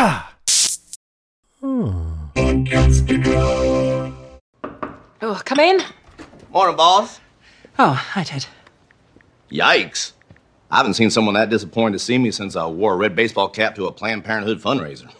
[0.00, 0.32] Ah.
[5.20, 5.80] Oh, come in.
[6.52, 7.18] Morning, boss.
[7.80, 8.46] Oh, hi, Ted.
[9.50, 10.12] Yikes.
[10.70, 13.48] I haven't seen someone that disappointed to see me since I wore a red baseball
[13.48, 15.10] cap to a Planned Parenthood fundraiser.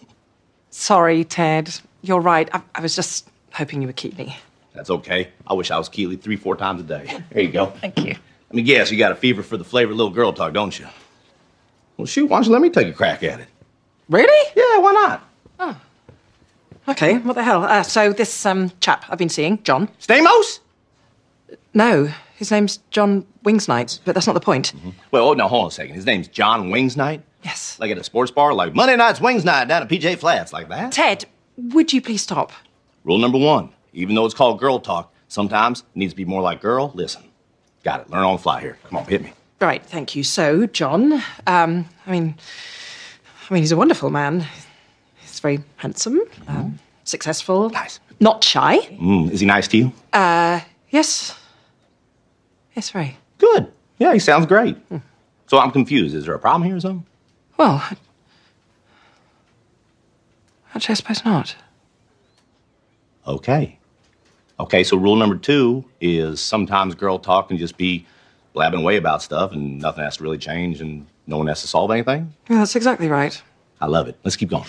[0.71, 1.75] Sorry, Ted.
[2.03, 2.49] You're right.
[2.53, 4.39] I, I was just hoping you would keep me.
[4.75, 5.31] That's okay.
[5.49, 7.21] I wish I was Keeley three, four times a day.
[7.32, 7.67] There you go.
[7.67, 8.14] Thank you.
[8.50, 10.86] Let me guess, you got a fever for the flavor little girl talk, don't you?
[11.96, 13.49] Well, shoot, why don't you let me take a crack at it?
[14.08, 14.53] Really?
[14.57, 15.25] Yeah, why not?
[16.89, 17.64] Okay, what the hell?
[17.64, 19.90] Uh, so, this um, chap I've been seeing, John.
[20.00, 20.61] Stamos?
[21.75, 24.72] No, his name's John Wingsnight, but that's not the point.
[25.11, 25.94] Well, oh, now, hold on a second.
[25.94, 27.22] His name's John Wings Night?
[27.44, 27.79] Yes.
[27.79, 28.54] Like at a sports bar?
[28.54, 30.93] Like Monday night's Wings Night down at PJ Flats, like that?
[30.93, 31.27] Ted,
[31.58, 32.52] would you please stop?
[33.05, 36.42] Rule number one even though it's called girl talk, sometimes it needs to be more
[36.42, 37.22] like girl, listen.
[37.84, 38.11] Got it.
[38.11, 38.78] Learn on the fly here.
[38.84, 39.33] Come on, hit me.
[39.61, 40.22] Right, thank you.
[40.22, 41.14] So, John,
[41.46, 42.36] um, I mean,
[43.48, 44.44] I mean, he's a wonderful man.
[45.20, 48.00] He's very handsome, um, successful, Nice.
[48.20, 48.78] not shy.
[48.78, 49.92] Mm, is he nice to you?
[50.12, 51.38] Uh yes,
[52.77, 53.16] yes, very.
[53.38, 53.72] Good.
[53.98, 54.77] Yeah, he sounds great.
[55.46, 56.14] So I'm confused.
[56.14, 57.06] Is there a problem here or something?
[57.56, 57.82] Well,
[60.74, 61.56] actually, I suppose not.
[63.27, 63.78] Okay.
[64.60, 68.05] Okay, so rule number two is sometimes girl talk can just be
[68.55, 71.68] blabbing away about stuff and nothing has to really change and no one has to
[71.68, 72.34] solve anything.
[72.48, 73.40] Yeah, that's exactly right.
[73.80, 74.16] I love it.
[74.24, 74.64] Let's keep going.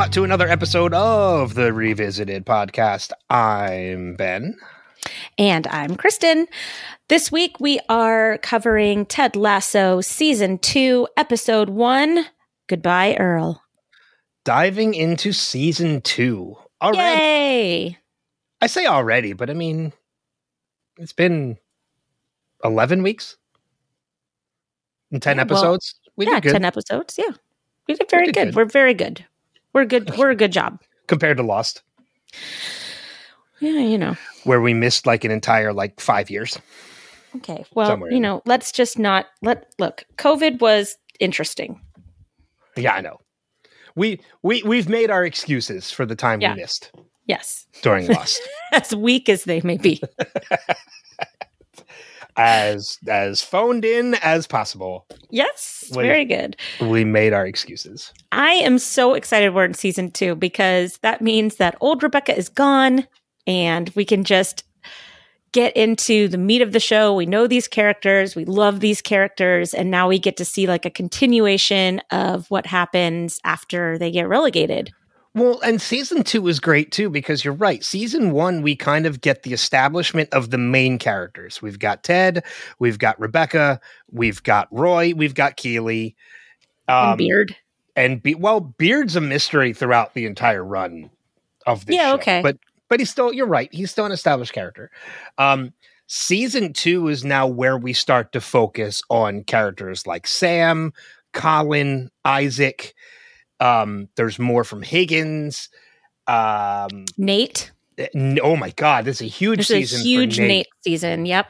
[0.00, 3.12] Welcome to another episode of the Revisited podcast.
[3.28, 4.56] I'm Ben.
[5.36, 6.46] And I'm Kristin.
[7.10, 12.24] This week we are covering Ted Lasso Season 2, Episode 1
[12.66, 13.62] Goodbye, Earl.
[14.46, 16.56] Diving into season two.
[16.80, 17.20] Already.
[17.20, 17.98] Yay!
[18.62, 19.92] I say already, but I mean,
[20.96, 21.58] it's been
[22.64, 23.36] 11 weeks
[25.12, 25.94] and 10 Yeah, well, episodes.
[26.16, 27.18] We yeah, did good 10 episodes.
[27.18, 27.34] Yeah.
[27.86, 28.44] We did very did good.
[28.46, 28.56] good.
[28.56, 29.26] We're very good.
[29.72, 30.10] We're good.
[30.16, 30.78] We're a good job.
[31.06, 31.82] compared to Lost,
[33.60, 34.16] Yeah, you know.
[34.44, 36.58] where we missed like an entire like five years.
[37.36, 37.64] Okay.
[37.74, 40.04] Well, Somewhere you know, let's just not let look.
[40.16, 41.80] COVID was interesting.
[42.76, 43.18] Yeah, I know.
[43.94, 46.54] We we we've made our excuses for the time Yeah.
[46.54, 46.90] we missed
[47.26, 47.66] Yes.
[47.82, 48.40] during Lost.
[48.72, 50.00] As weak as they may be.
[52.36, 55.06] as as phoned in as possible.
[55.30, 55.90] yes.
[55.92, 56.06] Wait.
[56.06, 56.56] Very good.
[56.80, 58.12] We made our excuses.
[58.32, 62.48] I am so excited we're in season two because that means that old Rebecca is
[62.48, 63.06] gone
[63.46, 64.64] and we can just
[65.52, 67.14] get into the meat of the show.
[67.14, 70.84] We know these characters, we love these characters, and now we get to see like
[70.84, 74.92] a continuation of what happens after they get relegated.
[75.34, 77.84] Well, and season two is great too because you're right.
[77.84, 81.62] Season one, we kind of get the establishment of the main characters.
[81.62, 82.44] We've got Ted,
[82.80, 83.80] we've got Rebecca,
[84.10, 86.16] we've got Roy, we've got Keeley,
[86.88, 87.56] and Beard.
[87.94, 91.10] and Be- well, Beard's a mystery throughout the entire run
[91.64, 91.94] of this.
[91.94, 92.14] Yeah, show.
[92.16, 92.42] okay.
[92.42, 92.58] but
[92.88, 93.32] but he's still.
[93.32, 93.72] You're right.
[93.72, 94.90] He's still an established character.
[95.38, 95.72] Um,
[96.08, 100.92] season two is now where we start to focus on characters like Sam,
[101.32, 102.94] Colin, Isaac.
[103.60, 105.68] Um, there's more from Higgins.
[106.26, 107.70] Um, Nate.
[108.42, 110.00] oh my God, this is a huge This season.
[110.00, 110.48] a huge Nate.
[110.48, 110.66] Nate.
[110.82, 111.26] season.
[111.26, 111.46] Yep.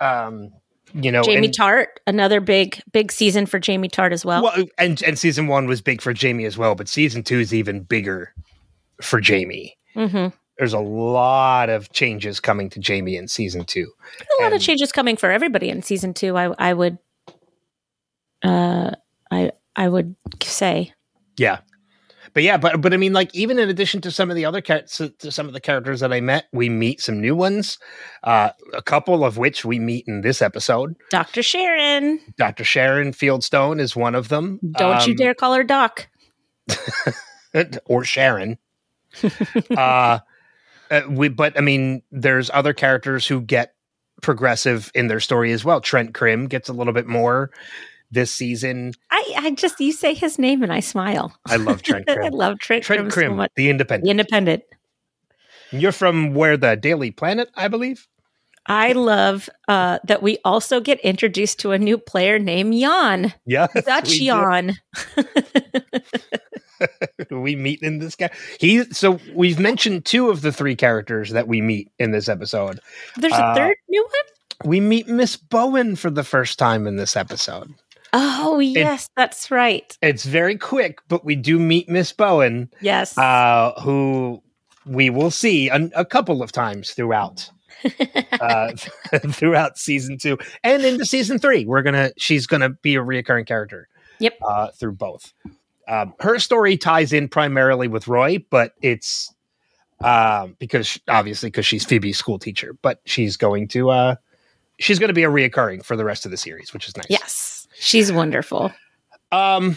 [0.00, 0.50] Um,
[0.94, 4.42] you know, Jamie and- Tartt, another big, big season for Jamie Tartt as well.
[4.44, 7.52] Well, and and season one was big for Jamie as well, but season two is
[7.52, 8.32] even bigger
[9.02, 9.76] for Jamie.
[9.94, 13.90] hmm There's a lot of changes coming to Jamie in season two.
[14.38, 16.36] a lot of changes coming for everybody in season two.
[16.36, 16.98] I I would,
[18.42, 18.92] uh,
[19.30, 20.92] I I would say
[21.36, 21.58] Yeah,
[22.34, 24.60] but yeah, but but I mean, like even in addition to some of the other
[24.60, 27.78] to some of the characters that I met, we meet some new ones.
[28.24, 30.96] Uh, a couple of which we meet in this episode.
[31.10, 31.42] Dr.
[31.44, 32.18] Sharon.
[32.36, 32.64] Dr.
[32.64, 34.58] Sharon Fieldstone is one of them.
[34.76, 36.08] Don't you Um, dare call her Doc.
[37.86, 38.58] or Sharon.
[39.76, 40.18] uh,
[40.90, 43.74] uh, we, but I mean, there's other characters who get
[44.22, 45.80] progressive in their story as well.
[45.80, 47.50] Trent Crimm gets a little bit more
[48.10, 48.92] this season.
[49.10, 51.36] I I just you say his name and I smile.
[51.46, 52.32] I love Trent I Crimm.
[52.32, 54.04] love Trent, Trent Crimm Crimm, so the Independent.
[54.04, 54.62] The Independent.
[55.72, 58.06] You're from where the Daily Planet, I believe.
[58.66, 63.34] I love uh, that we also get introduced to a new player named Jan.
[63.44, 64.18] Yeah, Dutch.
[64.18, 64.76] Jan.
[67.30, 68.30] we meet in this guy.
[68.58, 72.80] He so we've mentioned two of the three characters that we meet in this episode.
[73.16, 74.68] There's a Uh, third new one?
[74.70, 77.74] We meet Miss Bowen for the first time in this episode.
[78.16, 79.98] Oh, yes, that's right.
[80.00, 83.18] It's very quick, but we do meet Miss Bowen, Yes.
[83.18, 84.40] uh, who
[84.86, 87.50] we will see a, a couple of times throughout
[88.40, 88.72] uh,
[89.30, 91.64] throughout season two and into season three.
[91.66, 93.88] We're gonna she's gonna be a reoccurring character.
[94.20, 94.38] Yep.
[94.46, 95.32] Uh, through both.
[95.88, 99.34] Um, her story ties in primarily with Roy, but it's
[100.00, 104.14] um, because obviously because she's Phoebe's school teacher, but she's going to uh,
[104.78, 107.06] she's going to be a reoccurring for the rest of the series, which is nice.
[107.10, 107.43] yes.
[107.84, 108.72] She's wonderful.
[109.30, 109.76] Um,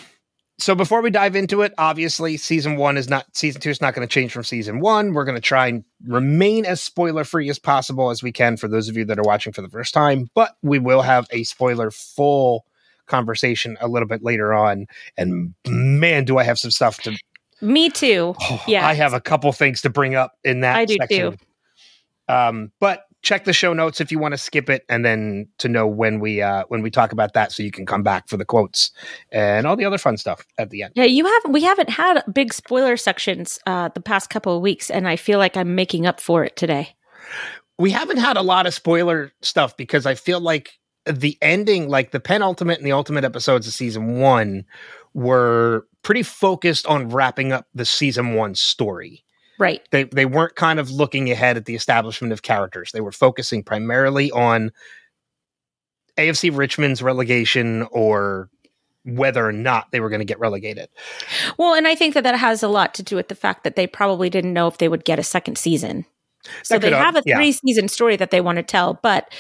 [0.60, 3.94] so before we dive into it, obviously season one is not season two is not
[3.94, 5.14] going to change from season one.
[5.14, 8.68] We're going to try and remain as spoiler free as possible as we can for
[8.68, 11.44] those of you that are watching for the first time, but we will have a
[11.44, 12.66] spoiler full
[13.08, 14.88] conversation a little bit later on.
[15.18, 17.18] And man, do I have some stuff to
[17.62, 18.36] Me too.
[18.40, 18.88] Oh, Yeah.
[18.88, 21.38] I have a couple things to bring up in that I do section.
[22.30, 25.68] Um, but check the show notes if you want to skip it, and then to
[25.68, 28.38] know when we uh, when we talk about that, so you can come back for
[28.38, 28.92] the quotes
[29.32, 30.94] and all the other fun stuff at the end.
[30.96, 31.52] Yeah, you haven't.
[31.52, 35.40] We haven't had big spoiler sections uh, the past couple of weeks, and I feel
[35.40, 36.96] like I'm making up for it today.
[37.80, 42.12] We haven't had a lot of spoiler stuff because I feel like the ending, like
[42.12, 44.66] the penultimate and the ultimate episodes of season one,
[45.14, 49.24] were pretty focused on wrapping up the season one story.
[49.60, 49.82] Right.
[49.92, 52.92] they they weren't kind of looking ahead at the establishment of characters.
[52.92, 54.72] They were focusing primarily on
[56.18, 58.50] AFC Richmond's relegation or
[59.06, 60.90] whether or not they were going to get relegated.
[61.58, 63.76] Well, and I think that that has a lot to do with the fact that
[63.76, 66.06] they probably didn't know if they would get a second season.
[66.64, 67.38] So they have- a yeah.
[67.38, 69.32] three season story that they want to tell, but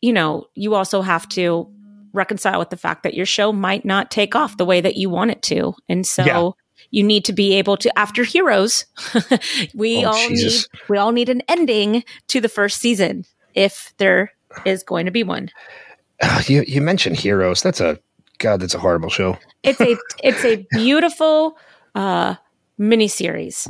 [0.00, 1.70] you know, you also have to
[2.12, 5.10] reconcile with the fact that your show might not take off the way that you
[5.10, 5.74] want it to.
[5.88, 6.50] And so Yeah.
[6.90, 8.84] You need to be able to after heroes
[9.74, 10.68] we Oh, all Jesus.
[10.68, 14.32] need we all need an ending to the first season if there
[14.66, 15.50] is going to be one.
[16.22, 17.62] Ah, you you mentioned Heroes.
[17.62, 17.98] That's a
[18.38, 18.60] god.
[18.60, 19.38] That's a horrible show.
[19.62, 21.56] It's a it's a beautiful
[21.94, 22.34] uh
[22.78, 23.66] miniseries.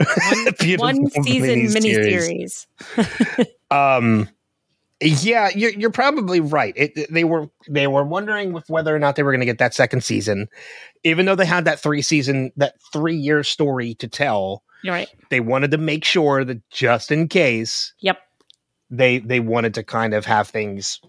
[0.58, 2.66] Beautiful One season miniseries.
[2.90, 3.46] miniseries.
[3.70, 4.28] Um,
[5.00, 6.72] yeah, you're you're probably right.
[6.76, 9.58] It, they were they were wondering with whether or not they were going to get
[9.58, 10.48] that second season,
[11.02, 14.62] even though they had that three season that three year story to tell.
[14.82, 15.08] You're right.
[15.30, 18.18] They wanted to make sure that just in case Yep.
[18.90, 21.00] they they wanted to kind of have things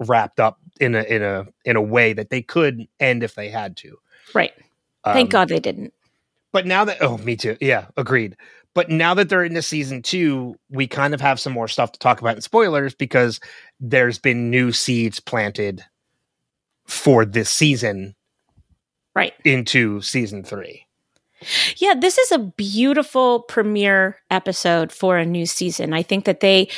[0.00, 3.48] wrapped up in a in a in a way that they could end if they
[3.48, 3.98] had to.
[4.34, 4.52] Right.
[5.04, 5.92] Thank Um, God they didn't.
[6.52, 7.56] But now that oh, me too.
[7.60, 8.36] Yeah, agreed.
[8.74, 11.98] But now that they're into season two, we kind of have some more stuff to
[11.98, 13.38] talk about in spoilers because
[13.80, 15.84] there's been new seeds planted
[16.86, 18.14] for this season
[19.14, 19.34] Right.
[19.44, 20.86] into season three.
[21.76, 25.92] Yeah, this is a beautiful premiere episode for a new season.
[25.92, 26.68] I think that they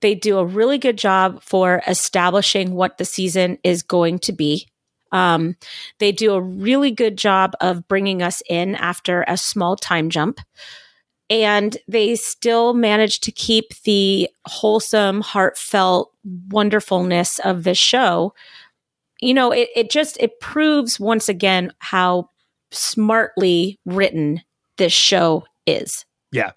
[0.00, 4.68] they do a really good job for establishing what the season is going to be.
[5.12, 5.56] Um,
[5.98, 10.40] they do a really good job of bringing us in after a small time jump.
[11.30, 16.12] And they still manage to keep the wholesome, heartfelt
[16.48, 18.34] wonderfulness of this show.
[19.20, 22.28] You know, it, it just it proves once again how
[22.70, 24.42] smartly written
[24.76, 26.04] this show is.
[26.32, 26.52] Yeah.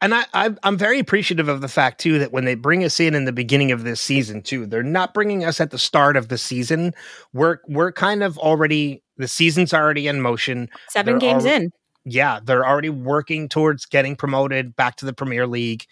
[0.00, 2.98] And I, I I'm very appreciative of the fact too that when they bring us
[2.98, 6.16] in in the beginning of this season too, they're not bringing us at the start
[6.16, 6.92] of the season.
[7.32, 10.68] We're we're kind of already the season's already in motion.
[10.90, 11.70] 7 They're games alre- in.
[12.08, 15.84] Yeah, they're already working towards getting promoted back to the Premier League.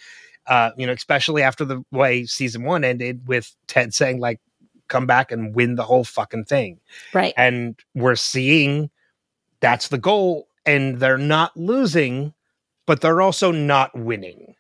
[0.47, 4.41] Uh, you know, especially after the way season one ended with Ted saying like,
[4.89, 6.79] "Come back and win the whole fucking thing,"
[7.13, 7.35] Right.
[7.37, 8.91] and we're seeing
[9.61, 12.33] that's the goal, and they're not losing,
[12.87, 14.55] but they're also not winning.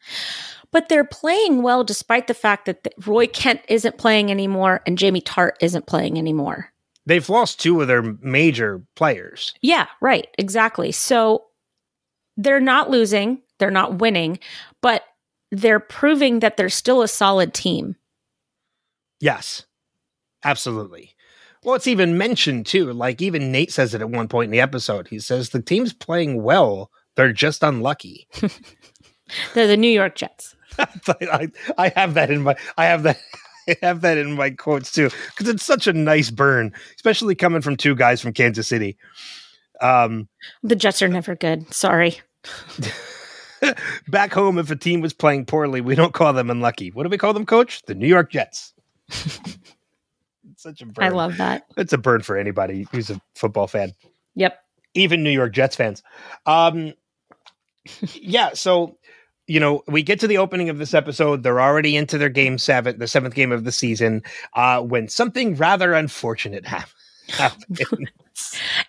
[0.70, 4.99] But they're playing well despite the fact that th- Roy Kent isn't playing anymore and
[4.99, 6.73] Jamie Tartt isn't playing anymore.
[7.06, 9.54] They've lost two of their major players.
[9.61, 10.26] Yeah, right.
[10.38, 10.90] Exactly.
[10.92, 11.44] So
[12.37, 14.38] they're not losing, they're not winning,
[14.80, 15.04] but
[15.50, 17.96] they're proving that they're still a solid team.
[19.20, 19.64] Yes,
[20.44, 21.14] absolutely.
[21.62, 22.92] Well, it's even mentioned too.
[22.92, 25.08] Like even Nate says it at one point in the episode.
[25.08, 26.90] He says the team's playing well.
[27.16, 28.26] They're just unlucky.
[29.54, 30.56] They're the New York Jets.
[30.78, 33.18] I, I have that in my I have that
[33.68, 37.61] I have that in my quotes too because it's such a nice burn, especially coming
[37.62, 38.97] from two guys from Kansas City.
[39.80, 40.28] Um,
[40.62, 41.73] The Jets are never good.
[41.75, 42.21] Sorry.
[44.09, 46.90] back home, if a team was playing poorly, we don't call them unlucky.
[46.90, 47.83] What do we call them, Coach?
[47.87, 48.73] The New York Jets.
[50.56, 51.04] Such a burn.
[51.04, 51.64] I love that.
[51.76, 53.92] it's a burn for anybody who's a football fan.
[54.37, 54.59] Yep.
[54.94, 56.02] even New York Jets fans.
[56.47, 56.92] Um,
[58.14, 58.97] yeah, so
[59.46, 61.42] you know, we get to the opening of this episode.
[61.42, 64.22] They're already into their game seven, the seventh game of the season,
[64.54, 66.66] uh, when something rather unfortunate
[67.28, 67.64] happens.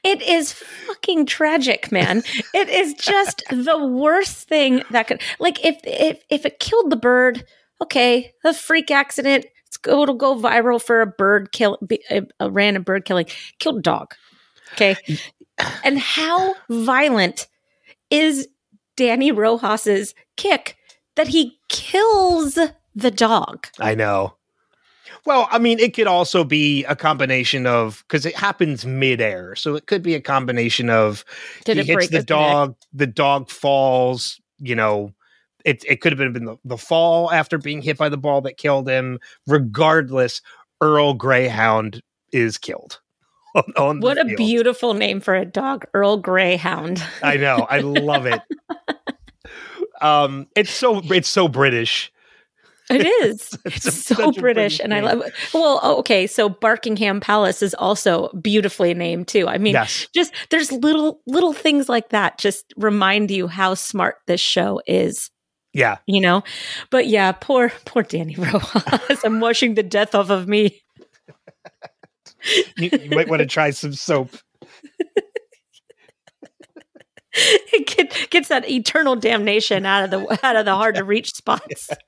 [0.04, 2.24] It is fucking tragic, man.
[2.54, 6.96] it is just the worst thing that could like if if if it killed the
[6.96, 7.46] bird,
[7.82, 9.46] okay, a freak accident.
[9.68, 11.78] It's go, it'll go viral for a bird kill
[12.10, 13.28] a, a random bird killing.
[13.60, 14.16] Killed a dog.
[14.74, 14.96] Okay.
[15.84, 17.48] And how violent
[18.10, 18.48] is
[18.98, 20.78] Danny Rojas's kick
[21.16, 22.58] that he kills
[22.96, 23.68] the dog?
[23.80, 24.36] I know.
[25.26, 29.76] Well, I mean, it could also be a combination of because it happens midair, so
[29.76, 31.26] it could be a combination of
[31.64, 32.28] Did he it hits break the his neck?
[32.28, 34.40] dog, the dog falls.
[34.60, 35.14] You know,
[35.64, 38.58] it it could have been the, the fall after being hit by the ball that
[38.58, 39.20] killed him.
[39.48, 40.42] Regardless,
[40.82, 42.02] Earl Greyhound
[42.32, 43.00] is killed.
[43.56, 44.38] On, on What a field.
[44.38, 47.02] beautiful name for a dog, Earl Greyhound.
[47.24, 47.66] I know.
[47.70, 48.42] I love it.
[50.02, 52.12] um, it's so it's so British.
[52.90, 53.58] It is.
[53.66, 55.24] It's It's so British, British and I love.
[55.54, 59.48] Well, oh, okay, so Barkingham Palace is also beautifully named too.
[59.48, 60.08] I mean, yes.
[60.14, 65.32] just there's little little things like that just remind you how smart this show is.
[65.74, 65.98] Yeah.
[66.06, 66.44] You know,
[66.90, 69.24] but yeah, poor poor Danny Rojas.
[69.24, 70.82] I'm washing the death off of me.
[72.78, 74.30] You, you might want to try some soap.
[77.36, 81.34] It get, gets that eternal damnation out of the out of the hard to reach
[81.34, 81.90] spots.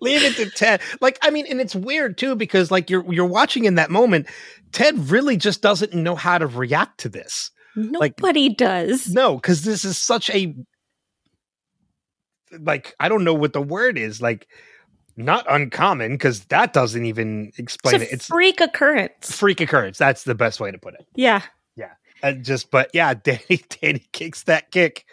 [0.00, 0.80] Leave it to Ted.
[1.00, 4.26] Like, I mean, and it's weird too because like you're you're watching in that moment,
[4.72, 7.50] Ted really just doesn't know how to react to this.
[7.76, 9.08] Like- Nobody does.
[9.12, 10.54] No, because this is such a
[12.60, 14.20] like I don't know what the word is.
[14.20, 14.48] Like,
[15.16, 18.12] not uncommon because that doesn't even explain it's it.
[18.12, 19.36] It's freak occurrence.
[19.36, 19.98] freak occurrence.
[19.98, 21.06] That's the best way to put it.
[21.14, 21.42] Yeah.
[22.24, 25.04] And just, but yeah, Danny Danny kicks that kick,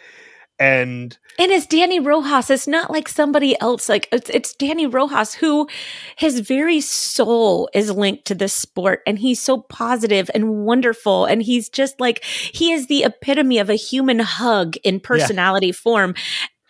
[0.58, 2.48] and And it's Danny Rojas.
[2.48, 3.88] It's not like somebody else.
[3.88, 5.68] Like it's it's Danny Rojas who
[6.16, 11.26] his very soul is linked to this sport and he's so positive and wonderful.
[11.26, 16.14] And he's just like he is the epitome of a human hug in personality form.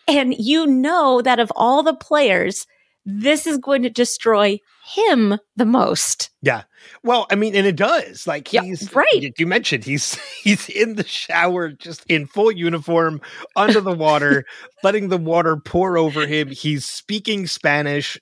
[0.09, 2.67] And you know that of all the players,
[3.05, 6.31] this is going to destroy him the most.
[6.43, 6.63] Yeah.
[7.05, 8.27] Well, I mean, and it does.
[8.27, 9.33] Like Yeah, he's right.
[9.39, 13.21] You, mentioned he's he's in the shower, just in full uniform,
[13.57, 14.45] under the water,
[14.83, 16.49] letting the water pour over him.
[16.49, 18.19] He's speaking Spanish.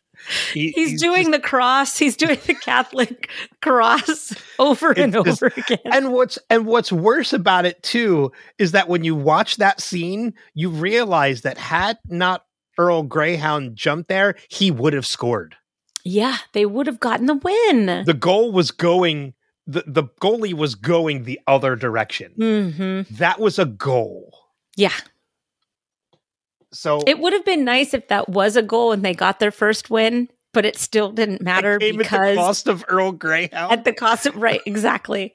[0.53, 1.97] He- He's, doing the cross.
[1.97, 3.31] He's doing the Catholic
[3.63, 5.79] cross over and just- over again.
[5.87, 10.35] and what's and what's worse about it too is that when you watch that scene,
[10.53, 12.45] you realize that had not
[12.81, 15.57] Earl Greyhound jumped there, he would have scored.
[16.05, 18.05] Yeah, they would have gotten the win.
[18.07, 19.35] The goal was going.
[19.67, 22.33] The, the goalie was going the other direction.
[22.37, 24.35] hmm That was a goal.
[24.77, 24.95] Yeah,
[26.73, 29.51] So it would have been nice if that was a goal and they got their
[29.51, 33.13] first win, but it still didn't matter it came at the because cost of Earl
[33.13, 33.73] Greyhound.
[33.73, 35.35] at the cost of right, exactly.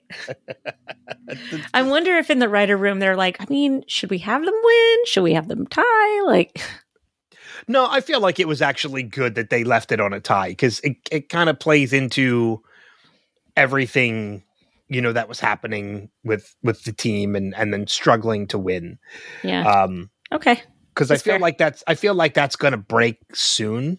[1.73, 4.53] I wonder if in the writer room they're like, I mean, should we have them
[4.63, 4.97] win?
[5.05, 6.21] Should we have them tie?
[6.25, 6.59] Like,
[7.67, 10.49] no, I feel like it was actually good that they left it on a tie
[10.49, 12.61] because it, it kind of plays into
[13.57, 14.43] everything
[14.87, 18.99] you know that was happening with with the team and and then struggling to win.
[19.43, 20.61] yeah, Um, okay.
[20.93, 21.39] because I feel fair.
[21.39, 23.97] like that's I feel like that's going to break soon.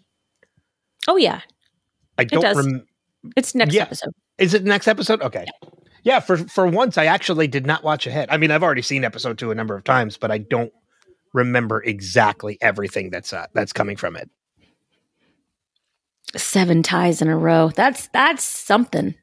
[1.08, 1.40] Oh yeah,
[2.18, 2.40] I don't.
[2.42, 2.56] does.
[2.56, 2.87] Rem-
[3.37, 3.82] it's next Yeah.
[3.82, 4.12] episode.
[4.38, 5.20] is it next episode?
[5.23, 5.44] Okay.
[6.04, 8.28] Yeah, for for once, I actually did not watch ahead.
[8.30, 10.73] I mean, I've already seen episode two a number of times, but I don't
[11.36, 14.28] remember exactly everything that's uh, that's coming from it.
[16.34, 17.68] Seven ties in a row.
[17.68, 19.14] That's that's something.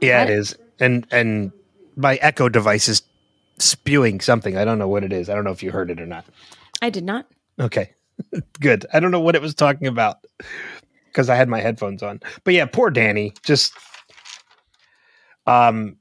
[0.00, 1.52] Yeah, it is, and and
[1.96, 3.02] my Echo device is
[3.58, 4.56] spewing something.
[4.56, 5.30] I don't know what it is.
[5.30, 6.24] I don't know if you heard it or not.
[6.82, 7.26] I did not.
[7.58, 7.92] Okay,
[8.60, 8.84] good.
[8.92, 10.18] I don't know what it was talking about
[11.06, 12.20] because I had my headphones on.
[12.44, 13.32] But yeah, poor Danny.
[13.44, 13.72] Just,
[15.46, 15.96] um,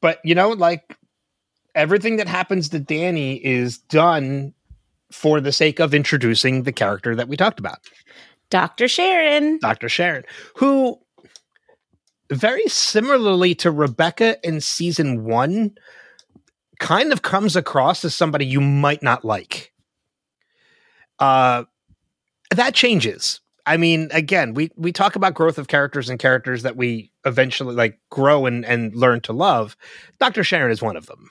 [0.00, 0.96] but you know, like
[1.76, 4.52] everything that happens to Danny is done
[5.12, 7.78] for the sake of introducing the character that we talked about.
[8.50, 8.88] Dr.
[8.88, 9.58] Sharon.
[9.58, 9.88] Dr.
[9.88, 10.24] Sharon,
[10.56, 10.98] who
[12.32, 15.76] very similarly to Rebecca in season one,
[16.80, 19.72] kind of comes across as somebody you might not like.
[21.18, 21.64] Uh
[22.54, 23.40] that changes.
[23.64, 27.74] I mean, again, we we talk about growth of characters and characters that we eventually
[27.74, 29.76] like grow and and learn to love.
[30.20, 30.44] Dr.
[30.44, 31.30] Sharon is one of them.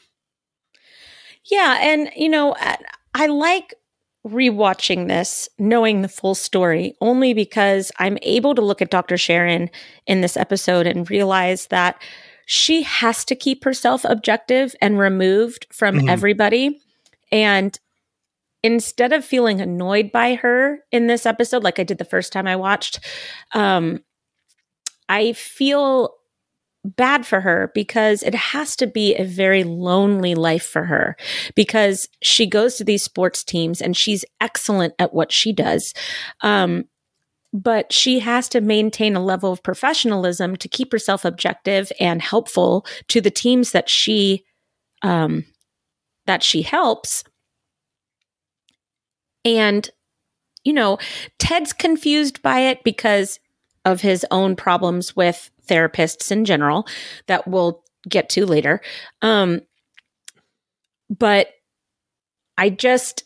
[1.50, 2.56] Yeah, and you know,
[3.14, 3.74] I, like
[4.26, 9.18] rewatching this, knowing the full story, only because I'm able to look at Dr.
[9.18, 9.70] Sharon
[10.08, 12.02] in this episode and realize that
[12.48, 16.10] she has to keep herself objective and removed from Mhm.
[16.10, 16.82] everybody.
[17.32, 17.78] And
[18.64, 22.48] instead of feeling annoyed by her in this episode, like I did the first time
[22.48, 23.00] I watched,
[23.54, 24.04] um,
[25.08, 26.16] I feel
[26.86, 31.16] bad for her because it has to be a very lonely life for her
[31.56, 35.94] because she goes to these sports teams and she's excellent at what she does.
[36.42, 36.86] Um,
[37.54, 42.86] but she has to maintain a level of professionalism to keep herself objective and helpful
[43.08, 44.44] to the teams that she
[45.02, 45.46] um,
[46.26, 47.24] that she helps.
[49.46, 49.90] And
[50.66, 50.98] you know,
[51.38, 53.40] Ted's confused by it because
[53.86, 56.86] of his own problems with therapists in general
[57.28, 58.82] that we'll get to later.
[59.22, 59.62] Um,
[61.10, 61.48] but
[62.58, 63.24] I just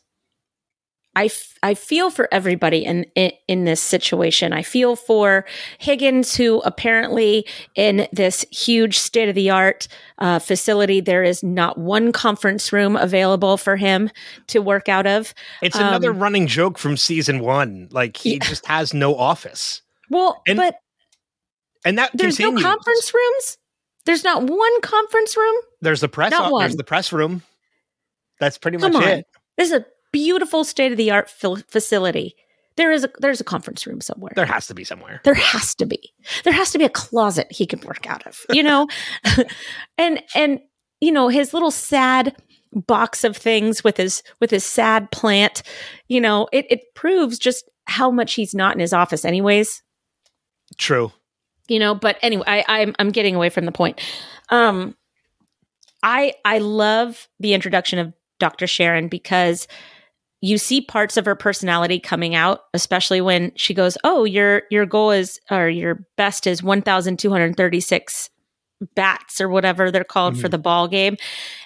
[1.16, 4.54] I, f- I feel for everybody in, in in this situation.
[4.54, 5.44] I feel for
[5.80, 9.88] Higgins, who apparently in this huge state of the art
[10.20, 14.10] uh, facility, there is not one conference room available for him
[14.48, 15.34] to work out of.
[15.62, 17.90] It's another Um, running joke from season one.
[17.92, 18.48] Like he Yeah.
[18.48, 20.76] just has no office, Well, And but
[21.86, 22.64] and that there's continues.
[22.64, 23.58] no conference rooms.
[24.06, 25.56] There's not one conference room.
[25.82, 26.32] There's the press.
[26.32, 27.44] Not there's the press room.
[28.40, 29.10] That's pretty Come much on.
[29.10, 29.26] it.
[29.58, 32.36] This is a beautiful state of the art facility.
[32.78, 34.32] There is a there's a conference room somewhere.
[34.36, 35.20] There has to be somewhere.
[35.26, 36.14] There has to be.
[36.44, 38.88] There has to be a closet he can work out of, you know?
[39.98, 40.60] and and
[41.02, 42.36] you know, his little sad
[42.72, 45.62] box of things with his with his sad plant,
[46.08, 49.82] you know, it it proves just how much he's not in his office anyways,
[50.78, 51.12] True.
[51.68, 54.00] you know, but anyway, I I'm I'm getting away from the point.
[54.50, 54.96] Um
[56.04, 58.68] I I love the introduction of Dr.
[58.68, 59.68] Sharon because
[60.42, 64.86] you see parts of her personality coming out, especially when she goes, "Oh, your your
[64.86, 68.30] goal is or your best is 1236
[68.96, 70.52] bats or whatever they're called for Mhm.
[70.52, 71.18] the ball game."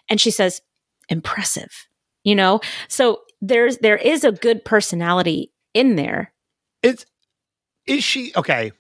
[0.10, 0.62] And she says,
[1.10, 1.88] "Impressive."
[2.24, 2.62] You know?
[2.88, 6.34] So there's there is a good personality in there.
[6.82, 7.06] It's
[7.86, 8.72] is she okay?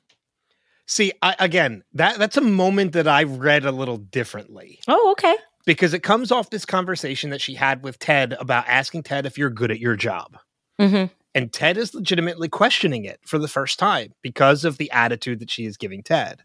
[0.94, 5.36] See, I, again, that that's a moment that I read a little differently Oh, okay.
[5.66, 9.36] because it comes off this conversation that she had with Ted about asking Ted if
[9.36, 10.38] you're good at your job.
[10.80, 11.10] Mhm.
[11.34, 15.50] And Ted is legitimately questioning it for the first time because of the attitude that
[15.50, 16.44] she is giving Ted.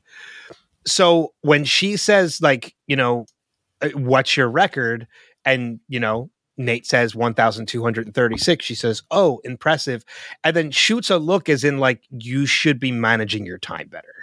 [0.87, 3.27] So when she says, like, you know,
[3.83, 5.07] uh, what's your record?
[5.45, 8.65] And, you know, Nate says 1,236.
[8.65, 10.07] She says, oh, impressive.
[10.43, 14.15] And then shoots a look as in, like, you should be managing your time better.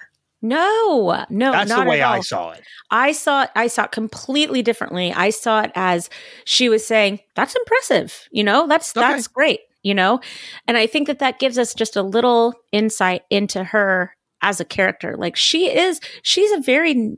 [0.48, 2.62] No, no, That's the way I saw it.
[2.92, 5.12] I saw it, I saw it completely differently.
[5.12, 6.08] I saw it as
[6.44, 8.28] she was saying, that's impressive.
[8.32, 9.08] You know, that's, Okay.
[9.08, 10.20] that's great, you know?
[10.68, 14.66] And I think that that gives us just a little insight into her as a
[14.66, 15.18] character.
[15.18, 17.18] Like she is, she's a very,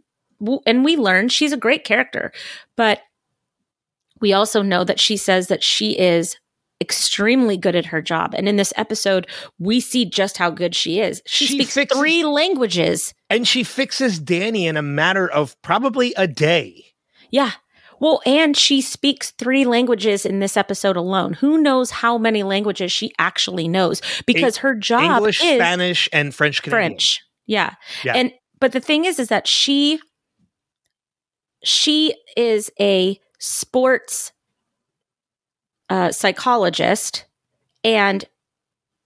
[0.66, 2.32] and we learn she's a great character,
[2.78, 3.02] but
[4.22, 6.38] we also know that she says that she is
[6.80, 8.34] extremely good at her job.
[8.36, 9.28] And in this episode,
[9.60, 11.22] we see just how good she is.
[11.26, 13.13] She, She speaks fixes- three languages.
[13.30, 16.86] And she fixes Danny in a matter of probably a day.
[17.32, 17.52] Yeah.
[18.00, 21.34] Well, and she speaks three languages in this episode alone.
[21.34, 24.02] Who knows how many languages she actually knows?
[24.28, 26.92] Because her job English, is Spanish, and French Canadian.
[26.92, 27.22] French.
[27.48, 27.74] Yeah.
[28.04, 28.13] Yeah.
[28.16, 30.00] And but the thing is is that she
[31.63, 34.32] she is a sports
[35.89, 37.26] uh, psychologist
[37.84, 38.26] and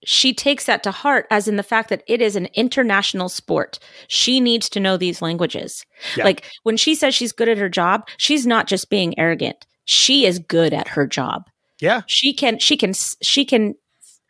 [0.04, 3.78] she takes that to heart as in the fact that it is an international sport.
[4.08, 5.86] She needs to know these languages.
[6.16, 6.24] Yeah.
[6.24, 9.64] Like when she says she's good at her job, she's not just being arrogant.
[9.84, 11.44] She is good at her job.
[11.80, 12.02] Yeah.
[12.06, 13.74] She can she can she can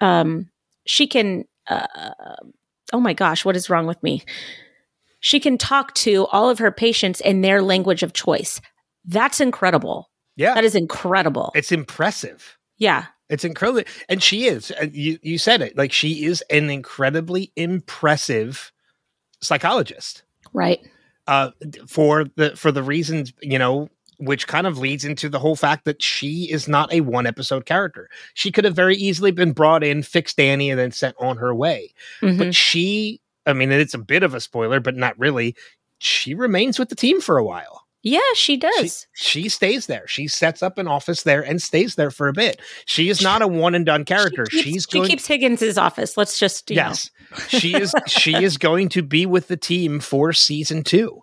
[0.00, 0.50] um
[0.86, 1.86] she can uh
[2.92, 4.22] oh my gosh, what is wrong with me?
[5.20, 8.60] She can talk to all of her patients in their language of choice.
[9.04, 10.10] That's incredible.
[10.36, 10.54] Yeah.
[10.54, 11.52] That is incredible.
[11.54, 12.56] it's impressive.
[12.78, 13.06] yeah.
[13.28, 14.70] It's incredible, and she is.
[14.72, 15.74] And you you said it.
[15.74, 18.70] Like she is an incredibly impressive
[19.40, 20.22] psychologist.
[20.52, 20.80] Right.
[21.26, 21.50] Uh,
[21.86, 25.84] for the for the reasons you know, which kind of leads into the whole fact
[25.86, 28.10] that she is not a one episode character.
[28.34, 31.54] She could have very easily been brought in, fixed Danny, and then sent on her
[31.54, 31.94] way.
[32.20, 32.36] Mhm.
[32.38, 35.54] But she, I mean, it's a bit of a spoiler, but not really.
[35.98, 37.81] She remains with the team for a while.
[38.02, 39.06] Yeah, she She, does.
[39.14, 40.06] she stays there.
[40.08, 42.60] She sets up an office there and stays there for a bit.
[42.86, 44.46] She is not a one and done character.
[44.50, 45.08] She keeps, She's she going.
[45.10, 46.16] keeps Higgins's office.
[46.16, 47.10] Let's just yes,
[47.48, 47.94] she is.
[48.08, 51.22] She is going to be with the team for season two.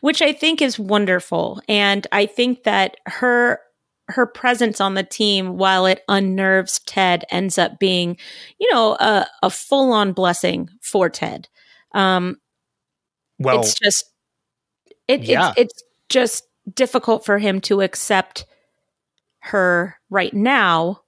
[0.00, 1.62] which I think is wonderful.
[1.68, 3.60] And I think that her
[4.08, 8.16] her presence on the team, while it unnerves Ted, ends up being,
[8.58, 11.48] you know, a, a full on blessing for Ted.
[11.94, 12.36] Um,
[13.38, 14.04] Well, it's just
[15.08, 15.54] It, Yeah.
[15.56, 18.46] It's it's just difficult for him to accept
[19.40, 21.00] her right now.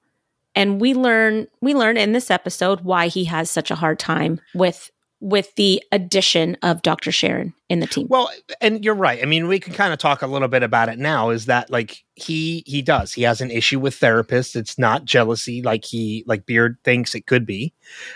[0.57, 4.41] And we learn we learn in this episode why he has such a hard time
[4.55, 4.91] with
[5.25, 7.11] with the addition of Dr.
[7.11, 8.07] Sharon in the team.
[8.11, 9.23] Well, and you're right.
[9.23, 11.31] I mean, we can kind of talk a little bit about it now.
[11.31, 14.55] Is that like he he does he has an issue with therapists?
[14.55, 17.73] It's not jealousy like he like Beard thinks it could be.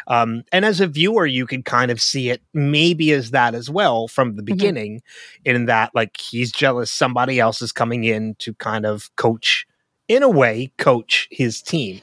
[0.07, 3.71] Um, and as a viewer, you could kind of see it maybe as that as
[3.71, 5.01] well from the beginning,
[5.47, 9.67] in that like he's jealous somebody else is coming in to kind of coach,
[10.09, 12.03] in a way, coach his team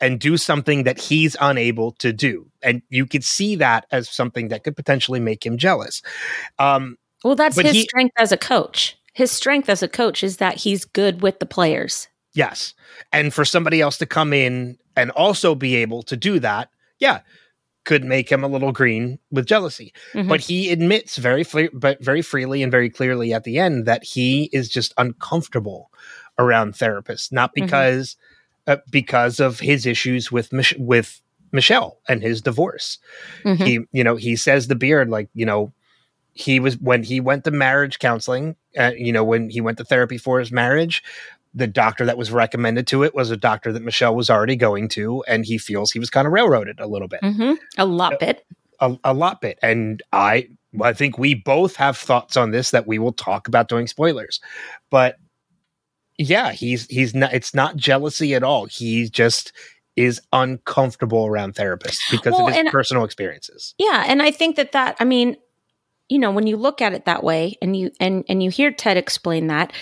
[0.00, 2.46] and do something that he's unable to do.
[2.62, 6.02] And you could see that as something that could potentially make him jealous.
[6.58, 8.96] Um, Well, that's his he- strength as a coach.
[9.12, 12.08] His strength as a coach is that he's good with the players.
[12.34, 12.74] yes.
[13.12, 17.20] And for somebody else to come in and also be able to do that, yeah,
[17.84, 19.92] could make him a little green with jealousy.
[20.14, 20.28] Mhm.
[20.28, 24.02] But he admits very fle- but very freely and very clearly at the end that
[24.02, 25.90] he is just uncomfortable
[26.38, 27.54] around therapists, not Mhm.
[27.66, 28.16] because
[28.66, 31.20] uh, because of his issues with Mich- with
[31.52, 32.98] Michelle and his divorce.
[33.44, 33.66] Mhm.
[33.66, 35.72] he you know he says the beard like you know
[36.32, 39.84] he was when he went to marriage counseling uh, you know when he went to
[39.84, 41.02] therapy for his marriage
[41.54, 44.88] the doctor that was recommended to it was a doctor that michelle was already going
[44.88, 47.56] to and he feels he was kind of railroaded a little bit Mhm.
[47.78, 48.44] A lot bit.
[48.80, 50.48] a, a lot bit and i
[50.82, 54.40] i think we both have thoughts on this that we will talk about doing spoilers
[54.90, 55.18] but
[56.18, 59.52] yeah he's he's not it's not jealousy at all he just
[59.96, 64.56] is uncomfortable around therapists because Well, of his and- personal experiences Yeah, and I think
[64.56, 65.36] that that I mean,
[66.08, 68.70] you know, when you look at it that way, and you and and you hear
[68.72, 69.72] Ted explain that,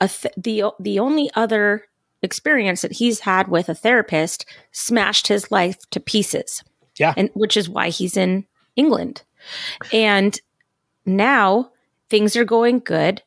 [0.00, 1.84] th- the the only other
[2.22, 6.62] experience that he's had with a therapist smashed his life to pieces.
[6.98, 7.14] Yeah.
[7.16, 8.44] and which is why he's in
[8.76, 9.22] England,
[9.92, 10.38] and
[11.06, 11.70] now
[12.10, 13.22] things are going good.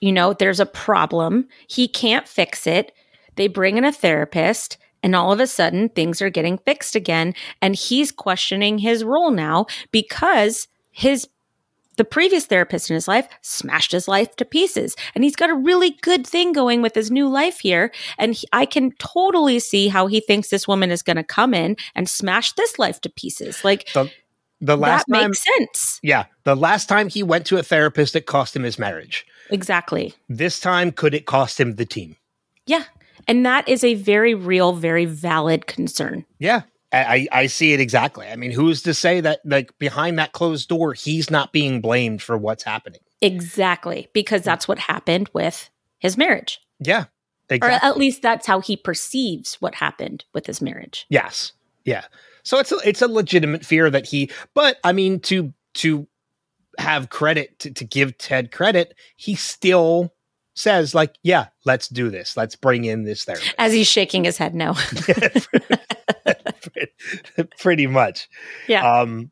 [0.00, 1.48] You know, there's a problem.
[1.68, 2.92] He can't fix it.
[3.36, 7.34] They bring in a therapist, and all of a sudden things are getting fixed again.
[7.62, 11.28] And he's questioning his role now because his
[11.96, 14.94] the previous therapist in his life smashed his life to pieces.
[15.14, 17.92] And he's got a really good thing going with his new life here.
[18.18, 21.54] And he, I can totally see how he thinks this woman is going to come
[21.54, 23.64] in and smash this life to pieces.
[23.64, 24.08] Like the,
[24.60, 26.00] the last that time makes sense.
[26.02, 30.14] yeah the last time he went to a therapist it cost him his marriage Exactly.
[30.28, 32.16] this time could it cost him the team
[32.66, 32.84] Yeah.
[33.26, 36.24] And that is a very real, very valid concern.
[36.38, 38.26] yeah I, I see it exactly.
[38.28, 42.22] I mean, who's to say that like behind that closed door, he's not being blamed
[42.22, 43.00] for what's happening?
[43.20, 44.08] Exactly.
[44.14, 46.60] Because that's what happened with his marriage.
[46.80, 47.04] Yeah,
[47.50, 51.04] Or at least that's how he perceives what happened with his marriage.
[51.10, 51.52] yes,
[51.84, 52.04] yeah.
[52.42, 54.30] So it's a, it's a legitimate fear that he.
[54.54, 56.08] But I mean, to to
[56.78, 60.12] have credit to, to give Ted credit, he still
[60.54, 62.36] says like, yeah, let's do this.
[62.36, 63.54] Let's bring in this therapist.
[63.58, 64.74] As he's shaking his head no.
[67.58, 68.28] pretty much.
[68.66, 69.00] yeah.
[69.00, 69.30] um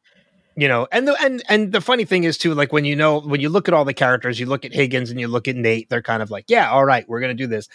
[0.57, 3.21] you know and the and and the funny thing is too like when you know
[3.21, 5.55] when you look at all the characters you look at higgins and you look at
[5.55, 7.69] nate they're kind of like yeah all right we're gonna do this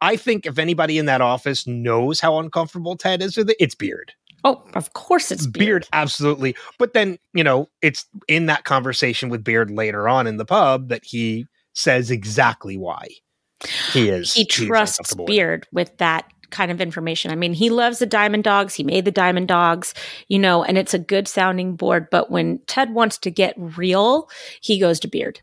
[0.00, 3.76] i think if anybody in that office knows how uncomfortable ted is with it it's
[3.76, 4.12] beard
[4.44, 5.66] oh, of course it's beard.
[5.66, 5.88] beard.
[5.92, 10.44] absolutely but then you know it's in that conversation with beard later on in the
[10.44, 13.06] pub that he says exactly why
[13.92, 15.26] he is He trusts with.
[15.26, 17.30] Beard with that kind of information.
[17.30, 18.74] I mean, he loves the Diamond Dogs.
[18.74, 19.94] He made the Diamond Dogs,
[20.28, 22.08] you know, and it's a good sounding board.
[22.10, 24.28] But when Ted wants to get real,
[24.60, 25.40] he goes to Beard.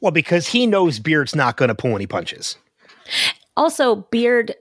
[0.00, 2.56] well because he knows beard's not gonna pull any punches
[3.56, 4.54] Also, Beard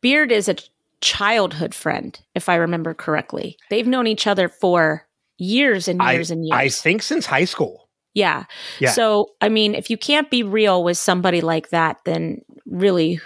[0.00, 0.56] Beard is a
[1.00, 3.58] childhood friend, if I remember correctly.
[3.70, 5.06] They've known each other for
[5.38, 6.56] years and I- years and years.
[6.56, 8.44] i think since high school yeah.
[8.80, 8.92] Yeah.
[8.92, 13.20] So, I mean, if you can't be real with somebody like that, then really,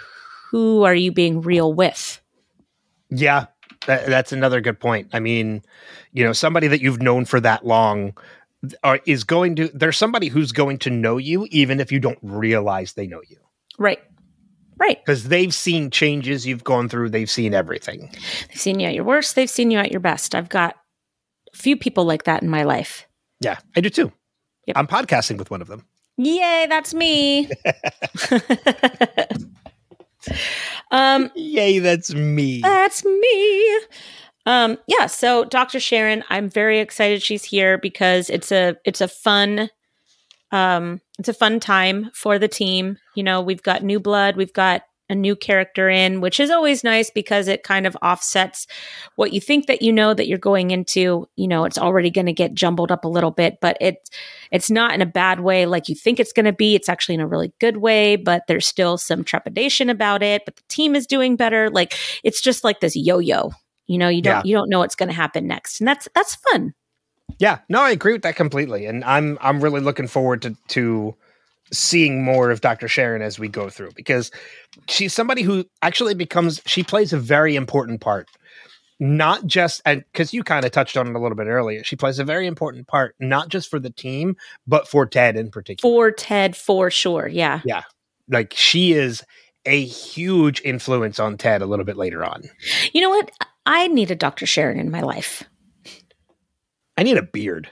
[0.49, 2.19] who are you being real with?
[3.09, 3.45] Yeah,
[3.87, 5.07] that, that's another good point.
[5.13, 5.63] I mean,
[6.11, 8.17] you know, somebody that you've known for that long
[8.83, 12.19] are, is going to, there's somebody who's going to know you even if you don't
[12.21, 13.37] realize they know you
[13.79, 13.99] Right.
[14.81, 14.97] Right.
[15.05, 18.09] because they've seen changes you've gone through, they've seen everything.
[18.47, 20.33] They've seen you at your worst, they've seen you at your best.
[20.33, 20.75] I've got
[21.53, 23.07] a few people like that in my life.
[23.41, 24.11] Yeah, I do too.
[24.65, 24.77] Yep.
[24.77, 25.85] I'm podcasting with one of them.
[26.17, 27.47] Yay, that's me.
[30.91, 32.61] um, Yay, that's me.
[32.61, 33.79] That's me.
[34.47, 35.79] Um, yeah, so Dr.
[35.79, 39.69] Sharon, I'm very excited she's here because it's a it's a fun
[40.51, 42.97] um it's a fun time for the team.
[43.15, 46.85] You know, we've got new blood, we've got a new character in, which is always
[46.85, 48.65] nice because it kind of offsets
[49.17, 51.27] what you think that you know that you're going into.
[51.35, 54.09] You know, it's already going to get jumbled up a little bit, but it's
[54.51, 56.75] it's not in a bad way like you think it's going to be.
[56.75, 60.43] It's actually in a really good way, but there's still some trepidation about it.
[60.45, 61.69] But the team is doing better.
[61.69, 63.51] Like it's just like this yo-yo.
[63.87, 64.41] You know, you don't Yeah.
[64.45, 66.73] you don't know what's going to happen next, and that's that's fun.
[67.41, 71.15] Yeah, no, I agree with that completely, and I'm I'm really looking forward to to
[71.73, 72.87] seeing more of Dr.
[72.87, 74.29] Sharon as we go through because
[74.87, 78.29] she's somebody who actually becomes she plays a very important part.
[78.99, 81.95] Not just and because you kind of touched on it a little bit earlier, she
[81.95, 84.35] plays a very important part, not just for the team,
[84.67, 85.91] but for Ted in particular.
[85.91, 87.27] For Ted, for sure.
[87.27, 87.61] Yeah.
[87.65, 87.81] Yeah.
[88.29, 89.23] Like she is
[89.65, 92.43] a huge influence on Ted a little bit later on.
[92.93, 93.31] You know what?
[93.65, 94.45] I need a Dr.
[94.45, 95.43] Sharon in my life.
[96.97, 97.69] I need a beard.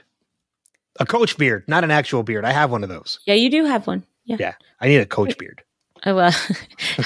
[0.98, 2.44] A coach beard, not an actual beard.
[2.44, 3.20] I have one of those.
[3.26, 4.04] Yeah, you do have one.
[4.24, 4.36] Yeah.
[4.38, 4.54] Yeah.
[4.80, 5.62] I need a coach beard.
[6.06, 6.32] Oh, uh,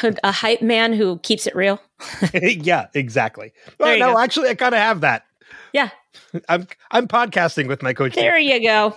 [0.24, 1.80] a hype man who keeps it real.
[2.34, 3.52] yeah, exactly.
[3.78, 4.18] Well, There no, go.
[4.20, 5.24] actually, I kind of have that.
[5.72, 5.90] Yeah.
[6.48, 8.14] I'm I'm podcasting with my coach.
[8.14, 8.44] There Beard.
[8.44, 8.94] you go.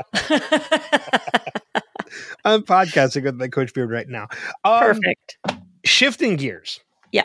[2.46, 4.28] I'm podcasting with my coach beard right now.
[4.64, 5.38] Um, Perfect.
[5.84, 6.80] Shifting gears.
[7.12, 7.24] Yeah.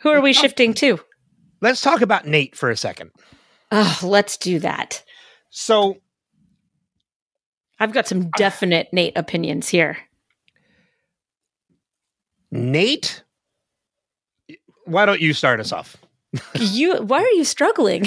[0.00, 0.98] Who are we shifting to?
[1.64, 3.10] Let's talk about Nate for a second.
[3.72, 5.02] Oh, let's do that.
[5.48, 5.96] So
[7.80, 9.96] I've got some definite Nate opinions here.
[12.50, 13.24] Nate,
[14.84, 15.96] why don't you start us off?
[16.60, 18.04] You why are you struggling?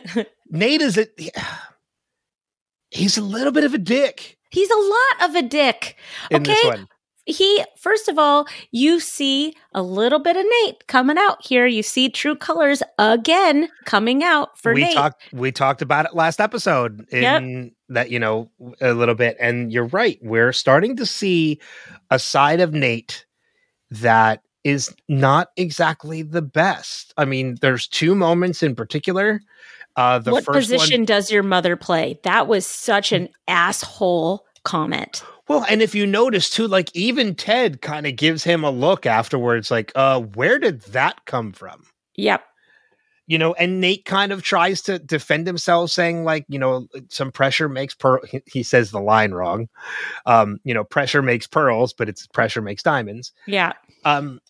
[0.48, 1.06] Nate is a
[2.90, 5.96] he's a little bit of a dick He's a lot of a dick.
[6.30, 6.84] in Okay.
[7.26, 11.66] He first of all, you see a little bit of Nate coming out here.
[11.66, 14.94] You see true colors again coming out for we Nate.
[14.94, 19.72] talked we talked about it last episode in that you know a little bit and
[19.72, 21.60] you're right we're starting to see
[22.10, 23.26] a side of Nate
[23.90, 29.40] that is not exactly the best i mean there's two moments in particular
[29.96, 32.18] uh the what first position one does your mother play?
[32.24, 35.22] That was such an asshole comment.
[35.48, 39.06] Well and if you notice too like even ted kind of gives him a look
[39.06, 41.82] afterwards like uh where did that come from
[42.16, 42.42] Yep.
[43.26, 47.30] you know and nate kind of tries to defend himself saying like you know some
[47.32, 49.68] pressure makes pearl he- says the line wrong
[50.26, 53.72] um you know pressure makes pearls but it's pressure makes diamonds Yeah.
[54.04, 54.40] um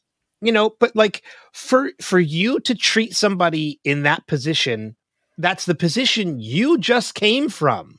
[0.40, 4.96] you know but like for for you to treat somebody in that position
[5.38, 7.98] that's the position you just came from.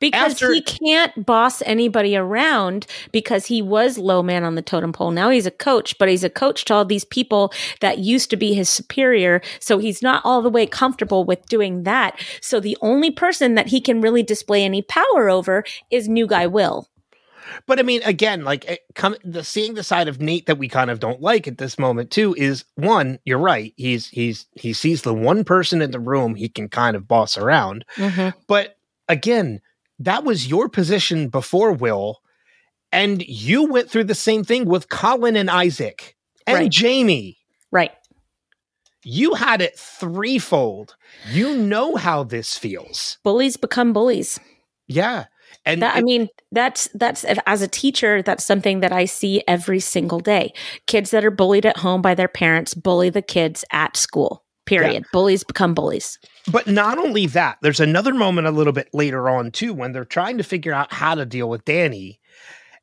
[0.00, 4.92] Because After- he can't boss anybody around because he was low man on the totem
[4.92, 5.10] pole.
[5.10, 8.36] Now he's a coach, but he's a coach to all these people that used to
[8.36, 9.42] be his superior.
[9.60, 12.18] So he's not all the way comfortable with doing that.
[12.40, 16.46] So the only person that he can really display any power over is new guy
[16.46, 16.88] Will.
[17.66, 20.68] but i mean again like it come the seeing the side of nate that we
[20.68, 24.72] kind of don't like at this moment too is one you're right he's he's he
[24.72, 28.30] sees the one person in the room he can kind of boss around mm-hmm.
[28.46, 28.76] But
[29.08, 29.60] again,
[30.00, 32.20] that was your position before Will.
[32.92, 36.70] And you went through the same thing with Colin and Isaac and Right.
[36.70, 37.38] Jamie.
[37.70, 37.92] Right.
[39.04, 40.96] You had it threefold.
[41.30, 43.18] You know how this feels.
[43.22, 44.40] Bullies become bullies.
[44.88, 45.26] Yeah.
[45.64, 49.80] And That, I mean, that's that's as a teacher, that's something that I see every
[49.80, 50.52] single day.
[50.86, 54.44] Kids that are bullied at home by their parents bully the kids at school.
[54.66, 55.04] Period.
[55.12, 56.18] Bullies become bullies.
[56.50, 60.04] But not only that, there's another moment a little bit later on too when they're
[60.04, 62.20] trying to figure out how to deal with Danny.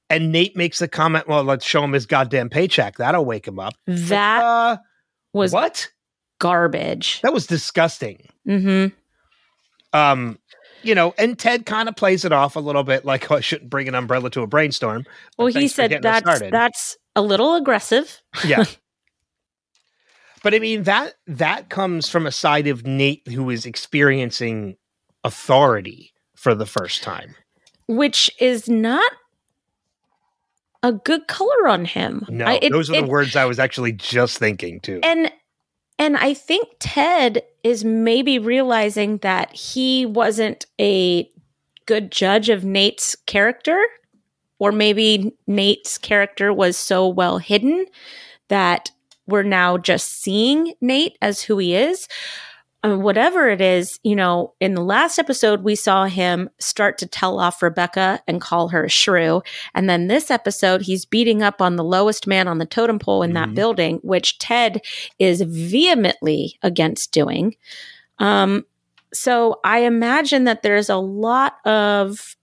[0.09, 2.97] And Nate makes the comment, well, let's show him his goddamn paycheck.
[2.97, 3.73] That'll wake him up.
[3.87, 4.77] That uh,
[5.33, 5.89] was what?
[6.39, 7.19] garbage.
[7.21, 8.27] That was disgusting.
[8.47, 8.95] Mm-hmm.
[9.97, 10.39] um
[10.83, 13.39] you know and ted kind of plays it off a little bit like oh, i
[13.41, 15.05] shouldn't bring an umbrella to a brainstorm
[15.37, 18.21] Well, he said that's that's a little aggressive.
[18.45, 18.63] yeah
[20.47, 24.77] but i mean that that comes from a side of nate who is experiencing
[25.25, 27.35] authority for the first time
[27.87, 29.11] which is not
[30.83, 32.25] a good color on him.
[32.29, 35.31] no I- it- those are the it- words i was actually just thinking too and
[35.99, 41.27] and I think Ted is maybe realizing that he wasn't a
[41.87, 43.83] good judge of Nate's character,
[44.59, 47.87] or maybe Nate's character was so well hidden
[48.49, 48.91] that
[49.27, 52.07] we're now just seeing Nate as who he is.
[52.83, 57.07] Uh, whatever it is, you know, in the last episode, we saw him start to
[57.07, 59.41] tell off Rebecca and call her a shrew.
[59.73, 63.23] And then this episode, he's beating up on the lowest man on the totem pole
[63.23, 63.55] in that Mhm.
[63.55, 64.81] building, which Ted
[65.17, 67.55] is vehemently against doing.
[68.19, 68.63] Um,
[69.11, 72.35] so I imagine that there's a lot of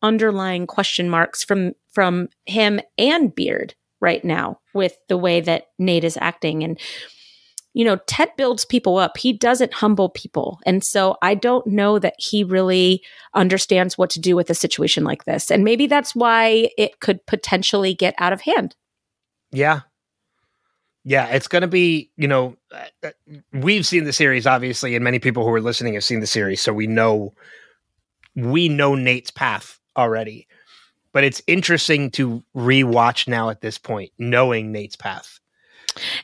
[0.00, 6.04] underlying question marks from from him and Beard right now with the way that Nate
[6.04, 6.78] is acting and
[7.74, 9.16] you know, Ted builds people up.
[9.16, 10.60] He doesn't humble people.
[10.66, 15.04] And so I don't know that he really understands what to do with a situation
[15.04, 15.50] like this.
[15.50, 18.76] And maybe that's why it could potentially get out of hand.
[19.52, 19.80] Yeah.
[21.04, 22.56] Yeah, it's going to be, you know,
[23.52, 26.60] we've seen the series obviously and many people who are listening have seen the series,
[26.60, 27.32] so we know
[28.36, 30.46] we know Nate's path already.
[31.12, 35.38] But it's interesting to rewatch now at this point knowing Nate's path.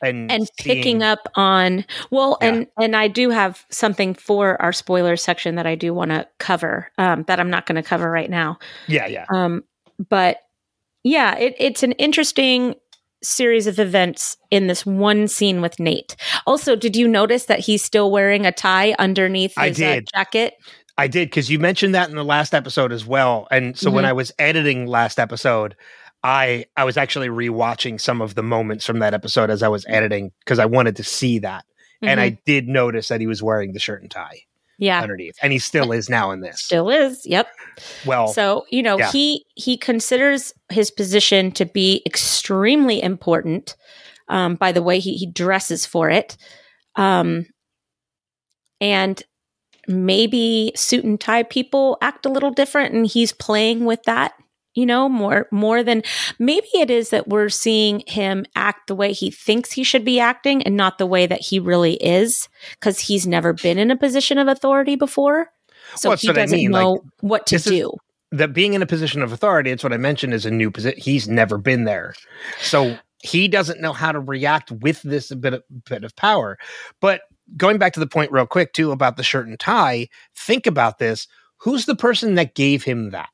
[0.01, 2.48] And and seeing, picking up on well yeah.
[2.48, 6.27] and and i do have something for our spoiler section that i do want to
[6.38, 8.59] cover um, that i'm not going to cover right now.
[8.87, 9.27] Yeah yeah.
[9.29, 9.64] Um
[10.09, 10.38] but
[11.05, 12.77] yeah it, it's an interesting
[13.22, 16.16] series of events in this one scene with nate.
[16.46, 20.09] Also did you notice that he's still wearing a tie underneath his I uh, did.
[20.14, 20.55] Uh, jacket
[20.98, 23.46] I did because you mentioned that in the last episode as well.
[23.52, 23.94] And so mm-hmm.
[23.94, 25.76] when I was editing last episode,
[26.24, 29.87] I I was actually rewatching some of the moments from that episode as I was
[29.88, 31.64] editing because I wanted to see that.
[32.02, 32.08] Mm-hmm.
[32.08, 32.40] And I mm-hmm.
[32.44, 34.40] did notice that he was wearing the shirt and tie.
[34.80, 35.00] Yeah.
[35.00, 35.37] Underneath.
[35.40, 36.61] And he still is now in this.
[36.61, 37.24] Still is.
[37.24, 37.48] Yep.
[38.04, 38.28] Well.
[38.28, 39.11] So, you know, yeah.
[39.12, 43.76] he he considers his position to be extremely important
[44.28, 46.37] um, by the way he, he dresses for it.
[46.96, 47.46] Um
[48.80, 49.22] and
[49.88, 54.35] maybe suit and tie people act a little different and he's playing with that
[54.74, 56.03] you know more more than
[56.38, 60.20] maybe it is that we're seeing him act the way he thinks he should be
[60.20, 63.96] acting and not the way that he really is because he's never been in a
[63.96, 65.51] position of authority before.
[65.96, 66.70] So well, he doesn't I mean.
[66.70, 67.92] know like, what to do.
[68.31, 71.01] that being in a position of authority it's what i mentioned is a new position
[71.01, 72.14] he's never been there.
[72.61, 76.57] So he doesn't know how to react with this bit of, bit of power.
[77.01, 77.22] But
[77.56, 80.98] going back to the point real quick too about the shirt and tie think about
[80.98, 81.26] this
[81.58, 83.30] who's the person that gave him that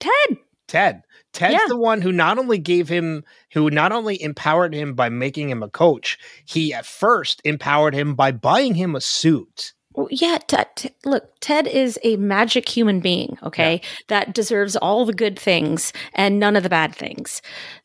[0.00, 0.38] Ted.
[0.66, 1.02] Ted.
[1.32, 1.66] Ted's yeah.
[1.68, 5.62] the one who not only gave him, who not only empowered him by making him
[5.62, 9.72] a coach, he at first empowered him by buying him a suit.
[9.94, 13.88] Well, yeah, t- t- look, Ted is a magic human being, okay, yeah.
[14.08, 17.42] that deserves all the good things and none of the bad things.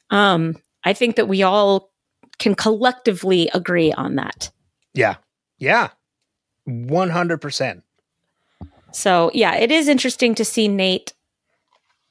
[0.09, 1.91] Um, I think that we all
[2.39, 4.51] can collectively agree on that.
[4.93, 5.15] Yeah.
[5.57, 5.89] Yeah.
[6.67, 7.81] 100%.
[8.91, 11.13] So, yeah, it is interesting to see Nate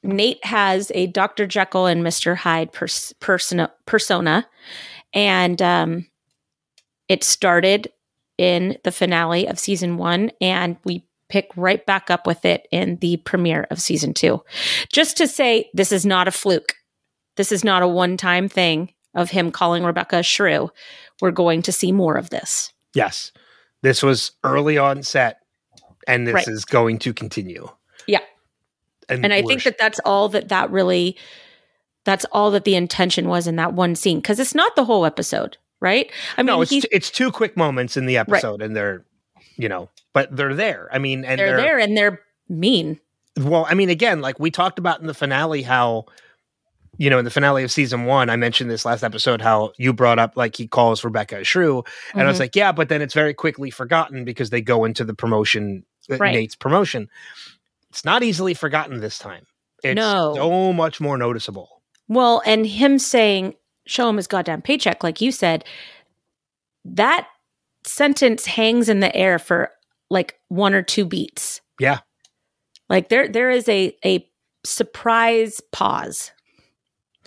[0.02, 1.46] Nate has a Dr.
[1.46, 2.36] Jekyll and Mr.
[2.36, 4.48] Hyde pers- persona, persona,
[5.14, 6.06] and um,
[7.08, 7.92] it started
[8.36, 12.96] in the finale of season one, and we pick right back up with it in
[12.96, 14.42] the premiere of season two.
[14.92, 16.74] Just to say, this is not a fluke.
[17.36, 20.70] This is not a one time thing of him calling Rebecca a shrew.
[21.20, 22.71] We're going to see more of this.
[22.94, 23.32] Yes.
[23.82, 25.40] This was early on set,
[26.06, 26.48] and this right.
[26.48, 27.68] is going to continue.
[28.06, 28.20] Yeah
[29.08, 31.16] and, and I think that that's all that that really
[32.04, 35.06] that's all that the intention was in that one scene because it's not the whole
[35.06, 36.10] episode, right?
[36.36, 38.66] I mean, no, it's it's two quick moments in the episode, right.
[38.66, 39.04] and they're
[39.56, 40.88] you know, but they're there.
[40.92, 42.98] I mean, and they're, they're there, and they're mean.
[43.36, 46.06] Well, I mean, again, like we talked about in the finale, how
[46.98, 49.92] you know, in the finale of season one, I mentioned this last episode how you
[49.92, 52.20] brought up like he calls Rebecca a shrew, and mm-hmm.
[52.20, 52.42] I was mm-hmm.
[52.42, 56.16] like, yeah, but then it's very quickly forgotten because they go into the promotion, uh,
[56.18, 56.34] right.
[56.34, 57.08] Nate's promotion.
[57.90, 59.46] It's not easily forgotten this time.
[59.82, 60.34] It's no.
[60.34, 61.82] so much more noticeable.
[62.08, 63.54] Well, and him saying,
[63.86, 65.64] show him his goddamn paycheck, like you said,
[66.84, 67.28] that
[67.84, 69.70] sentence hangs in the air for
[70.10, 71.60] like one or two beats.
[71.80, 72.00] Yeah.
[72.88, 74.28] Like there there is a a
[74.64, 76.32] surprise pause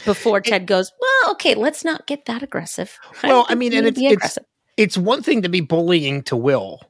[0.04, 2.98] before Ted goes, Well, okay, let's not get that aggressive.
[3.24, 4.38] Well, I, I mean, and it's, it's
[4.78, 6.82] it's one thing to be bullying to Will.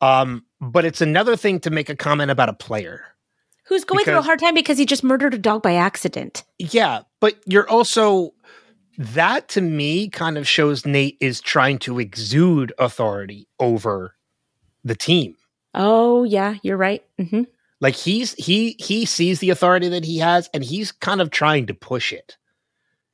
[0.00, 3.04] Um, but it's another thing to make a comment about a player
[3.66, 6.44] who's going because, through a hard time because he just murdered a dog by accident.
[6.58, 8.34] Yeah, but you're also
[8.98, 14.14] that to me kind of shows Nate is trying to exude authority over
[14.84, 15.36] the team.
[15.74, 17.02] Oh yeah, you're right.
[17.18, 17.42] Mm-hmm.
[17.84, 21.66] Like he's he he sees the authority that he has, and he's kind of trying
[21.66, 22.36] to push it.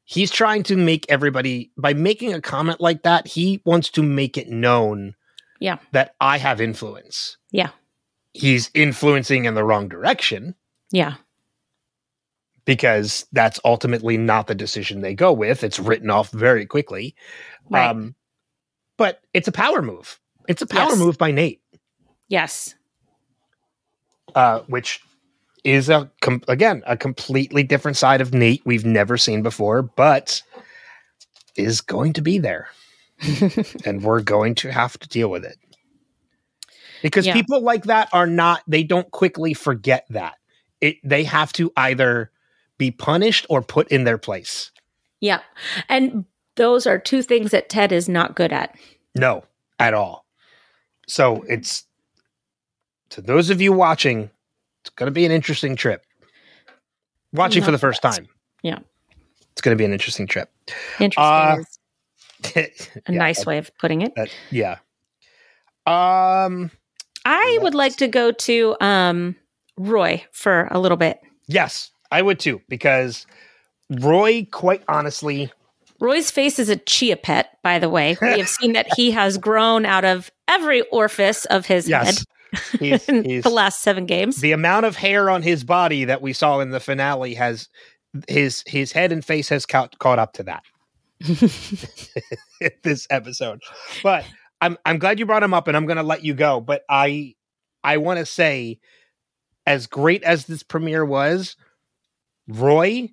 [0.04, 3.26] He's trying to make everybody by making a comment like that.
[3.26, 5.14] He wants to make it known
[5.60, 5.76] yeah.
[5.92, 7.36] That I have influence.
[7.52, 7.68] Yeah.
[8.32, 10.54] He's influencing in the wrong direction.
[10.90, 11.14] Yeah.
[12.64, 15.62] Because that's ultimately not the decision they go with.
[15.62, 17.14] It's written off very quickly.
[17.68, 17.88] Right.
[17.88, 18.14] Um,
[18.96, 20.18] but it's a power move.
[20.48, 20.98] It's a power yes.
[20.98, 21.60] move by Nate.
[22.28, 22.74] Yes.
[24.34, 25.00] Uh, which
[25.62, 30.42] is a com- again a completely different side of Nate we've never seen before, but
[31.56, 32.68] is going to be there.
[33.84, 35.56] and we're going to have to deal with it.
[37.02, 37.34] Because yeah.
[37.34, 40.36] people like that are not, they don't quickly forget that.
[40.80, 42.30] it they have to either
[42.78, 44.70] be punished or put in their place.
[45.20, 45.40] Yeah.
[45.88, 46.24] And
[46.56, 48.76] those are two things that Ted is not good at.
[49.14, 49.44] No,
[49.78, 50.24] at all.
[51.06, 51.84] So it's
[53.10, 54.30] to those of you watching,
[54.82, 56.04] it's going to be an interesting trip.
[57.32, 58.28] Watching for the first time.
[58.62, 58.78] Yeah.
[59.52, 60.50] It's going to be an interesting trip.
[60.98, 61.56] Interesting Uh,
[62.56, 62.68] a
[63.08, 64.12] Yeah, nice that- way of putting it.
[64.16, 64.78] that- yeah.
[65.86, 66.70] Um
[67.24, 69.36] I would like to go to um,
[69.76, 71.20] Roy for a little bit.
[71.48, 73.26] yes, I would too because
[73.90, 75.52] Roy quite honestly
[76.00, 78.16] Roy's face is a chia pet, by the way.
[78.22, 82.06] We have seen that he has grown out of every orifice of his yes.
[82.06, 82.26] Head
[82.80, 84.36] in he's the last seven games.
[84.40, 87.68] the amount of hair on his body that we saw in the finale has
[88.28, 90.62] his his head and face has caught, caught up to that
[92.82, 93.60] this episode
[94.02, 94.24] but
[94.60, 96.82] i'm i'm glad you brought him up and i'm going to let you go but
[96.88, 97.34] i
[97.84, 98.78] i want to say
[99.66, 101.56] as great as this premiere was
[102.48, 103.08] roy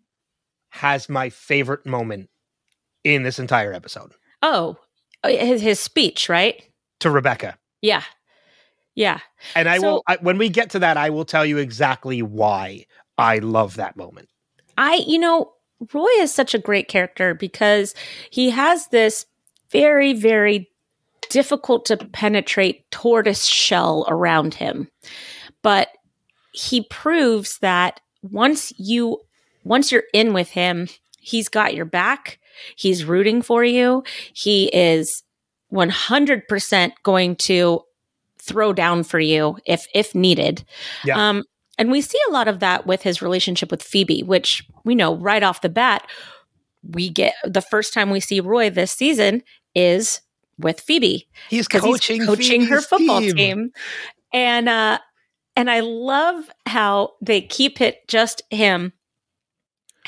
[0.70, 2.30] has my favorite moment
[3.04, 4.78] in this entire episode oh,
[5.26, 6.64] his, his speech, right?
[7.00, 8.04] to rebecca Yeah.
[8.98, 9.20] Yeah.
[9.56, 12.22] and i So- will I, when we get to that i will tell you exactly
[12.22, 12.86] why
[13.18, 14.28] i love that moment
[14.78, 15.54] I, you know,
[15.94, 17.94] Roy is such a great character because
[18.30, 19.26] he has this
[19.72, 20.70] very, very
[21.30, 24.88] difficult to penetrate tortoise shell around him.
[25.62, 25.90] But
[26.54, 29.20] he proves that once you
[29.64, 30.88] once you're in with him,
[31.20, 32.40] he's got your back.
[32.76, 34.04] He's rooting for you.
[34.34, 35.24] He is
[35.74, 37.82] 100% going to
[38.48, 40.64] throw down for you if if needed.
[41.04, 41.30] Yeah.
[41.30, 41.44] Um
[41.78, 45.16] and we see a lot of that with his relationship with Phoebe, which we know
[45.16, 46.08] right off the bat,
[46.84, 49.44] we get the first time we see Roy this season
[49.76, 50.22] is
[50.58, 53.72] with Phoebe he's coaching he's coaching her football team.
[54.34, 55.00] And uh
[55.56, 58.94] and I love how they keep it just him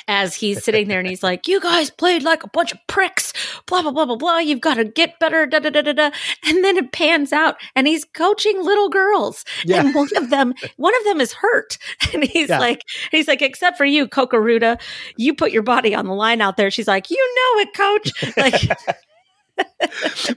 [0.07, 3.33] as he's sitting there and he's like, You guys played like a bunch of pricks,
[3.65, 4.37] blah blah blah blah blah.
[4.39, 6.11] You've got to get better, da da da da da.
[6.45, 9.45] And then it pans out and he's coaching little girls.
[9.65, 9.81] Yeah.
[9.81, 11.77] And one of them, one of them is hurt.
[12.13, 12.59] And he's Yeah.
[12.59, 12.81] like,
[13.11, 14.81] he's like, except for you, Kokoruda,
[15.17, 16.71] you put your body on the line out there.
[16.71, 18.33] She's like, you know it, coach.
[18.37, 18.77] Like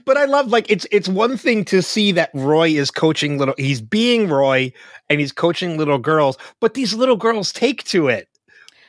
[0.05, 3.55] but I love like it's it's one thing to see that Roy is coaching little
[3.57, 4.71] he's being Roy
[5.09, 8.27] and he's coaching little girls, but these little girls take to it.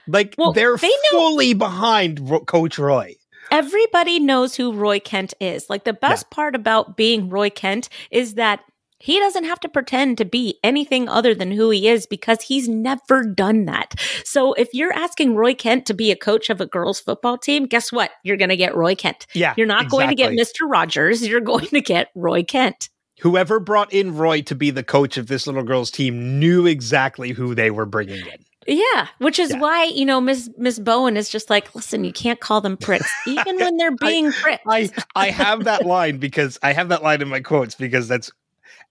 [0.07, 3.15] Like Well, they're they know- fully behind Ro- Coach Roy.
[3.51, 5.69] everybody knows who Roy Kent is.
[5.71, 8.61] Like the best part about being Roy Kent is that
[8.99, 12.69] he doesn't have to pretend to be anything other than who he is because he's
[12.71, 13.95] never done that.
[14.25, 17.67] So if you're asking Roy Kent to be a coach of a girls football team,
[17.67, 18.11] guess what?
[18.23, 19.27] You're going to get Roy Kent.
[19.35, 19.53] Yeah.
[19.59, 20.33] You're not going to get.
[20.33, 20.61] Mr.
[20.67, 21.27] Rogers.
[21.27, 22.89] You're going to get Roy Kent.
[23.21, 27.31] Whoever brought in Roy to be the coach of this little girls team knew exactly
[27.33, 28.45] who they were bringing in.
[28.67, 29.59] Yeah, which is Yeah.
[29.59, 33.11] why you know Miss Miss Bowen is just like, listen, you can't call them pricks,
[33.27, 34.63] even when they're being pricks.
[34.69, 38.31] I I have that line because I have that line in my quotes because that's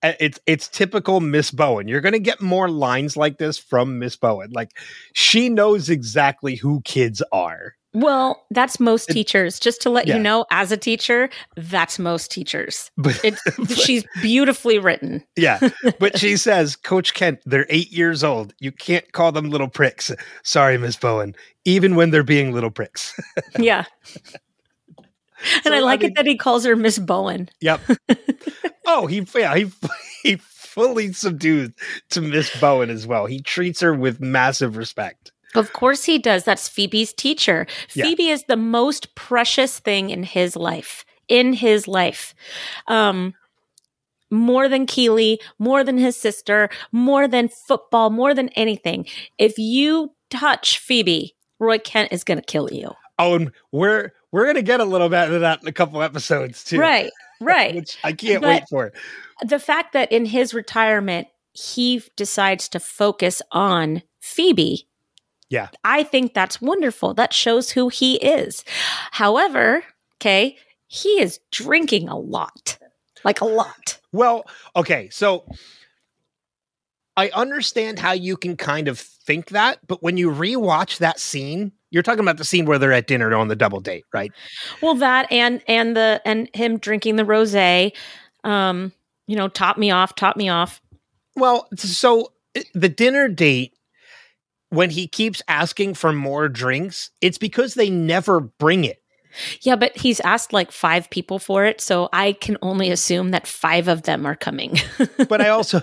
[0.04, 1.88] it's it's typical Miss Bowen.
[1.88, 4.52] You're going to get more lines like this from Miss Bowen.
[4.52, 4.72] Like
[5.14, 7.76] she knows exactly who kids are.
[7.94, 9.60] Well, that's most It- teachers.
[9.60, 10.16] Just to let Yeah.
[10.18, 12.90] you know, as a teacher, that's most teachers.
[12.98, 13.42] But It's
[13.86, 15.24] she's beautifully written.
[15.36, 15.60] yeah,
[16.00, 18.54] but she says, Coach Kent, they're eight years old.
[18.60, 20.12] You can't call them little pricks.
[20.44, 21.36] Sorry, Miss Bowen.
[21.66, 23.14] Even when they're being little pricks.
[23.60, 23.86] Yeah.
[24.98, 27.50] and So, I I like mean- it that he calls her Miss Bowen.
[27.62, 27.82] Yep.
[28.88, 29.72] oh, he yeah he
[30.24, 31.74] he fully subdued
[32.12, 33.26] to Miss Bowen as well.
[33.28, 35.32] He treats her with massive respect.
[35.56, 36.44] Of course he does.
[36.44, 37.68] That's Phoebe's teacher.
[37.94, 38.06] Yeah.
[38.06, 41.06] Phoebe is the most precious thing in his life.
[41.28, 42.34] In his life.
[42.88, 43.34] Um
[44.32, 49.06] more than Keeley, more than his sister, more than football, more than anything.
[49.38, 52.92] If you touch Phoebe, Roy Kent is going to kill you.
[53.20, 56.64] Oh, and we're we're gonna get a little bit of that in a couple episodes
[56.64, 56.80] too.
[56.80, 57.76] Right, right.
[57.76, 58.88] Which I can't But- wait for.
[58.88, 58.94] It.
[59.48, 64.88] The fact that in his retirement he decides to focus on Phoebe.
[65.54, 65.68] Yeah.
[65.84, 67.14] I think that's wonderful.
[67.14, 68.66] That shows who he is.
[69.12, 69.84] However,
[70.18, 72.80] okay, he is drinking a lot.
[73.24, 74.00] Like a lot.
[74.12, 75.46] Well, okay, so
[77.16, 81.72] I understand how you can kind of think that, but when you rewatch that scene,
[81.92, 84.32] you're talking about the scene where they're at dinner on the double date, right?
[84.82, 87.94] Well, that and and the and him drinking the rosé
[88.44, 88.92] um,
[89.28, 90.82] you know, top me off, top me off.
[91.36, 92.34] Well, so
[92.74, 93.76] the dinner date,
[94.74, 99.00] when he keeps asking for more drinks, it's because they never bring it.
[99.62, 103.48] Yeah, but he's asked like five people for it, so I can only assume that
[103.48, 104.78] five of them are coming.
[105.28, 105.82] but I also,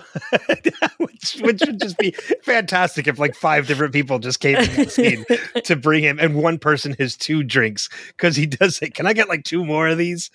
[0.97, 2.11] which, which would just be
[2.43, 5.25] fantastic if like five different people just came to the scene
[5.65, 9.13] to bring him, and one person has two drinks because he does say, "Can I
[9.13, 10.29] get like two more of these?"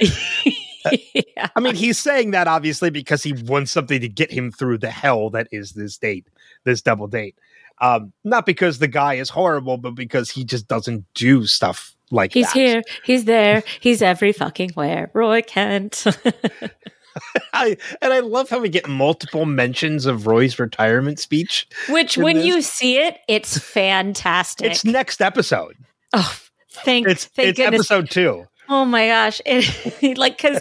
[0.85, 1.49] Uh, yeah.
[1.57, 4.91] I mean, he's saying that obviously because he wants something to get him through the
[4.91, 6.29] hell that is this date,
[6.65, 7.37] this double date.
[7.81, 12.33] Um, not because the guy is horrible, but because he just doesn't do stuff like
[12.33, 12.55] He's that.
[12.55, 15.11] here, he's there, he's every fucking where.
[15.13, 16.05] Roy Kent.
[17.53, 21.67] I, and I love how we get multiple mentions of Roy's retirement speech.
[21.89, 22.47] Which, when this.
[22.47, 24.71] you see it, it's fantastic.
[24.71, 25.77] It's next episode.
[26.13, 26.37] oh,
[26.71, 27.91] thank, It's thank it's goodness.
[27.91, 28.45] episode two.
[28.69, 29.41] Oh my gosh.
[29.47, 30.61] It, like, because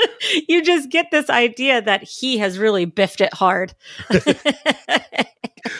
[0.48, 3.74] you just get this idea that he has really biffed it hard.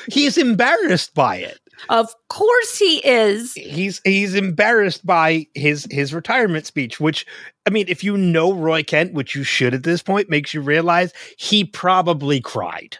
[0.09, 1.59] He's embarrassed by it.
[1.89, 3.53] of course he is.
[3.55, 7.27] He's he's embarrassed by his his retirement speech, which
[7.67, 10.61] I mean, if you know Roy Kent, which you should at this point, makes you
[10.61, 12.99] realize he probably cried.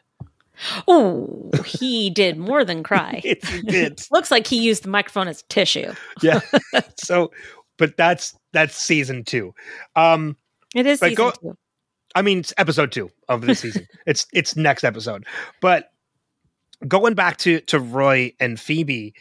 [0.87, 3.21] Oh, he did more than cry.
[3.25, 4.01] Yes, he did.
[4.11, 5.93] Looks like he used the microphone as tissue.
[6.23, 6.41] yeah.
[7.03, 7.31] so,
[7.79, 9.55] but that's that's season two.
[9.97, 10.37] Um,
[10.75, 11.57] It is But season go- two.
[12.15, 13.87] I mean, it's episode two of the season.
[14.07, 15.25] it's it's next episode.
[15.61, 15.91] But
[16.87, 19.15] going back to to Roy and Phoebe,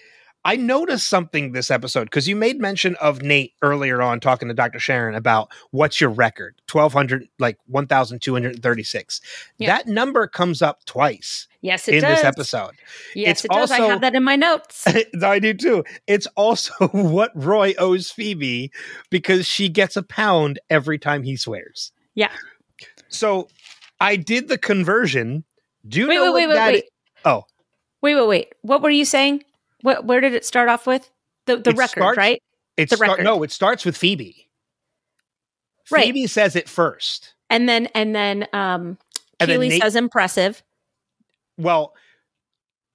[0.44, 4.54] I noticed something this episode because you made mention of Nate earlier on talking to
[4.54, 4.80] Dr.
[4.80, 6.62] Sharon about what's your record?
[6.68, 9.22] Twelve hundred, like one thousand two hundred thirty six.
[9.58, 9.78] Yeah.
[9.78, 12.18] That number comes up twice Yes, it in does.
[12.18, 12.72] this episode.
[13.14, 13.72] Yes, It's it does.
[13.72, 14.86] I have that in my notes.
[15.24, 15.84] I do too.
[16.08, 18.72] It's also what Roy owes Phoebe
[19.12, 21.92] because she gets a pound every time he swears.
[22.16, 22.32] Yeah.
[23.10, 23.48] So
[24.00, 25.44] I did the conversion.
[25.88, 26.84] Do you wait, know wait, wait, what wait, that wait.
[27.26, 27.44] Oh.
[28.02, 28.54] Wait, wait, wait.
[28.64, 29.44] What were you saying?
[29.82, 31.10] What, where did it start off with?
[31.46, 32.42] The the It record, starts- right?
[32.78, 33.24] It's The start, record.
[33.24, 34.48] no, it starts with Phoebe.
[35.90, 36.06] Right.
[36.06, 37.34] Phoebe says it first.
[37.50, 38.98] And then and then um
[39.40, 40.64] And then Keeley Nate- says impressive.
[41.58, 41.94] Well,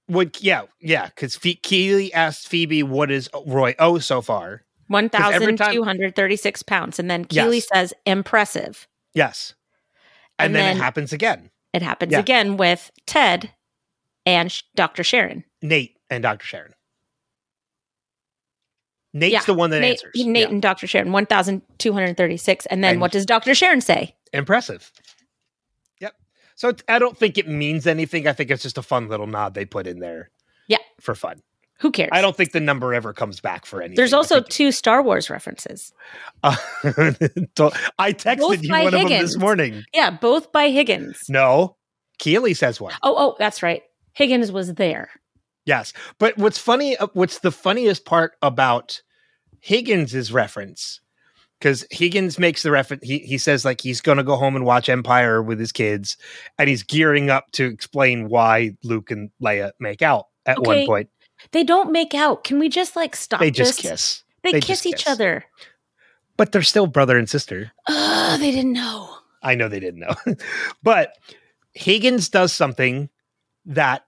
[0.09, 4.63] would yeah, yeah, because Fe- Keeley asked Phoebe what is Roy owe so far.
[4.87, 6.97] 1,236 time- two hundred thirty-six pounds.
[6.97, 7.67] And then Keeley Yes.
[7.73, 8.87] says impressive.
[9.13, 9.53] Yes.
[10.39, 11.51] And, And then, then- it happens again.
[11.73, 12.19] It happens Yeah.
[12.19, 13.51] again with Ted
[14.25, 15.03] and Dr.
[15.03, 15.43] Sharon.
[15.61, 16.45] Nate and Dr.
[16.45, 16.73] Sharon.
[19.19, 20.25] Nate's Yeah, the one that Nate, answers.
[20.25, 20.47] Nate Yeah.
[20.49, 20.87] and Dr.
[20.87, 22.65] Sharon, 1,236.
[22.67, 23.53] And then And- what does Dr.
[23.55, 24.15] Sharon say?
[24.33, 24.91] Impressive.
[26.01, 26.15] Yep.
[26.55, 28.27] So it's- I don't think it means anything.
[28.27, 30.29] I think it's just a fun little nod they put in there.
[30.67, 30.77] Yeah.
[30.99, 31.41] For fun.
[31.79, 32.09] Who cares?
[32.11, 33.95] I don't think the number ever comes back for anything.
[33.97, 35.93] There's also two Star Wars references.
[36.43, 36.55] Uh,
[37.99, 39.83] I texted Both you one of them this morning.
[39.93, 41.25] Yeah, both by Higgins.
[41.29, 41.75] No.
[42.19, 42.93] Keeley says one.
[43.03, 43.83] Oh, oh, that's right.
[44.13, 45.09] Higgins was there.
[45.65, 45.93] Yes.
[46.17, 49.01] But what's funny, uh, what's the funniest part about
[49.59, 51.01] Higgins' reference?
[51.59, 54.63] Because Higgins makes the reference, he, he says, like, he's going to go home and
[54.63, 56.15] watch Empire with his kids,
[56.59, 61.09] and he's gearing up to explain why Luke and Leia make out at one point.
[61.51, 62.43] They don't make out.
[62.43, 63.91] Can we just like stop They just this?
[63.91, 64.23] kiss.
[64.43, 65.07] They, They kiss each kiss.
[65.07, 65.45] other.
[66.35, 67.71] But they're still brother and sister.
[67.87, 69.09] Ugh, they didn't know.
[69.41, 70.15] I know they didn't know.
[70.83, 71.13] but
[71.73, 73.09] Higgins does something
[73.65, 74.05] that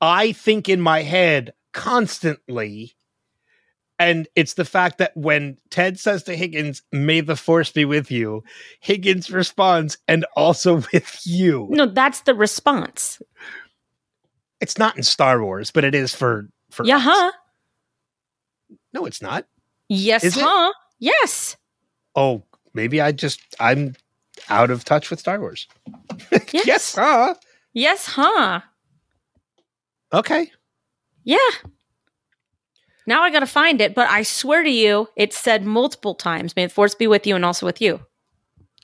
[0.00, 2.94] I think in my head constantly.
[4.02, 8.10] And it's the fact that when Ted says to Higgins, May the force be with
[8.10, 8.42] you,
[8.80, 11.68] Higgins responds, and also with you.
[11.70, 13.22] No, that's the response.
[14.60, 17.32] It's not in Star Wars, but it is for for Yeah, huh?
[18.92, 19.46] No, it's not.
[19.88, 20.42] Yes, Is it?
[20.42, 20.72] huh?
[20.98, 21.56] Yes.
[22.16, 22.42] Oh,
[22.74, 23.94] maybe I just I'm
[24.48, 25.68] out of touch with Star Wars.
[26.52, 26.66] Yes.
[26.66, 27.34] yes, huh?
[27.72, 28.60] Yes, huh?
[30.12, 30.50] Okay.
[31.24, 31.38] Yeah.
[33.06, 36.54] Now I got to find it, but I swear to you, it said multiple times,
[36.54, 38.00] may the force be with you and also with you.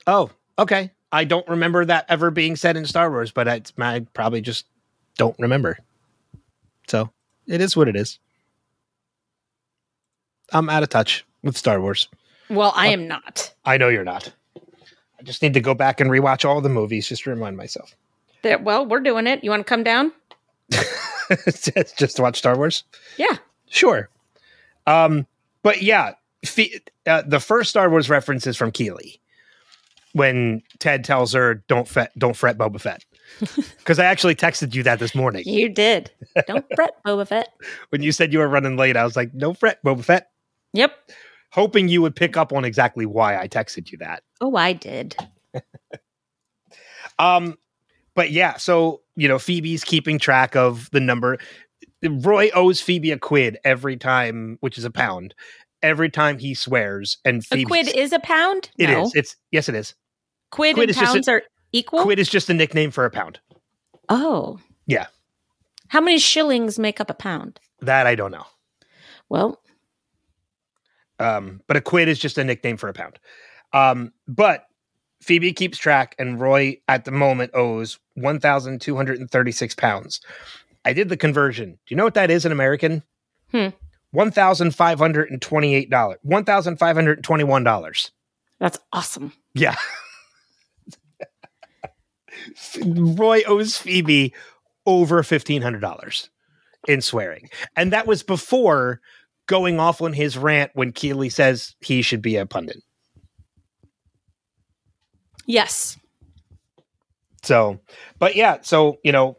[0.07, 0.91] Oh, okay.
[1.11, 4.65] I don't remember that ever being said in Star Wars, but I, I probably just
[5.17, 5.79] don't remember.
[6.87, 7.11] So
[7.47, 8.19] it is what it is.
[10.51, 12.07] I'm out of touch with Star Wars.
[12.49, 13.53] Well, I uh, am not.
[13.65, 14.33] I know you're not.
[15.19, 17.95] I just need to go back and rewatch all the movies just to remind myself.
[18.41, 19.43] There, well, we're doing it.
[19.43, 20.11] You want to come down?
[20.69, 22.83] just just to watch Star Wars?
[23.17, 23.37] Yeah.
[23.69, 24.09] Sure.
[24.87, 25.25] Um,
[25.63, 26.13] but yeah,
[26.45, 29.21] fe- uh, the first Star Wars reference is from Keeley
[30.13, 33.05] when Ted tells her, "Don't fret, don't fret, Boba Fett."
[33.77, 36.11] Because I actually texted you that this morning You did.
[36.47, 37.47] Don't fret, Boba Fett.
[37.89, 38.97] when you said you were running late.
[38.97, 40.29] I was like, "No fret, Boba Fett,"
[40.73, 40.91] Yep.
[41.51, 44.23] hoping you would pick up on exactly why I texted you that.
[44.41, 45.15] Oh, I did.
[47.17, 47.57] Um,
[48.15, 51.37] but yeah, so you know, Phoebe's keeping track of the number.
[52.03, 55.33] Roy owes Phoebe a quid every time, which is a pound,
[55.81, 57.17] every time he swears.
[57.25, 58.69] And A quid is a pound?
[58.77, 59.03] It no.
[59.03, 59.15] is.
[59.15, 59.95] It's yes, it is.
[60.51, 62.03] Quid, quid and is just a- pounds are equal?
[62.03, 63.39] Quid is just a nickname for a pound.
[64.09, 64.59] oh.
[64.85, 65.07] Yeah.
[65.89, 67.59] How many shillings make up a pound?
[67.81, 68.45] That I don't know.
[69.27, 69.61] Well,
[71.19, 73.19] Um, but a quid is just a nickname for a pound.
[73.73, 74.65] Um, but
[75.21, 80.21] Phoebe keeps track, and Roy at the moment owes 1,236 pounds.
[80.89, 81.73] I did the conversion.
[81.73, 83.03] Do you know what that is in American?
[83.51, 83.67] Hmm.
[84.15, 85.89] $1,528.
[85.89, 88.11] $1,521.
[88.59, 89.33] that's awesome.
[89.53, 89.75] Yeah.
[92.83, 94.33] Roy owes Phoebe
[94.87, 96.29] over $1,500
[96.87, 97.49] in swearing.
[97.75, 98.99] And that was before
[99.45, 102.81] going off on his rant when Keeley says he should be a pundit.
[105.45, 105.97] Yes.
[107.43, 107.79] So,
[108.17, 109.37] but yeah, so, you know,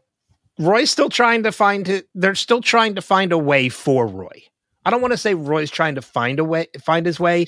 [0.61, 2.09] Roy's still trying to find it.
[2.15, 4.43] They're still trying to find a way for Roy.
[4.85, 7.47] I don't want to say Roy's trying to find a way, find his way.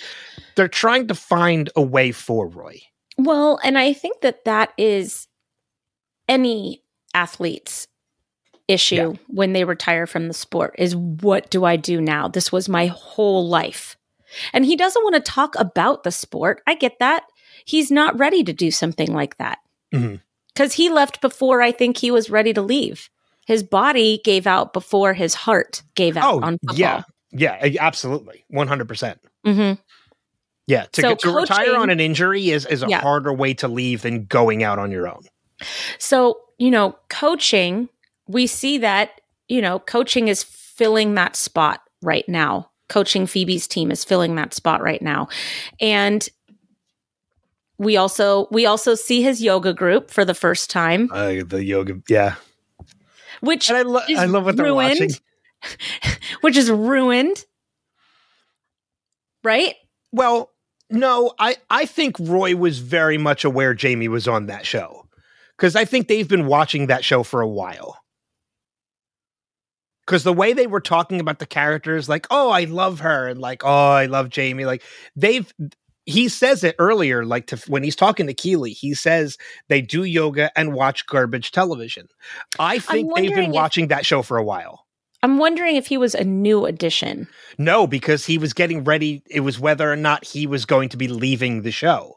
[0.57, 2.81] They're trying to find a way for Roy.
[3.19, 5.29] Well, and I think that that is
[6.29, 6.83] any
[7.15, 7.89] athlete's
[8.69, 9.13] issue Yeah.
[9.29, 12.29] when they retire from the sport is what do I do now?
[12.29, 13.97] This was my whole life.
[14.55, 16.63] And he doesn't want to talk about the sport.
[16.67, 17.25] I get that.
[17.67, 19.59] He's not ready to do something like that.
[19.93, 20.21] Mhm.
[20.57, 23.09] Cuz he left before I think he was ready to leave.
[23.46, 26.76] His body gave out before his heart gave out Oh, on football.
[26.76, 27.03] yeah.
[27.32, 28.44] Yeah, absolutely.
[28.53, 29.16] 100%.
[29.46, 29.78] Mhm.
[30.66, 33.00] Yeah, to, So get, to retire on an injury is, is a Yeah.
[33.00, 35.22] harder way to leave than going out on your own.
[35.98, 37.88] So, you know, coaching,
[38.28, 42.70] we see that, you know, coaching is filling that spot right now.
[42.88, 45.28] Coaching Phoebe's team is filling that spot right now.
[45.80, 46.28] And
[47.83, 52.01] we also we also see his yoga group for the first time, Uh, the yoga,
[52.09, 52.37] yeah.
[53.41, 55.01] which And I, lo- is I love what they're ruined.
[55.01, 55.11] watching.
[56.43, 57.45] which is ruined.
[59.45, 59.74] Right?
[60.12, 60.51] Well,
[60.91, 65.09] no, I, I think Roy was very much aware Jamie was on that show
[65.57, 67.99] because I think they've been watching that show for a while.
[70.07, 73.41] Because the way they were talking about the characters, like, oh, I love her, and
[73.41, 74.83] like, oh, I love Jamie, like,
[75.16, 75.51] they've,
[76.05, 79.36] he says it earlier, like, to, when he's talking to Keeley, he says
[79.68, 82.07] they do yoga and watch garbage television.
[82.59, 84.84] I think they've been if- watching that show for a while.
[85.24, 87.28] I'm wondering if he was a new addition.
[87.57, 89.22] No, because he was getting ready.
[89.30, 92.16] It was whether or not he was going to be leaving the show.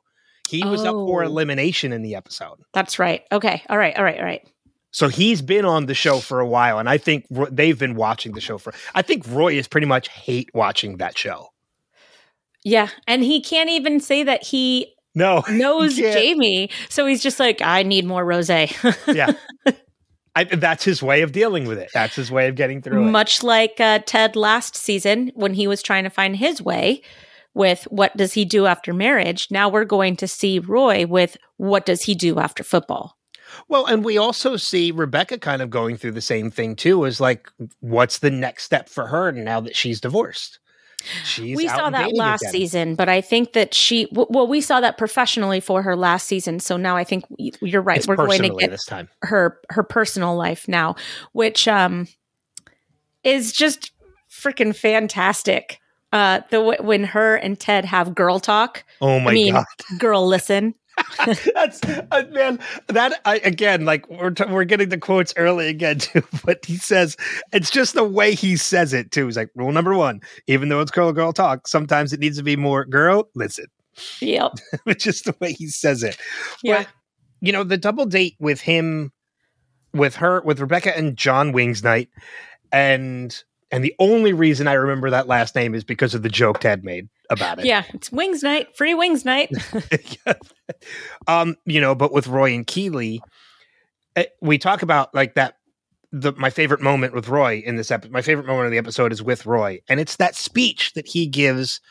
[0.49, 1.27] He was up for Oh.
[1.27, 2.57] elimination in the episode.
[2.73, 3.21] That's right.
[3.31, 3.61] Okay.
[3.69, 3.95] All right.
[3.95, 4.17] All right.
[4.17, 4.41] All right.
[4.89, 8.31] So he's been on the show for a while, and I think they've been watching
[8.31, 8.73] the show for.
[8.95, 11.49] I think Roy is pretty much hate watching that show.
[12.65, 12.89] Yeah.
[13.07, 15.95] And he can't even say that he No, knows.
[15.95, 16.69] Jamie.
[16.89, 18.49] So he's just like, I need more rose.
[19.07, 19.31] yeah,
[20.35, 21.91] I, that's his way of dealing with it.
[21.93, 23.11] That's his way of getting through it.
[23.11, 27.01] Much like uh, Ted last season when he was trying to find his way
[27.53, 29.47] with what does he do after marriage.
[29.49, 33.15] Now we're going to see Roy with what does he do after football.
[33.69, 37.05] Well, and we also see Rebecca kind of going through the same thing too.
[37.05, 37.47] Is like,
[37.79, 40.59] what's the next step for her now that she's divorced?
[41.23, 44.97] She's we saw that last season, but I think that she, well, we saw that
[44.97, 46.59] professionally for her last season.
[46.59, 47.97] So now I think you're right.
[47.97, 49.09] It's we're going to get this time.
[49.21, 50.95] her her personal life now,
[51.33, 52.07] which um
[53.23, 53.91] is just
[54.29, 55.79] freaking fantastic.
[56.11, 59.65] Uh, the when her and Ted have girl talk, Oh my I mean, god.
[59.97, 60.75] girl listen.
[61.53, 62.59] That's uh, man.
[62.87, 66.23] That I again, like we're t- we're getting the quotes early again too.
[66.45, 67.17] But he says
[67.51, 69.25] it's just the way he says it too.
[69.25, 72.43] He's like rule number one: even though it's girl girl talk, sometimes it needs to
[72.43, 73.29] be more girl.
[73.35, 73.65] Listen,
[74.21, 74.53] Yep.
[74.85, 76.17] it's just the way he says it.
[76.63, 76.79] Yeah.
[76.79, 76.87] But
[77.41, 79.11] you know the double date with him,
[79.93, 82.07] with her, with Rebecca and John Wingsnight,
[82.71, 83.43] and
[83.75, 86.85] and the only reason I remember that last name is because of the joke Ted
[86.85, 87.65] made about it.
[87.65, 89.51] Yeah, it's wings night, free wings night.
[91.27, 93.21] um, you know, but with Roy and Keeley,
[94.15, 95.57] eh, we talk about like that.
[96.13, 99.11] The my favorite moment with Roy in this episode, my favorite moment of the episode
[99.11, 101.81] is with Roy, and it's that speech that he gives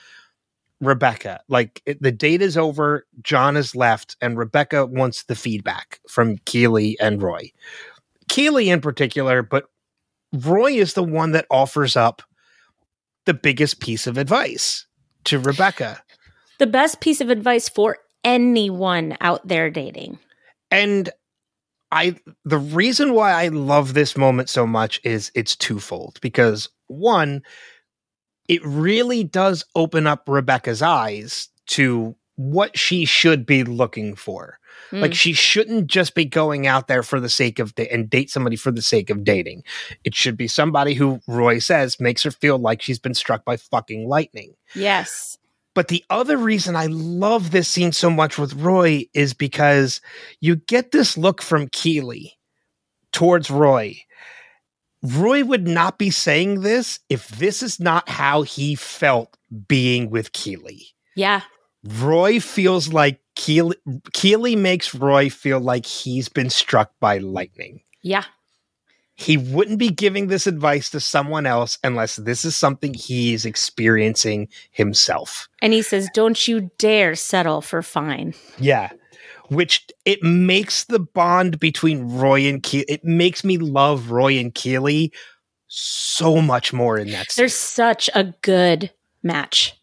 [0.80, 1.40] Rebecca.
[1.48, 6.38] Like it, the date is over, John is left, and Rebecca wants the feedback from
[6.46, 7.52] Keeley and Roy.
[8.30, 9.66] Keeley in particular, but
[10.34, 12.22] Roy is the one that offers up
[13.24, 14.86] the biggest piece of advice
[15.24, 16.02] to Rebecca.
[16.58, 20.18] the best piece of advice for anyone out there dating.
[20.70, 21.10] And
[21.90, 27.42] I the reason why I love this moment so much is it's twofold because one
[28.48, 34.58] it really does open up Rebecca's eyes to what she should be looking for.
[34.90, 35.00] Mm.
[35.02, 38.30] Like she shouldn't just be going out there for the sake of da- and date
[38.30, 39.64] somebody for the sake of dating.
[40.04, 43.56] It should be somebody who Roy says makes her feel like she's been struck by
[43.56, 44.54] fucking lightning.
[44.74, 45.38] yes.
[45.74, 50.00] But the other reason I love this scene so much with Roy is because
[50.38, 52.38] you get this look from Keeley
[53.10, 53.96] towards Roy.
[55.02, 60.32] Roy would not be saying this if this is not how he felt being with
[60.32, 60.86] Keeley.
[61.16, 61.42] Yeah.
[61.82, 63.76] Roy feels like Keeley,
[64.12, 67.80] Keeley makes Roy feel like he's been struck by lightning.
[68.02, 68.24] Yeah.
[69.16, 74.48] He wouldn't be giving this advice to someone else unless this is something he's experiencing
[74.72, 75.48] himself.
[75.62, 78.34] And he says, Don't you dare settle for fine.
[78.58, 78.90] Yeah.
[79.48, 84.52] Which it makes the bond between Roy and Keeley, it makes me love Roy and
[84.54, 85.12] Keeley
[85.68, 87.42] so much more in that scene.
[87.42, 88.90] They're such a good
[89.22, 89.80] match.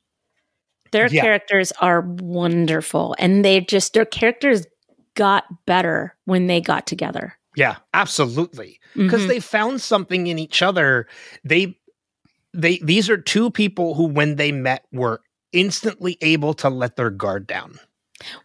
[0.92, 1.22] Their Yeah.
[1.22, 3.16] characters are wonderful.
[3.20, 4.66] And they just, their characters
[5.16, 7.38] got better when they got together.
[7.56, 8.80] Yeah, absolutely.
[8.96, 9.28] Because Mhm.
[9.28, 11.08] they found something in each other.
[11.44, 11.78] They
[12.54, 15.22] they these are two people who when they met were
[15.54, 17.80] instantly able to let their guard down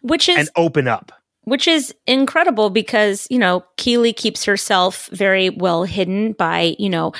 [0.01, 1.11] Which is and open up.
[1.43, 7.11] which is incredible because you know Keeley keeps herself very well hidden by you know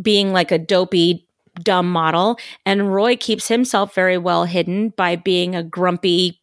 [0.00, 1.26] being like a dopey
[1.62, 2.38] dumb model.
[2.66, 6.40] And Roy keeps himself very well hidden by being a grumpy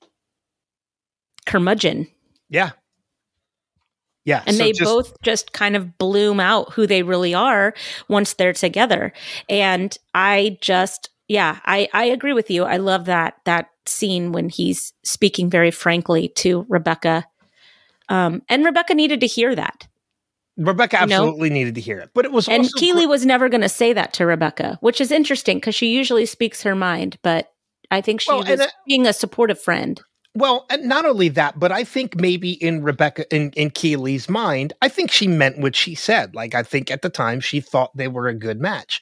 [1.46, 2.08] curmudgeon.
[2.50, 2.72] Yeah.
[4.26, 4.44] Yeah.
[4.46, 7.74] and so they just- both just kind of bloom out who they really are
[8.10, 9.14] once they're together.
[9.50, 12.64] And I just yeah I I agree with you.
[12.64, 17.26] I love that that scene when he's speaking very frankly to Rebecca.
[18.10, 19.88] Um and Rebecca needed to hear that
[20.60, 21.16] Rebecca you know?
[21.24, 22.10] absolutely needed to hear it.
[22.14, 25.12] But it was and Keeley was never going to say that to Rebecca, which is
[25.12, 27.52] interesting because she usually speaks her mind, but
[27.92, 30.00] I think she Well, was that- being a supportive friend.
[30.36, 34.74] Well, and not only that, but I think maybe in Rebecca in, in Keeley's mind,
[34.82, 36.36] I think she meant what she said.
[36.36, 39.02] Like I think at the time she thought they were a good match.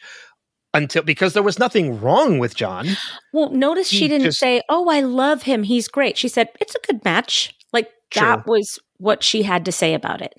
[0.74, 2.88] Until because there was nothing wrong with John.
[3.34, 5.64] Well, notice He she didn't just- say, "Oh, I love him.
[5.64, 9.72] He's great." She said, "It's a good match." Like that was what she had to
[9.72, 10.34] say about it.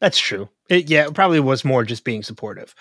[0.00, 0.48] That's true.
[0.68, 2.74] It, yeah, it probably was more just being supportive.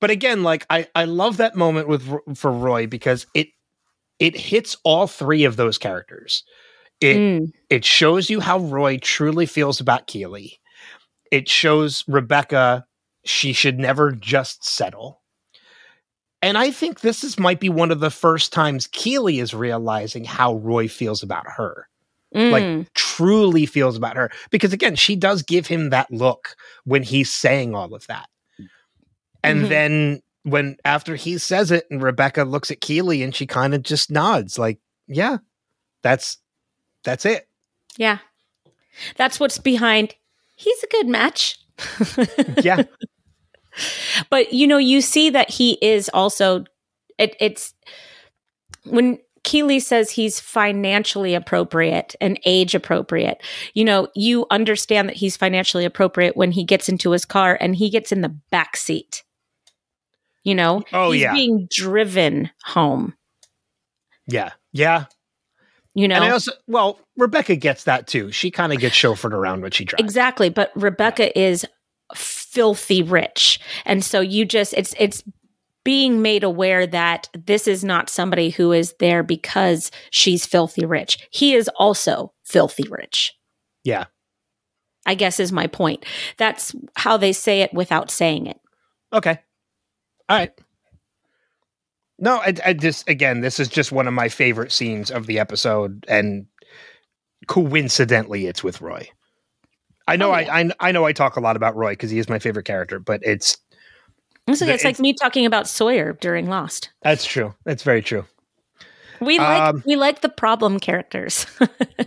[0.00, 3.48] But again, like I, I love that moment with for Roy because it
[4.18, 6.44] it hits all three of those characters.
[7.00, 7.52] It Mm.
[7.68, 10.60] it shows you how Roy truly feels about Keeley.
[11.30, 12.86] It shows Rebecca
[13.24, 15.20] she should never just settle.
[16.42, 20.24] And I think this is might be one of the first times Keeley is realizing
[20.24, 21.89] how Roy feels about her
[22.34, 22.50] Mm.
[22.52, 26.54] like truly feels about her because again she does give him that look
[26.84, 28.28] when he's saying all of that
[29.42, 29.68] and Mhm.
[29.68, 33.82] then when after he says it and rebecca looks at keeley and she kind of
[33.82, 34.78] just nods like
[35.08, 35.38] yeah
[36.02, 36.38] that's
[37.02, 37.48] that's it
[37.96, 38.18] yeah,
[39.16, 40.14] that's what's behind.
[40.54, 41.58] He's a good match.
[42.62, 42.82] yeah
[44.30, 46.64] but you know you see that he is also
[47.18, 47.74] it, it's
[48.84, 53.42] when Keeley says he's financially appropriate and age appropriate.
[53.74, 57.74] You know, you understand that he's financially appropriate when he gets into his car and
[57.74, 59.22] he gets in the back seat.
[60.44, 61.32] You know, Oh, he's yeah.
[61.32, 63.14] being driven home.
[64.26, 65.06] yeah yeah
[65.94, 69.32] You know, and i also well rebecca gets that too she kind of gets chauffeured
[69.32, 71.66] around when she drives Exactly, but Rebecca is
[72.14, 73.60] filthy rich.
[73.84, 75.22] And so you just it's it's
[75.84, 81.26] being made aware that this is not somebody who is there because she's filthy rich.
[81.30, 83.34] He is also filthy rich.
[83.84, 84.04] yeah
[85.06, 86.04] I guess is my point.
[86.36, 88.60] That's how they say it without saying it.
[89.12, 89.38] okay
[90.28, 90.52] all right
[92.18, 95.38] no I, I just again this is just one of my favorite scenes of the
[95.40, 96.46] episode and
[97.48, 99.08] coincidentally it's with roy
[100.06, 102.18] i know Oh, I, I i know i talk a lot about roy because he
[102.18, 103.56] is my favorite character but it's
[104.50, 106.90] It's, it's like me talking about Sawyer during Lost.
[107.02, 108.24] that's true that's very true
[109.20, 111.46] We like Um, we like the problem characters.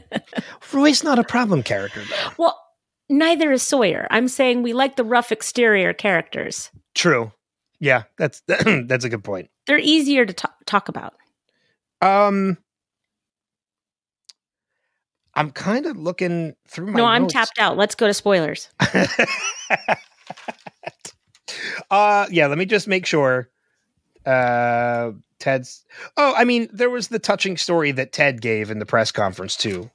[0.74, 2.60] roy's not a problem character though well,
[3.10, 4.08] neither is Sawyer.
[4.10, 6.72] I'm saying we like the rough exterior characters.
[6.96, 7.32] true
[7.80, 11.14] yeah that's that's a good point They're easier to ta- talk about.
[12.02, 12.58] um
[15.36, 17.76] i'm kind of looking through my no, I'm tapped out.
[17.78, 18.70] Let's go to spoilers.
[21.92, 23.50] uh yeah let me just make sure
[24.26, 25.84] uh ted's
[26.18, 29.56] oh i mean there was the touching story that ted gave in the press conference
[29.58, 29.90] too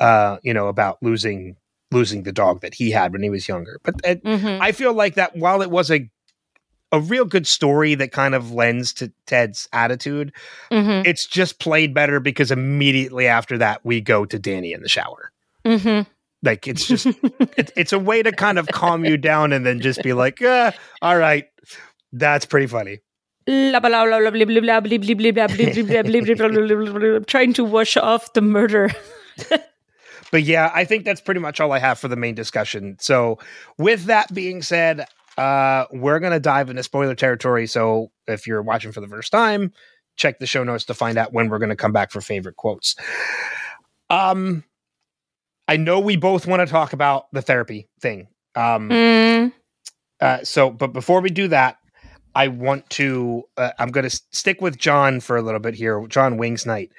[0.00, 1.56] uh you know about losing
[1.92, 4.60] losing the dog that he had when he was younger but it, Mhm.
[4.60, 6.10] i feel like that while it was a
[6.92, 10.32] a real good story that kind of lends to Ted's attitude.
[10.70, 11.04] Mm-hmm.
[11.04, 15.32] It's just played better because immediately after that we go to Dani in the shower.
[15.64, 16.08] Mm-hmm.
[16.44, 19.80] Like it's just it, it's a way to kind of calm you down and then
[19.80, 21.46] just be like, eh, all right,
[22.12, 23.00] that's pretty funny.
[27.26, 28.90] Trying to wash off the murder.
[30.30, 32.96] but yeah, I think that's pretty much all I have for the main discussion.
[33.00, 33.38] So,
[33.76, 37.66] with that being said, uh, we're going to dive into spoiler territory.
[37.66, 39.72] So, if you're watching for the first time,
[40.16, 42.56] check the show notes to find out when we're going to come back for favorite
[42.56, 42.96] quotes.
[44.08, 44.64] Um,
[45.68, 48.28] I know we both want to talk about the therapy thing.
[48.54, 49.52] Um, Mm,
[50.20, 51.78] uh, so, but before we do that,
[52.34, 53.44] I want to.
[53.56, 56.04] Uh, I'm going to stick with John for a little bit here.
[56.08, 56.90] John Wingsnight.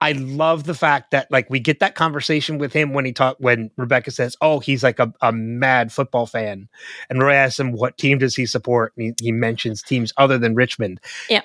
[0.00, 3.36] I love the fact that like we get that conversation with him when he talk
[3.38, 6.68] when Rebecca says, "Oh, he's like a, a mad football fan,"
[7.08, 10.38] and Roy asks him, "What team does he support?" And he, he mentions teams other
[10.38, 11.00] than Richmond.
[11.30, 11.42] Yeah,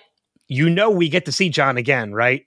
[0.47, 2.45] You know, we get to see John again, right?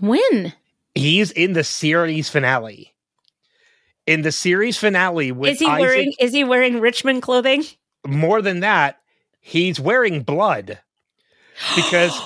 [0.00, 0.54] when?
[0.94, 2.94] He's in the series finale.
[4.06, 7.64] In the series finale, with Is he Isaac- wearing is he wearing Richmond clothing?
[8.06, 8.98] more than that,
[9.40, 10.78] he's wearing blood
[11.74, 12.20] because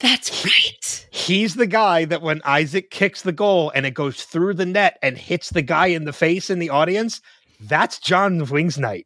[0.00, 1.06] That's right.
[1.12, 4.98] he's the guy that when Isaac kicks the goal and it goes through the net
[5.02, 7.20] and hits the guy in the face in the audience,
[7.60, 9.04] that's John Wingsnight.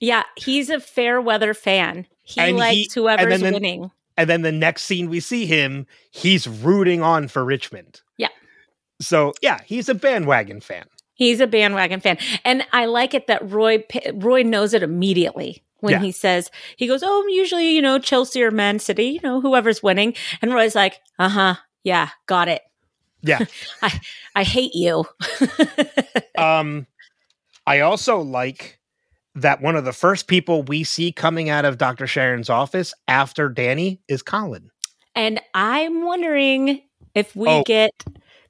[0.00, 2.06] Yeah, he's a fair weather fan.
[2.22, 3.90] He And he- likes whoever's then- winning.
[4.16, 8.00] And then the next scene we see him, he's rooting on for Richmond.
[8.16, 8.28] Yeah.
[9.00, 10.86] So yeah, he's a bandwagon fan.
[11.14, 13.84] He's a bandwagon fan, and I like it that Roy
[14.14, 16.00] Roy knows it immediately when Yeah.
[16.00, 19.82] he says he goes, "Oh, usually you know Chelsea or Man City, you know whoever's
[19.82, 22.62] winning," and Roy's like, "Uh huh, yeah, got it.
[23.22, 23.40] Yeah.
[24.36, 25.04] I hate you."
[26.38, 26.86] um,
[27.66, 28.78] I also like
[29.34, 32.06] that one of the first people we see coming out of Dr.
[32.06, 34.70] Sharon's office after Dani is Colin.
[35.14, 36.80] and I'm wondering
[37.14, 37.62] if we Oh.
[37.64, 37.90] get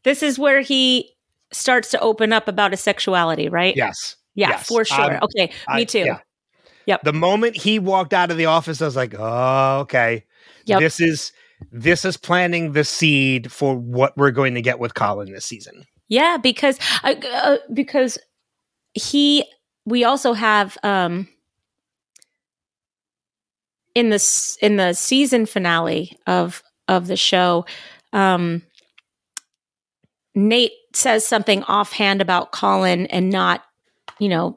[0.05, 1.11] this is where he
[1.53, 3.75] starts to open up about his sexuality, right?
[3.77, 4.17] Yes.
[4.35, 4.67] yeah, yes.
[4.67, 5.17] for sure.
[5.17, 6.01] Um, okay, I- me too.
[6.01, 6.19] yeah.
[6.87, 7.03] Yep.
[7.03, 10.25] The moment he walked out of the office, I was like, "Oh, okay.
[10.65, 10.81] Yep.
[10.81, 11.33] This is
[11.71, 15.85] this is planting the seed for what we're going to get with Colin this season."
[16.09, 18.17] Yeah, because uh, uh, because
[18.95, 19.45] he
[19.85, 21.29] we also have um
[23.95, 27.67] in this in the season finale of of the show
[28.13, 28.63] um
[30.39, 33.65] Nate says something offhand about Colin and not
[34.19, 34.57] you know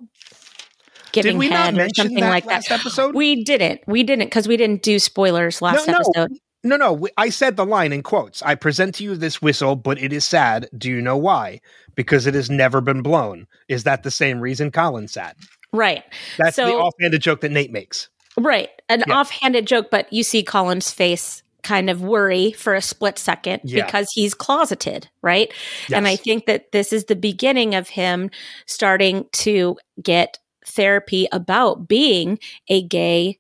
[1.11, 2.79] giving Did we head not or something that like last that.
[2.79, 3.15] episode?
[3.15, 3.81] We didn't.
[3.87, 5.99] We didn't because we didn't do spoilers last No, no.
[5.99, 6.37] episode.
[6.63, 7.07] no, no.
[7.17, 8.41] I said the line in quotes.
[8.43, 10.69] I present to you this whistle, but it is sad.
[10.77, 11.59] Do you know why?
[11.95, 13.47] Because it has never been blown.
[13.67, 15.35] Is that the same reason Colin's sad?
[15.73, 16.03] Right.
[16.37, 18.07] That's the So- offhanded joke that Nate makes.
[18.37, 18.69] Right.
[18.87, 19.15] An Yeah.
[19.19, 23.85] offhanded joke, but you see Colin's face kind of worry for a split second Yeah.
[23.85, 25.51] because he's closeted, right?
[25.93, 28.29] And I think that this is the beginning of him
[28.65, 32.39] starting to get therapy about being
[32.69, 33.39] a gay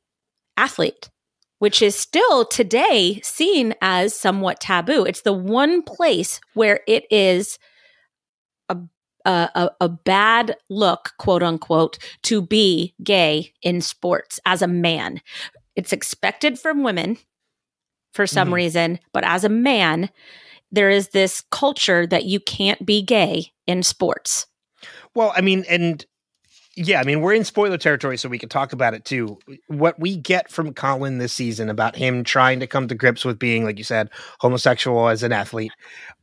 [0.57, 1.09] athlete,
[1.59, 5.05] which is still today seen as somewhat taboo.
[5.05, 7.57] It's the one place where it is
[8.69, 8.77] a,
[9.55, 15.21] a, a bad look, quote unquote, to be gay in sports as a man.
[15.75, 17.17] It's expected from women
[18.13, 18.53] for some Mhm.
[18.53, 20.09] reason, but as a man,
[20.71, 24.47] there is this culture that you can't be gay in sports.
[25.15, 26.05] Well, I mean, and
[26.75, 29.37] yeah, I mean, we're in spoiler territory, so we can talk about it too.
[29.67, 33.37] What we get from Colin this season about him trying to come to grips with
[33.37, 34.09] being, like you said,
[34.39, 35.73] homosexual as an athlete.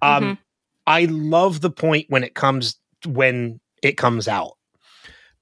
[0.01, 0.39] Um, Mhm.
[0.87, 2.77] I love the point when it comes
[3.07, 4.57] when it comes out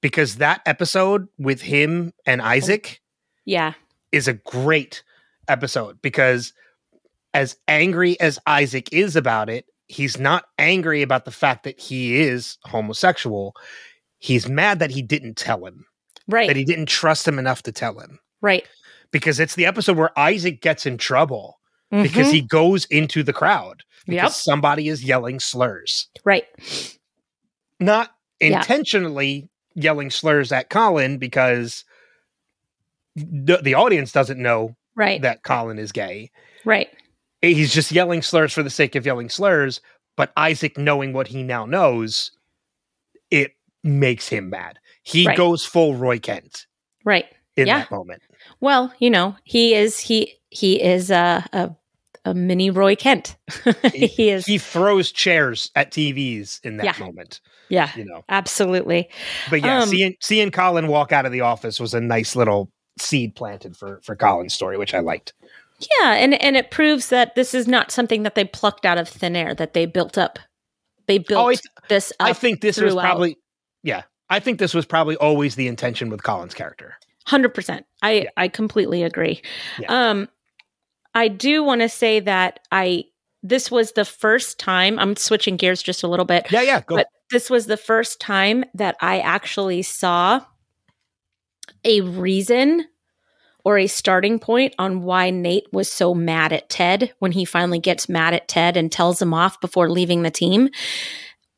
[0.01, 3.01] because that episode with him and Isaac
[3.45, 3.73] Yeah.
[4.11, 5.03] is a great
[5.47, 6.53] episode because
[7.33, 12.19] as angry as Isaac is about it, he's not angry about the fact that he
[12.19, 13.55] is homosexual.
[14.19, 15.85] He's mad that he didn't tell him,
[16.27, 16.47] Right.
[16.47, 18.19] that he didn't trust him enough to tell him.
[18.41, 18.67] right.
[19.11, 21.59] Because it's the episode where Isaac gets in trouble
[21.91, 22.31] because Mhm.
[22.33, 24.43] he goes into the crowd because Yep.
[24.43, 26.07] somebody is yelling slurs.
[26.25, 26.45] right.
[27.79, 28.57] Not Yeah.
[28.57, 31.83] intentionally yelling slurs at Colin because
[33.15, 35.21] the, the audience doesn't know Right.
[35.21, 36.29] that Colin is gay.
[36.65, 36.89] right.
[37.41, 39.79] he's just yelling slurs for the sake of yelling slurs
[40.17, 42.31] but isaac knowing what he now knows
[43.31, 43.51] it
[43.83, 45.37] makes him mad he Right.
[45.37, 46.65] goes full roy kent
[47.05, 47.25] Right.
[47.55, 47.79] in Yeah.
[47.79, 48.21] that moment
[48.59, 51.69] Well, you know, he is he he is a a,
[52.25, 53.35] a mini Roy Kent.
[53.93, 57.05] he, is he throws chairs at tvs in that Yeah.
[57.05, 57.39] moment
[57.69, 59.09] yeah, you know absolutely.
[59.49, 62.71] but yeah Um, seeing seeing colin walk out of the office was a nice little
[63.01, 65.33] seed planted for for Colin's story, which I liked.
[66.01, 69.07] Yeah, and and it proves that this is not something that they plucked out of
[69.07, 70.39] thin air that they built up.
[71.07, 73.37] They built Oh, th- this up I think this was probably
[73.83, 74.03] yeah.
[74.29, 76.95] I think this was probably always the intention with Colin's character.
[77.25, 77.85] Hundred percent.
[78.01, 78.29] I Yeah.
[78.37, 79.41] I completely agree.
[79.79, 80.09] Yeah.
[80.09, 80.29] Um,
[81.13, 83.05] I do want to say that I
[83.43, 84.97] this was the first time.
[84.99, 86.81] I'm switching gears just a little bit, Yeah, yeah.
[86.81, 86.95] Go.
[86.95, 90.41] but this was the first time that I actually saw
[91.83, 92.85] a reason
[93.63, 97.79] or a starting point on why Nate was so mad at Ted when he finally
[97.79, 100.69] gets mad at Ted and tells him off before leaving the team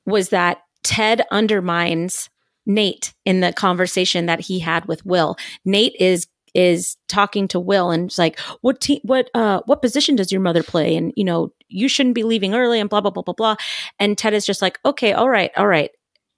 [0.07, 2.29] was that Ted undermines
[2.65, 5.35] Nate in the conversation that he had with Will.
[5.65, 10.15] Nate is is talking to Will and it's like, "What te- what uh what position
[10.15, 13.11] does your mother play?" And you know, you shouldn't be leaving early and blah blah
[13.11, 13.55] blah blah blah.
[13.99, 15.91] And Ted is just like, "Okay, all right, all right.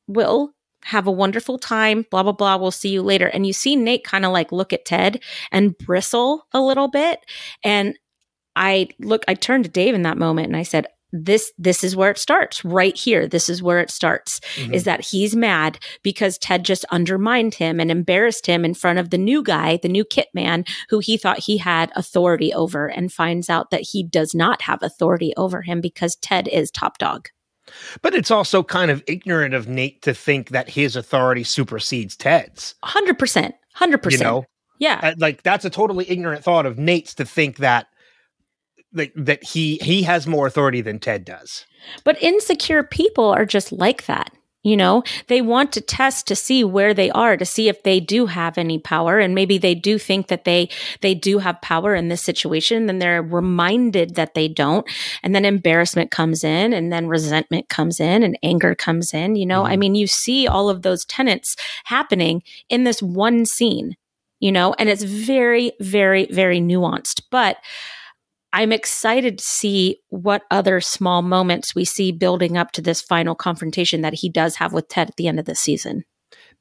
[0.07, 0.53] Will
[0.83, 2.57] have a wonderful time, blah blah blah.
[2.57, 5.21] We'll see you later." And you see Nate kind of like look at Ted
[5.51, 7.19] and bristle a little bit.
[7.63, 7.97] And
[8.55, 11.95] I look I turned to Dave in that moment and I said, "This this is
[11.95, 12.63] where it starts.
[12.65, 13.27] Right here.
[13.27, 14.73] This is where it starts." Mhm.
[14.73, 19.09] is that he's mad because Ted just undermined him and embarrassed him in front of
[19.09, 23.11] the new guy, the new kit man, who he thought he had authority over, and
[23.13, 27.29] finds out that he does not have authority over him because Ted is top dog.
[28.01, 32.75] But it's also kind of ignorant of Nate to think that his authority supersedes Ted's.
[32.83, 33.53] 100%.
[33.77, 34.11] 100%.
[34.11, 34.45] You know,
[34.79, 34.99] yeah.
[35.03, 37.87] Uh, like that's a totally ignorant thought of Nate's to think that
[38.93, 41.65] like that he he has more authority than Ted does.
[42.03, 44.31] But insecure people are just like that.
[44.63, 47.99] You know, they want to test to see where they are, to see if they
[47.99, 49.17] do have any power.
[49.17, 50.69] And maybe they do think that they,
[51.01, 52.85] they do have power in this situation.
[52.85, 54.85] Then they're reminded that they don't.
[55.23, 59.35] And then embarrassment comes in and then resentment comes in and anger comes in.
[59.35, 59.79] You know, I Mhm.
[59.79, 61.55] mean, you see all of those tenets
[61.85, 63.95] happening in this one scene,
[64.39, 67.21] you know, and it's very, very, very nuanced.
[67.31, 67.57] But
[68.53, 73.33] I'm excited to see what other small moments we see building up to this final
[73.35, 76.03] confrontation that he does have with Ted at the end of the season.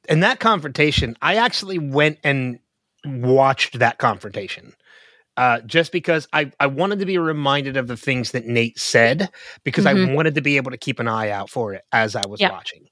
[0.09, 2.59] And that confrontation, I actually went and
[3.05, 4.75] watched that confrontation.
[5.37, 9.31] Uh, just because I, I wanted to be reminded of the things that Nate said,
[9.65, 10.15] because I Mhm.
[10.15, 12.51] wanted to be able to keep an eye out for it as I was Yeah.
[12.51, 12.85] watching.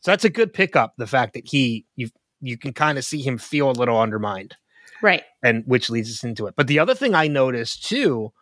[0.00, 0.94] So that's a good pickup.
[0.96, 2.08] The fact that he you
[2.40, 4.56] you can kind of see him feel a little undermined.
[5.02, 5.22] Right.
[5.42, 6.54] and which leads us into it.
[6.56, 8.32] But the other thing I noticed too,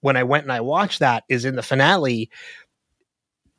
[0.00, 2.30] when I went and I watched that, is in the finale,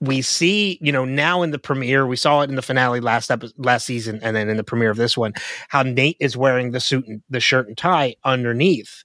[0.01, 3.29] we see, you know, now in the premiere, we saw it in the finale last
[3.29, 5.33] episode, last season, and then in the premiere of this one,
[5.67, 9.03] how Nate is wearing the suit and the shirt and tie underneath.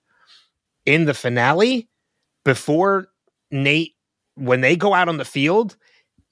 [0.87, 1.89] In the finale,
[2.45, 3.09] before
[3.51, 3.95] Nate,
[4.37, 5.77] when they go out on the field,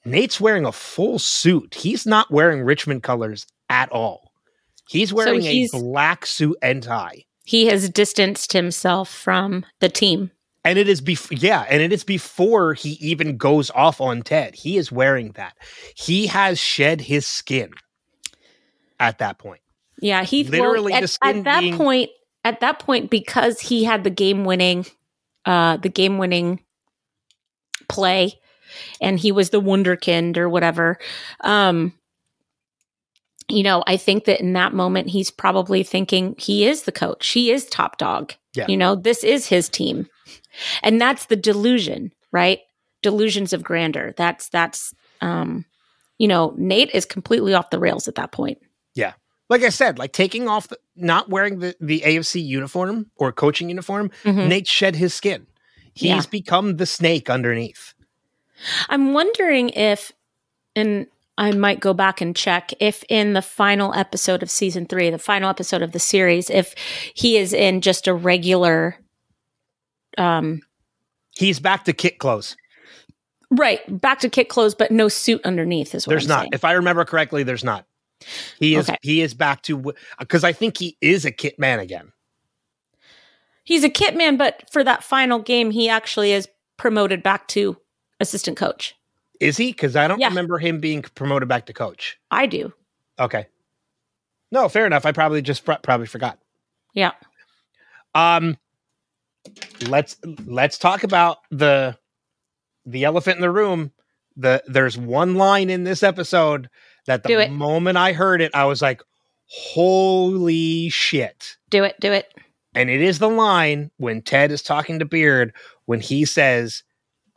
[0.05, 1.75] Nate's wearing a full suit.
[1.75, 4.33] He's not wearing Richmond colors at all.
[4.89, 7.25] He's wearing he's- a black suit and tie.
[7.45, 10.31] He has distanced himself from the team.
[10.65, 14.55] And it is before, yeah, and it is before he even goes off on Ted.
[14.55, 15.57] He is wearing that.
[15.97, 17.73] He has shed his skin
[19.01, 19.61] at that point.
[20.01, 22.11] Yeah, he Literally well, at, at that being- point.
[22.45, 24.85] At that point, because he had the game winning,
[25.45, 26.61] uh, the game winning
[27.89, 28.41] play,
[29.01, 30.99] and he was the wunderkind or whatever.
[31.43, 31.93] Um,
[33.49, 37.29] you know, I think that in that moment, he's probably thinking he is the coach.
[37.29, 38.35] He is top dog.
[38.55, 38.67] Yeah.
[38.69, 40.09] You know, this is his team,
[40.83, 42.61] and that's the delusion, right?
[43.03, 44.13] Delusions of grandeur.
[44.17, 45.65] That's that's um,
[46.19, 48.59] you know, Nate is completely off the rails at that point.
[48.95, 49.13] Yeah
[49.51, 53.69] like I said, like taking off, the, not wearing the, the AFC uniform or coaching
[53.69, 54.49] uniform, Mhm.
[54.49, 55.47] Nate shed his skin.
[55.93, 56.23] He's Yeah.
[56.31, 57.93] become the snake underneath.
[58.89, 60.11] I'm wondering if,
[60.75, 65.11] and I might go back and check if in the final episode of season three,
[65.11, 66.75] the final episode of the series, if
[67.13, 68.97] he is in just a regular,
[70.19, 70.61] um,
[71.37, 72.57] He's back to kit clothes.
[73.51, 76.41] right, back to kit clothes, but no suit underneath is what There's I'm not.
[76.41, 76.51] saying.
[76.55, 77.87] If I remember correctly, there's not.
[78.59, 78.99] He is Okay.
[79.03, 82.13] he is back to because I think he is a kit man again.
[83.65, 87.77] He's a kit man, but for that final game, he actually is promoted back to
[88.21, 88.95] assistant coach.
[89.41, 89.73] Is he?
[89.73, 90.29] Because I don't Yeah.
[90.29, 92.19] remember him being promoted back to coach.
[92.31, 92.73] I do.
[93.19, 93.47] Okay.
[94.53, 95.05] No, fair enough.
[95.07, 96.39] I probably just fr- probably forgot.
[96.95, 97.13] Yeah.
[98.15, 98.57] Um,
[99.89, 100.17] let's
[100.47, 101.97] let's talk about the
[102.87, 103.93] the elephant in the room.
[104.37, 106.69] The there's one line in this episode
[107.07, 109.03] that the moment I heard it, I was like,
[109.47, 111.97] "Holy shit!" Do it.
[112.01, 112.33] Do it.
[112.75, 115.53] And it is the line when Ted is talking to Beard
[115.85, 116.83] when he says,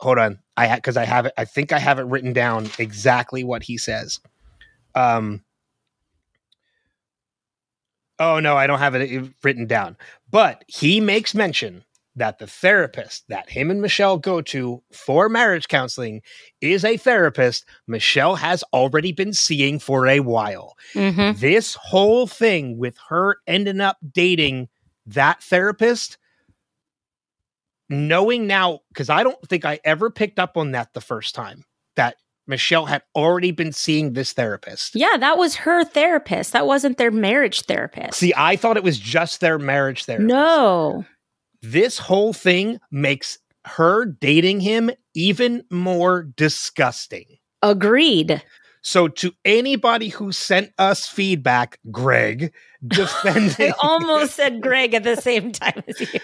[0.00, 1.32] "Hold on, I because I have it.
[1.36, 4.20] I think I have it written down exactly what he says."
[4.94, 5.42] Um.
[8.18, 9.98] Oh no, I don't have it uh, written down.
[10.30, 11.84] But he makes mention
[12.16, 16.22] that the therapist that him and Michelle go to for marriage counseling
[16.60, 20.76] is a therapist Michelle has already been seeing for a while.
[20.94, 21.38] Mhm.
[21.38, 24.68] This whole thing with her ending up dating
[25.04, 26.16] that therapist,
[27.88, 31.64] knowing now, because I don't think I ever picked up on that the first time
[31.96, 32.16] that
[32.48, 34.94] Michelle had already been seeing this therapist.
[34.94, 36.52] Yeah, that was her therapist.
[36.52, 38.14] That wasn't their marriage therapist.
[38.18, 40.28] See, I thought it was just their marriage therapist.
[40.28, 41.04] no.
[41.66, 47.24] This whole thing makes her dating him even more disgusting.
[47.62, 48.42] Agreed.
[48.82, 52.52] So, to anybody who sent us feedback, Greg,
[52.86, 53.72] defending.
[53.72, 56.20] I almost said Greg at the same time as you.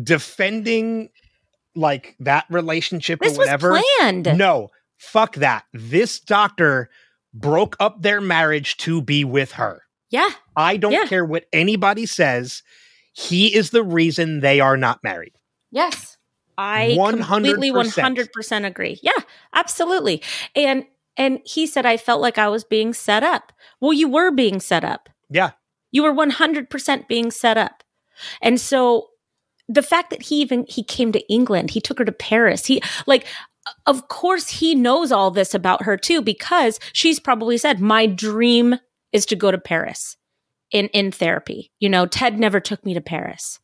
[0.00, 1.10] defending
[1.74, 3.80] like that relationship This or was whatever.
[3.98, 4.36] planned.
[4.38, 5.64] No, fuck that.
[5.72, 6.90] This doctor
[7.32, 9.82] broke up their marriage to be with her.
[10.10, 10.30] Yeah.
[10.56, 11.06] I don't Yeah.
[11.06, 12.62] care what anybody says.
[13.12, 15.34] He is the reason they are not married.
[15.70, 16.16] Yes.
[16.58, 17.26] I 100%.
[17.26, 19.00] completely 100% agree.
[19.02, 19.12] Yeah,
[19.54, 20.22] absolutely.
[20.54, 20.84] And
[21.16, 23.52] and he said I felt like I was being set up.
[23.80, 25.08] Well, you were being set up.
[25.30, 25.52] Yeah.
[25.90, 27.82] You were 100% being set up.
[28.42, 29.08] And so
[29.68, 32.66] the fact that he even he came to England, he took her to Paris.
[32.66, 33.26] He like
[33.86, 38.76] of course he knows all this about her too because she's probably said my dream
[39.12, 40.16] is to go to Paris
[40.70, 41.70] in in therapy.
[41.80, 43.58] You know, Ted never took me to Paris.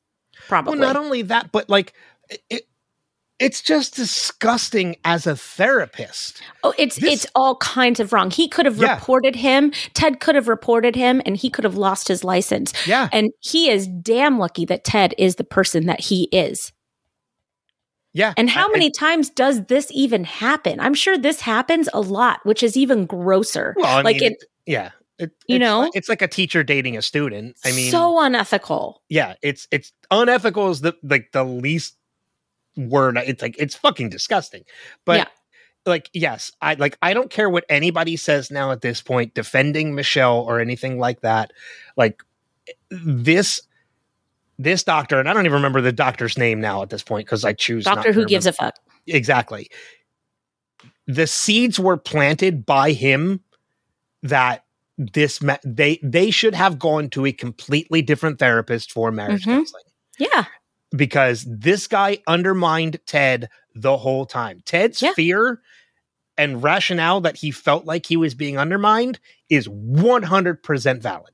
[0.48, 0.78] Probably.
[0.78, 1.92] Well, not only that, but like
[2.50, 2.62] it,
[3.38, 6.40] it's just disgusting as a therapist.
[6.64, 8.30] Oh, it's This- it's all kinds of wrong.
[8.30, 8.94] He could have Yeah.
[8.94, 9.72] reported him.
[9.92, 12.72] Ted could have reported him, and he could have lost his license.
[12.86, 13.08] Yeah.
[13.12, 16.72] And he is damn lucky that Ted is the person that he is.
[18.14, 18.32] Yeah.
[18.38, 20.80] And how I- I- many times does this even happen?
[20.80, 23.74] I'm sure this happens a lot, which is even grosser.
[23.76, 24.90] well, I like mean, it, yeah.
[25.18, 25.90] It, You it's know?
[25.94, 27.56] it's like a teacher dating a student.
[27.64, 29.02] I mean, so unethical.
[29.08, 31.96] yeah, it's it's unethical is the like the least
[32.76, 33.16] word.
[33.18, 34.64] It's like it's fucking disgusting.
[35.06, 35.26] But Yeah.
[35.86, 39.94] like, yes, I like I don't care what anybody says now at this point, defending
[39.94, 41.52] Michelle or anything like that.
[41.96, 42.22] Like
[42.90, 43.60] this
[44.58, 47.44] this doctor, and I don't even remember the doctor's name now at this point because
[47.44, 48.74] I choose not Doctor to who gives a fuck.
[49.06, 49.70] exactly.
[51.06, 53.40] The seeds were planted by him
[54.22, 54.64] that
[54.98, 59.56] this ma- they they should have gone to a completely different therapist for marriage Mhm.
[59.56, 59.84] counseling
[60.18, 60.44] Yeah.
[60.96, 64.62] because this guy undermined Ted the whole time.
[64.64, 65.12] Ted's Yeah.
[65.12, 65.60] fear
[66.38, 69.18] and rationale that he felt like he was being undermined
[69.50, 71.32] is 100% valid.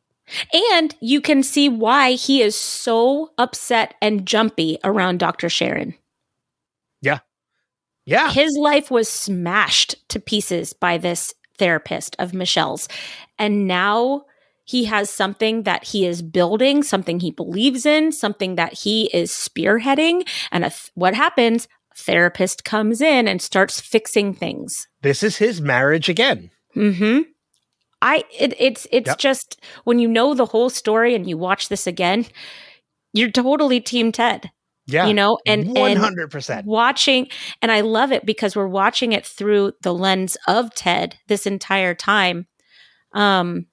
[0.72, 5.48] And you can see why he is so upset and jumpy around Dr.
[5.48, 5.94] Sharon.
[7.00, 7.18] Yeah.
[8.06, 8.30] Yeah.
[8.32, 12.88] His life was smashed to pieces by this therapist of Michelle's.
[13.38, 14.24] And now
[14.64, 19.30] he has something that he is building, something he believes in, something that he is
[19.30, 20.28] spearheading.
[20.50, 21.68] And a th- what happens?
[21.96, 24.86] Therapist comes in and starts fixing things.
[25.02, 26.50] This is his marriage again.
[26.74, 27.20] Hmm.
[28.00, 29.18] I it, it's it's Yep.
[29.18, 32.26] just when you know the whole story and you watch this again,
[33.12, 34.50] you're totally Team Ted.
[34.86, 35.06] Yeah.
[35.06, 36.64] You know, and and 100%.
[36.64, 37.28] watching
[37.60, 41.94] and i love it because we're watching it through the lens of ted this entire
[41.94, 42.46] time.
[43.12, 43.66] Um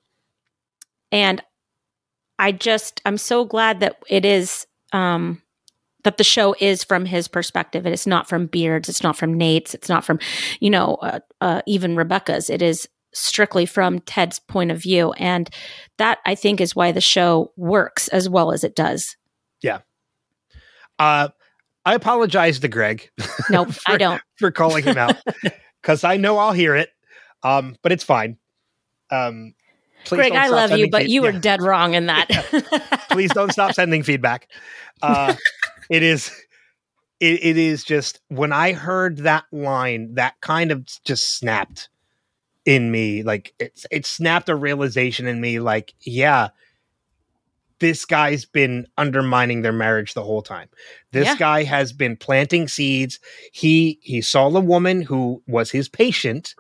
[1.12, 1.42] and
[2.38, 5.42] i just i'm so glad that it is um
[6.04, 7.86] that the show is from his perspective.
[7.86, 8.88] It is not from beards.
[8.88, 9.74] It's not from nate's.
[9.74, 10.20] It's not from
[10.60, 12.50] you know uh, uh, even rebecca's.
[12.50, 15.12] It is strictly from ted's point of view.
[15.14, 15.50] And
[15.98, 19.18] that i think is why the show works as well as it does
[21.00, 21.30] Uh,
[21.86, 23.10] I apologize to Greg
[23.50, 25.16] nope i don't for calling him out
[25.82, 26.90] because I know I'll hear it,
[27.42, 28.38] um, but it's fine.
[29.12, 29.56] Um,
[30.06, 31.40] please greg i love you but feed- you were yeah.
[31.40, 32.28] dead wrong in that
[33.10, 34.48] please don't stop sending feedback.
[35.02, 35.36] Uh,
[35.90, 36.32] it is,
[37.20, 41.90] it, it is just when I heard that line, that kind of just snapped
[42.66, 43.24] in me.
[43.24, 45.60] Like it's it snapped a realization in me.
[45.60, 46.50] Like yeah,
[47.80, 50.70] this guy's been undermining their marriage the whole time.
[51.12, 51.36] This Yeah.
[51.38, 53.20] guy has been planting seeds.
[53.52, 56.56] He he saw the woman who was his patient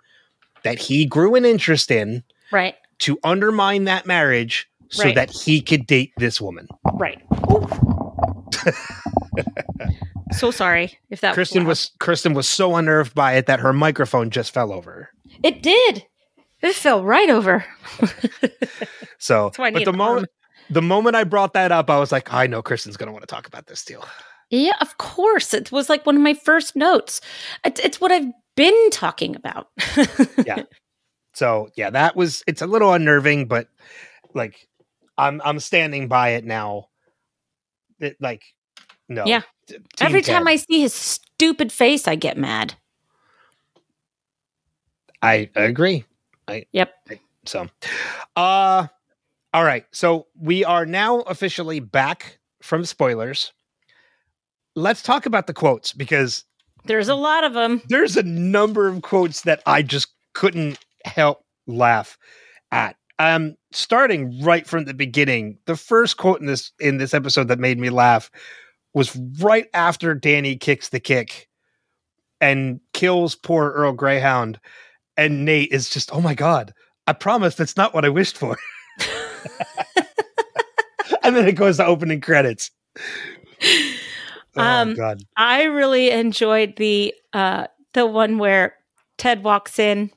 [0.63, 5.15] that he grew an interest in right to undermine that marriage so Right.
[5.15, 6.67] that he could date this woman.
[6.95, 7.21] Right.
[10.31, 11.67] so sorry if that Kristin loud.
[11.67, 15.09] was Kristin was so unnerved by it that her microphone just fell over.
[15.43, 16.05] It did.
[16.61, 17.65] It fell right over.
[19.21, 20.29] So, That's why I but the moment.
[20.69, 23.23] The moment I brought that up, I was like, I know Kristin's going to want
[23.23, 24.05] to talk about this deal.
[24.49, 25.53] Yeah, of course.
[25.53, 27.21] It was like one of my first notes.
[27.63, 29.69] It, it's what I've been talking about.
[30.45, 30.63] Yeah.
[31.33, 33.69] So, yeah, that was it's a little unnerving, but
[34.33, 34.67] like
[35.17, 36.87] I'm I'm standing by it now.
[37.99, 38.43] It, like,
[39.07, 39.25] no.
[39.25, 39.41] Yeah.
[39.67, 42.73] Team Every time I see his stupid face, I get mad.
[45.21, 46.05] I agree.
[46.47, 46.93] I Yep.
[47.45, 47.67] So,
[48.35, 48.87] uh,
[49.53, 49.85] all right.
[49.91, 53.51] So we are now officially back from spoilers.
[54.75, 56.43] Let's talk about the quotes because
[56.85, 57.81] There's a lot of them.
[57.89, 62.17] there's a number of quotes that I just couldn't help laugh
[62.71, 62.95] at.
[63.17, 67.59] Um, starting right from the beginning, the first quote in this in this episode that
[67.59, 68.31] made me laugh
[68.93, 71.49] was right after Dani kicks the kick
[72.39, 74.57] and kills poor Earl Greyhound,
[75.17, 76.73] and Nate is just, oh my god,
[77.07, 78.57] I promise that's not what I wished for.
[81.29, 82.71] and then it goes to opening credits.
[84.55, 85.21] Oh Um, god.
[85.37, 88.73] I really enjoyed the uh the one where
[89.17, 90.09] Ted walks in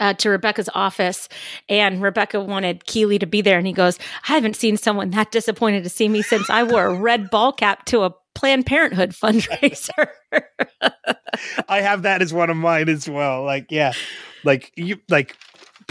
[0.00, 1.28] uh, to Rebecca's office,
[1.68, 3.98] and Rebecca wanted Keeley to be there, and he goes,
[4.28, 7.52] "I haven't seen someone that disappointed to see me since I wore a red ball
[7.52, 10.08] cap to a Planned Parenthood fundraiser."
[11.68, 13.44] I have that as one of mine as well.
[13.44, 13.92] Like, yeah,
[14.42, 15.36] like you like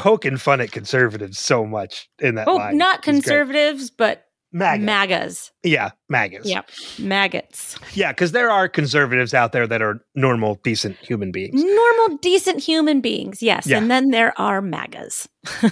[0.01, 2.75] poking fun at conservatives so much in that oh, line.
[2.75, 4.83] not conservatives, but MAGA.
[4.83, 5.51] MAGAs.
[5.63, 6.45] yeah, MAGAs.
[6.45, 6.69] Yep,
[6.99, 7.77] maggots.
[7.93, 11.63] yeah, because there are conservatives out there that are normal, decent human beings.
[11.63, 13.67] Normal, decent human beings, yes.
[13.67, 13.77] Yeah.
[13.77, 15.29] And then there are MAGAs.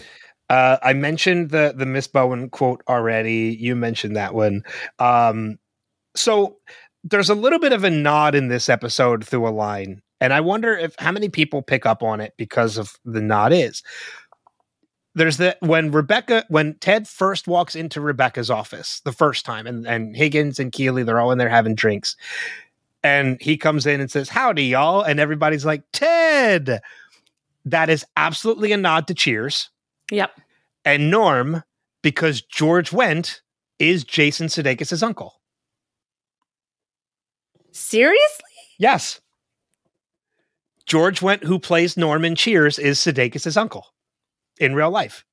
[0.49, 3.56] Uh, I mentioned the the Miss Bowen quote already.
[3.60, 4.64] You mentioned that one.
[4.97, 5.60] Um,
[6.15, 6.57] so
[7.03, 10.41] there's a little bit of a nod in this episode through a line, and I
[10.41, 13.84] wonder if how many people pick up on it because of the nod is.
[15.20, 19.86] There's the when Rebecca when Ted first walks into Rebecca's office the first time, and
[19.86, 22.16] and Higgins and Keeley they're all in there having drinks,
[23.04, 26.80] and he comes in and says, "Howdy, y'all," and everybody's like, "Ted."
[27.66, 29.70] That is absolutely a nod to Cheers
[30.10, 30.40] Yep.
[30.86, 31.64] and Norm
[32.02, 33.41] because George Wendt
[33.78, 35.41] is Jason Sudeikis' uncle.
[37.74, 38.46] Seriously?
[38.78, 39.20] Yes.
[40.86, 43.88] George Wendt, who plays Norm in Cheers, is Sudeikis' uncle
[44.60, 45.26] in real life.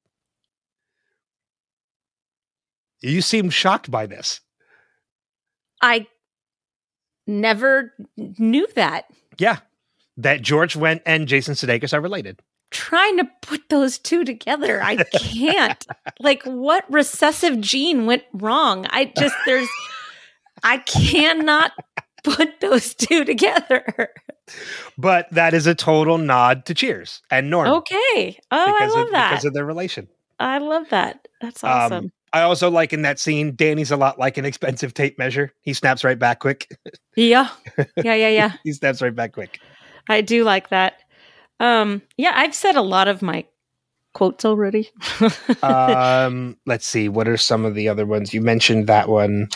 [3.01, 4.40] You seem shocked by this.
[5.82, 6.07] I
[7.27, 9.05] never knew that.
[9.39, 9.59] Yeah.
[10.16, 12.40] That George Wendt and Jason Sudeikis are related.
[12.70, 15.86] Trying to put those two together, I can't.
[16.20, 18.86] like, what recessive gene went wrong?
[18.90, 19.69] I just, there's,
[20.65, 21.73] I cannot
[22.24, 24.09] put those two together.
[24.98, 27.68] But that is a total nod to Cheers and Norm.
[27.68, 28.39] Okay.
[28.51, 29.31] Oh, I love of, that.
[29.31, 30.09] Because of their relation.
[30.39, 31.27] I love that.
[31.40, 32.12] That's Um, awesome.
[32.32, 35.52] I also like in that scene, Dani's a lot like an expensive tape measure.
[35.62, 36.68] He snaps right back quick.
[37.16, 37.48] yeah.
[37.97, 38.14] Yeah.
[38.14, 38.28] Yeah.
[38.28, 38.52] Yeah.
[38.64, 39.59] he snaps right back quick.
[40.09, 41.01] I do like that.
[41.60, 43.47] Um, yeah, I've said a lot of my
[44.12, 44.90] quotes already.
[45.62, 47.09] um, let's see.
[47.09, 48.32] What are some of the other ones?
[48.32, 49.48] You mentioned that one.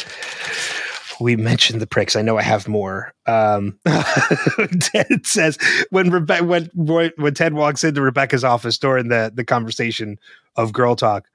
[1.20, 2.16] We mentioned the pricks.
[2.16, 3.12] I know I have more.
[3.26, 3.78] Um,
[4.80, 5.59] Ted says
[5.90, 10.18] when Rebe- when when Ted walks into Rebecca's office during the the conversation
[10.56, 11.26] of girl talk,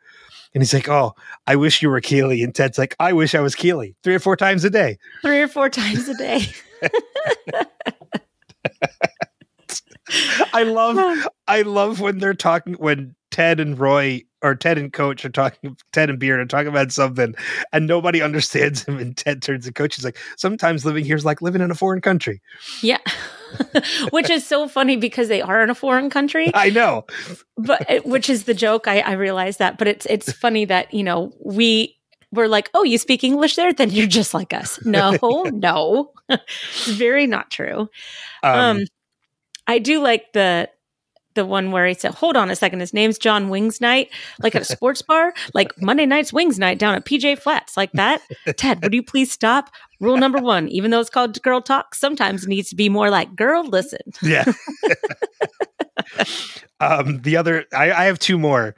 [0.53, 1.14] and he's like, "Oh,
[1.45, 4.20] I wish you were Keeley," and Ted's like, "I wish I was Keeley," three or
[4.20, 4.98] four times a day.
[5.22, 6.48] Three or four times a day.
[10.53, 15.26] I love I love when they're talking when Ted and Roy or Ted and Coach
[15.26, 17.36] are talking Ted and Beard are talking about something
[17.73, 19.95] and nobody understands him and Ted turns to Coach.
[19.95, 22.41] He's like, sometimes living here is like living in a foreign country.
[22.82, 22.99] yeah.
[24.10, 27.06] which is so funny because they are in a foreign country, I know.
[27.57, 28.88] but which is the joke.
[28.88, 31.95] I, I realize that, but it's it's funny that you know we
[32.32, 34.84] were like, oh, you speak English there, then you're just like us.
[34.84, 35.15] No,
[35.53, 37.88] no, it's very not true.
[38.44, 38.86] Um, Um,
[39.68, 40.70] I do like the
[41.36, 44.10] the one where he said, "Hold on a second, his name's John Wingsnight,
[44.42, 47.92] like at a sports bar, like Monday night's Wings Night down at PJ Flats, like
[47.94, 48.22] that."
[48.58, 49.70] Ted, would you please stop?
[50.00, 53.10] Rule number one: even though it's called Girl Talk, sometimes it needs to be more
[53.10, 54.46] like "Girl, listen." yeah.
[56.80, 58.76] um, the other I, I have two more.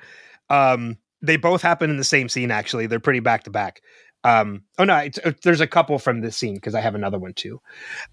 [0.50, 2.88] Um, they both happen in the same scene actually.
[2.88, 3.82] They're pretty back to back.
[4.24, 7.20] Um, oh no, it's, uh, there's a couple from this scene because I have another
[7.20, 7.62] one too.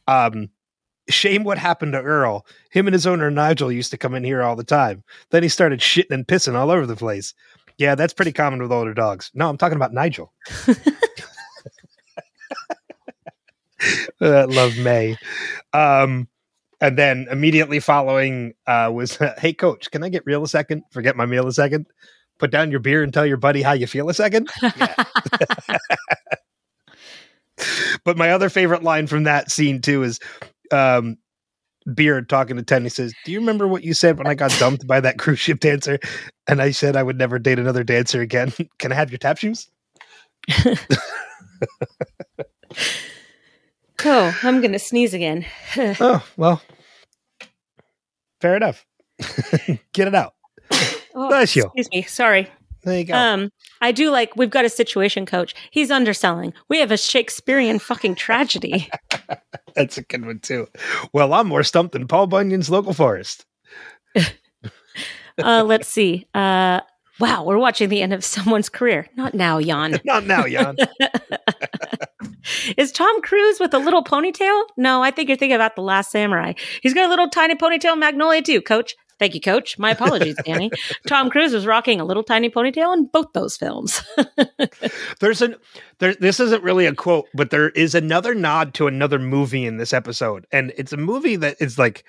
[0.07, 0.51] Um,
[1.09, 2.47] shame what happened to Earl.
[2.71, 5.03] Him and his owner Nigel used to come in here all the time.
[5.31, 7.35] Then he started shitting and pissing all over the place.
[7.79, 9.31] Yeah, that's pretty common with older dogs.
[9.35, 10.33] No, I'm talking about Nigel.
[14.21, 15.17] uh, love Mae.
[15.73, 16.29] Um,
[16.81, 20.83] and then immediately following uh, was, "Hey, coach, can I get real a second?
[20.91, 21.87] Forget my meal a second.
[22.39, 24.51] Put down your beer and tell your buddy how you feel a second.
[28.05, 30.21] But my other favorite line from that scene too is,
[30.71, 31.17] um,
[31.95, 32.83] Beard talking to Ted.
[32.83, 35.39] He says, "Do you remember what you said when I got dumped by that cruise
[35.41, 35.99] ship dancer?"
[36.47, 38.53] And I said I would never date another dancer again.
[38.79, 39.69] Can I have your tap shoes?
[44.05, 45.47] Oh, I'm gonna sneeze again.
[45.79, 46.61] oh well,
[48.41, 48.85] fair enough.
[49.93, 50.35] Get it out.
[51.15, 51.65] Oh, Bless you.
[51.65, 52.03] Excuse me.
[52.03, 52.49] Sorry.
[52.85, 53.15] There you go.
[53.15, 53.51] Um,
[53.81, 55.55] I do like we've got a situation coach.
[55.71, 56.53] He's underselling.
[56.69, 58.91] We have a Shakespearean fucking tragedy.
[59.75, 60.69] That's a good one too.
[61.13, 63.47] Well, I'm more stumped than Paul Bunyan's local forest.
[65.43, 66.27] uh, let's see.
[66.35, 66.81] Uh,
[67.19, 69.09] wow, we're watching the end of someone's career.
[69.17, 69.99] Not now, Jan.
[70.05, 70.77] Not now, Jan.
[72.77, 74.65] Is Tom Cruise with a little ponytail?
[74.77, 76.53] No, I think you're thinking about the Last Samurai.
[76.83, 78.95] He's got a little tiny ponytail, Magnolia too, Coach.
[79.19, 79.79] Thank you, Coach.
[79.79, 80.71] My apologies, Dani.
[81.07, 84.03] Tom Cruise was rocking a little tiny ponytail in both those films.
[85.21, 85.57] There's an
[85.99, 86.15] there.
[86.15, 89.93] This isn't really a quote, but there is another nod to another movie in this
[89.93, 92.05] episode, and it's a movie that is like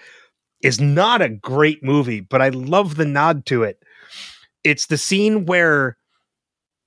[0.62, 3.84] is not a great movie, but I love the nod to it.
[4.64, 5.98] It's the scene where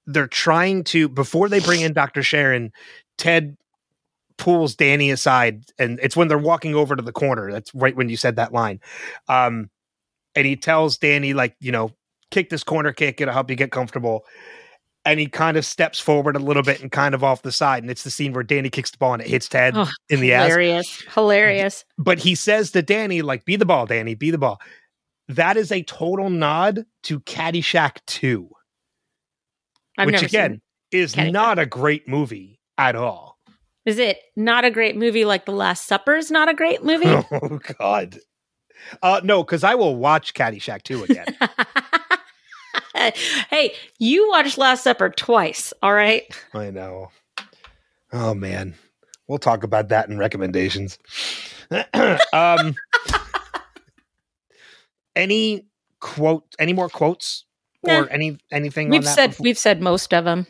[0.07, 2.23] they're trying to before they bring in Dr.
[2.23, 2.73] Sharon,
[3.19, 3.57] Ted
[4.39, 7.53] pulls Dani aside, and it's when they're walking over to the corner.
[7.53, 8.81] That's right when you said that line.
[9.29, 9.69] Um,
[10.39, 11.91] and he tells Dani, like, you know,
[12.31, 14.25] kick this corner kick, it'll help you get comfortable.
[15.05, 17.83] And he kind of steps forward a little bit and kind of off the side.
[17.83, 20.21] And it's the scene where Dani kicks the ball and it hits Ted Oh, in
[20.21, 20.49] the ass.
[20.51, 21.03] hilarious.
[21.15, 21.85] Hilarious.
[21.97, 24.61] But he says to Dani, like, be the ball, Danny, be the ball.
[25.29, 28.49] That is a total nod to Caddyshack 2,
[29.99, 30.61] I've which again
[30.91, 31.33] is Caddyshack.
[31.33, 33.39] not a great movie at all.
[33.87, 37.07] Is it not a great movie like The Last Supper is not a great movie?
[37.33, 38.19] Oh, God.
[39.03, 41.27] Uh, no, because I will watch Caddyshack 2 again.
[43.51, 46.25] hey, you watched Last Supper twice, all right?
[46.55, 47.11] I know.
[48.13, 48.75] Oh man,
[49.27, 50.99] we'll talk about that in recommendations.
[52.33, 52.75] um,
[55.15, 55.67] any
[56.01, 56.45] quote?
[56.59, 57.45] Any more quotes
[57.85, 58.01] Nah.
[58.01, 58.89] or any anything?
[58.89, 59.45] We've on that said before?
[59.45, 60.47] we've said most of them.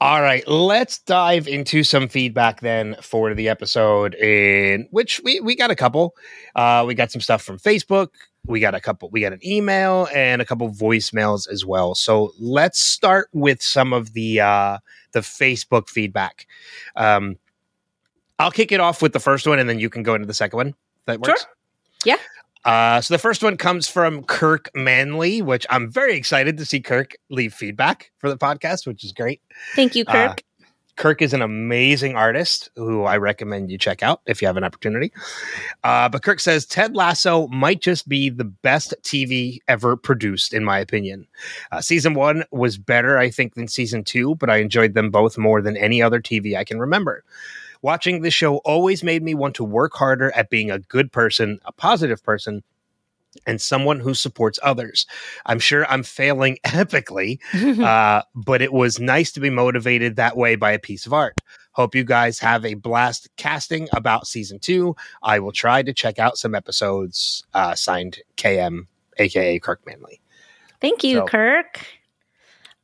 [0.00, 4.14] All right, let's dive into some feedback then for the episode.
[4.14, 6.14] In which we we got a couple.
[6.54, 8.08] Uh, we got some stuff from Facebook.
[8.46, 9.10] We got a couple.
[9.10, 11.94] We got an email and a couple voicemails as well.
[11.96, 14.78] So let's start with some of the uh,
[15.12, 16.46] the Facebook feedback.
[16.94, 17.36] Um,
[18.38, 20.34] I'll kick it off with the first one, and then you can go into the
[20.34, 20.74] second one.
[21.06, 21.32] That Sure.
[21.34, 21.46] works.
[22.04, 22.18] Yeah.
[22.68, 26.80] Uh, so the first one comes from Kirk Manley, which I'm very excited to see
[26.80, 29.40] Kirk leave feedback for the podcast, which is great.
[29.74, 30.42] Thank you, Uh, Kirk.
[30.96, 34.64] Kirk is an amazing artist who I recommend you check out if you have an
[34.64, 35.14] opportunity.
[35.82, 40.62] Uh, but Kirk says Ted Lasso might just be the best TV ever produced, in
[40.62, 41.26] my opinion.
[41.72, 45.38] Uh, season one was better, I think, than season two, but I enjoyed them both
[45.38, 47.24] more than any other TV I can remember.
[47.82, 51.60] Watching the show always made me want to work harder at being a good person,
[51.64, 52.62] a positive person,
[53.46, 55.06] and someone who supports others.
[55.46, 57.38] I'm sure I'm failing epically,
[57.84, 61.34] uh, but it was nice to be motivated that way by a piece of art.
[61.72, 64.96] Hope you guys have a blast casting about season two.
[65.22, 67.44] I will try to check out some episodes.
[67.54, 68.86] Uh, signed KM,
[69.18, 70.20] aka Kirk Manley.
[70.80, 71.80] Thank you, so- Kirk.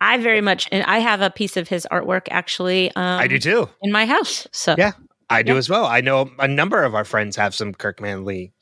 [0.04, 2.90] I very much, and I have a piece of his artwork actually.
[2.94, 3.68] Um, I do too.
[3.82, 4.46] in my house.
[4.52, 4.92] So Yeah.
[5.30, 5.58] I do Yep.
[5.58, 5.86] as well.
[5.86, 8.52] I know a number of our friends have some Kirk Manley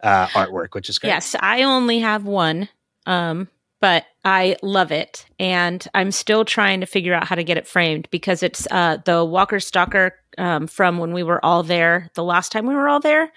[0.00, 1.10] uh, artwork, which is great.
[1.10, 2.68] yes, I only have one,
[3.06, 3.48] um,
[3.80, 7.66] but I love it, and I'm still trying to figure out how to get it
[7.66, 12.24] framed because it's uh, the Walker Stalker um, from when we were all there the
[12.24, 13.32] last time we were all there,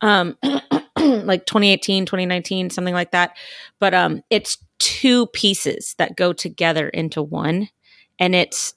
[0.00, 0.36] um,
[1.24, 3.36] like 2018, 2019, something like that.
[3.78, 7.68] But um, it's two pieces that go together into one,
[8.18, 8.74] and it's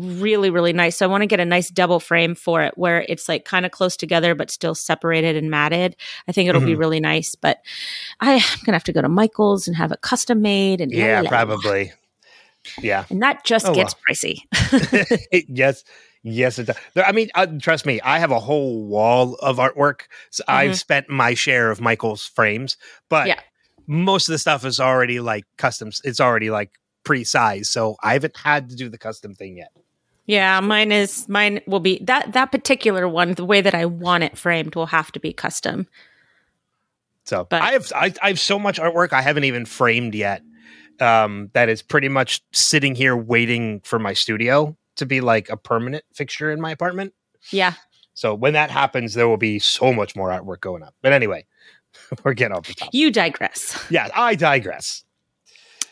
[0.00, 3.04] really really nice so i want to get a nice double frame for it where
[3.08, 5.96] it's like kind of close together but still separated and matted
[6.28, 6.78] i think it'll be Mhm.
[6.78, 7.58] really nice but
[8.20, 11.14] I, i'm gonna have to go to michael's and have it custom made and Yeah,
[11.14, 11.28] la, la, la.
[11.30, 11.92] probably.
[12.80, 13.06] Yeah.
[13.10, 14.42] and that just Oh, gets pricey
[15.48, 15.82] yes.
[16.22, 16.76] Yes, it does.
[16.96, 20.02] I mean, uh, trust me, I have a whole wall of artwork.
[20.30, 22.76] So I've spent my share of Michael's frames,
[23.08, 23.40] but Yeah.
[23.86, 26.00] most of the stuff is already like customs.
[26.04, 26.72] It's already like
[27.04, 29.70] pre-sized, so I haven't had to do the custom thing yet.
[30.26, 34.22] yeah mine is mine will be that that particular one the way that i want
[34.22, 35.86] it framed will have to be custom
[37.24, 40.42] So But- I have I, I have so much artwork I haven't even framed yet.
[41.00, 45.56] Um, that is pretty much sitting here waiting for my studio to be like a
[45.56, 47.14] permanent fixture in my apartment.
[47.50, 47.74] yeah
[48.14, 50.94] So when that happens, there will be so much more artwork going up.
[51.02, 51.46] But anyway,
[52.24, 52.90] we're getting off the top.
[52.92, 55.04] you digress Yeah, I digress.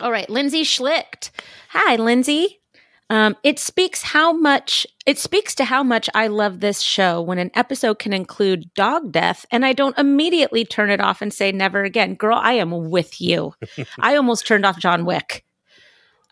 [0.01, 1.31] All right, Lindsay Schlicht.
[1.71, 2.61] Hi, Lindsay.
[3.09, 7.39] Um, it speaks how much it speaks to how much I love this show when
[7.39, 11.53] an episode can include dog death and I don't immediately turn it off and say
[11.53, 12.15] never again.
[12.15, 13.55] Girl, I am with you.
[14.01, 15.45] I almost turned off John Wick.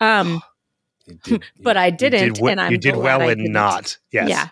[0.01, 0.41] Um,
[1.23, 3.97] did, but I didn't, did, and I'm you did well in didn't.
[4.11, 4.29] Yes.
[4.29, 4.49] Yeah.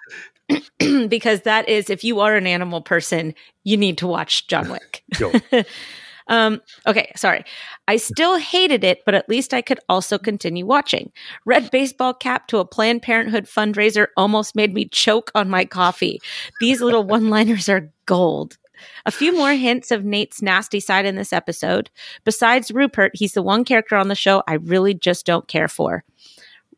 [1.08, 5.04] because that is if you are an animal person, you need to watch John Wick.
[6.28, 7.44] Um, okay, sorry.
[7.88, 11.12] I still hated it, but at least I could also continue watching.
[11.46, 16.22] Red baseball cap to a Planned Parenthood fundraiser almost made me choke on my coffee.
[16.62, 18.58] These little one liners are gold.
[19.06, 21.90] A few more hints of Nate's nasty side in this episode.
[22.24, 26.04] Besides Rupert, he's the one character on the show I really just don't care for.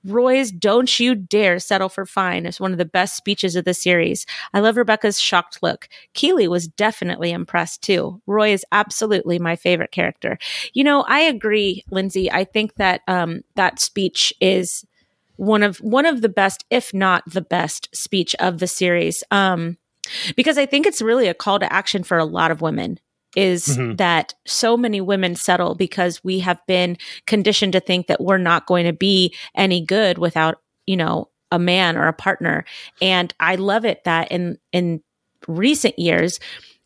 [0.05, 3.73] Roy's Don't You Dare Settle for Fine is one of the best speeches of the
[3.73, 4.25] series.
[4.53, 5.89] I love Rebecca's shocked look.
[6.13, 8.21] Keeley was definitely impressed too.
[8.27, 10.37] Roy is absolutely my favorite character.
[10.73, 12.31] You know, I agree, Lindsay.
[12.31, 14.85] I think that um, that speech is
[15.37, 19.23] one of one of the best, if not the best, speech of the series.
[19.31, 19.77] Um,
[20.35, 22.99] because I think it's really a call to action for a lot of women
[23.35, 23.97] is Mhm.
[23.97, 26.97] that so many women settle because we have been
[27.27, 31.59] conditioned to think that we're not going to be any good without, you know, a
[31.59, 32.65] man or a partner.
[33.01, 35.01] And I love it that in in
[35.47, 36.39] recent years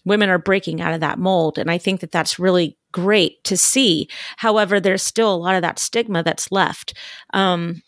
[0.05, 3.55] women are breaking out of that mold and I think that that's really great to
[3.55, 4.09] see.
[4.37, 6.93] However, there's still a lot of that stigma that's left.
[7.33, 7.81] Um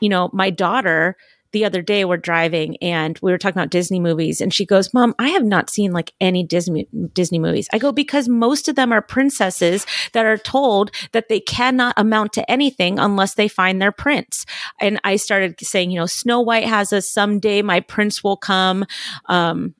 [0.00, 1.16] you know, my daughter
[1.52, 4.92] the other day we're driving and we were talking about Disney movies and she goes,
[4.92, 8.76] "Mom, I have not seen like any Disney Disney movies." I go, "Because most of
[8.76, 13.80] them are princesses that are told that they cannot amount to anything unless they find
[13.80, 14.44] their prince."
[14.80, 18.84] And I started saying, you know, Snow White has a someday my prince will come.
[19.28, 19.74] Um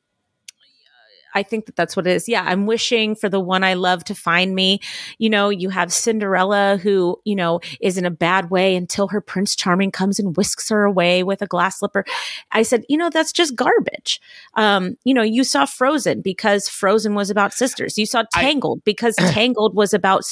[1.35, 2.29] I think that that's what it is.
[2.29, 4.81] Yeah, I'm wishing for the one I love to find me.
[5.19, 9.21] You know, you have Cinderella who, you know, is in a bad way until her
[9.21, 12.05] Prince Charming comes and whisks her away with a glass slipper.
[12.53, 14.21] I said, you know, that's just garbage.
[14.55, 17.99] Um, you know, you saw Frozen because Frozen was about sisters.
[17.99, 20.25] You saw I- Tangled because Tangled was about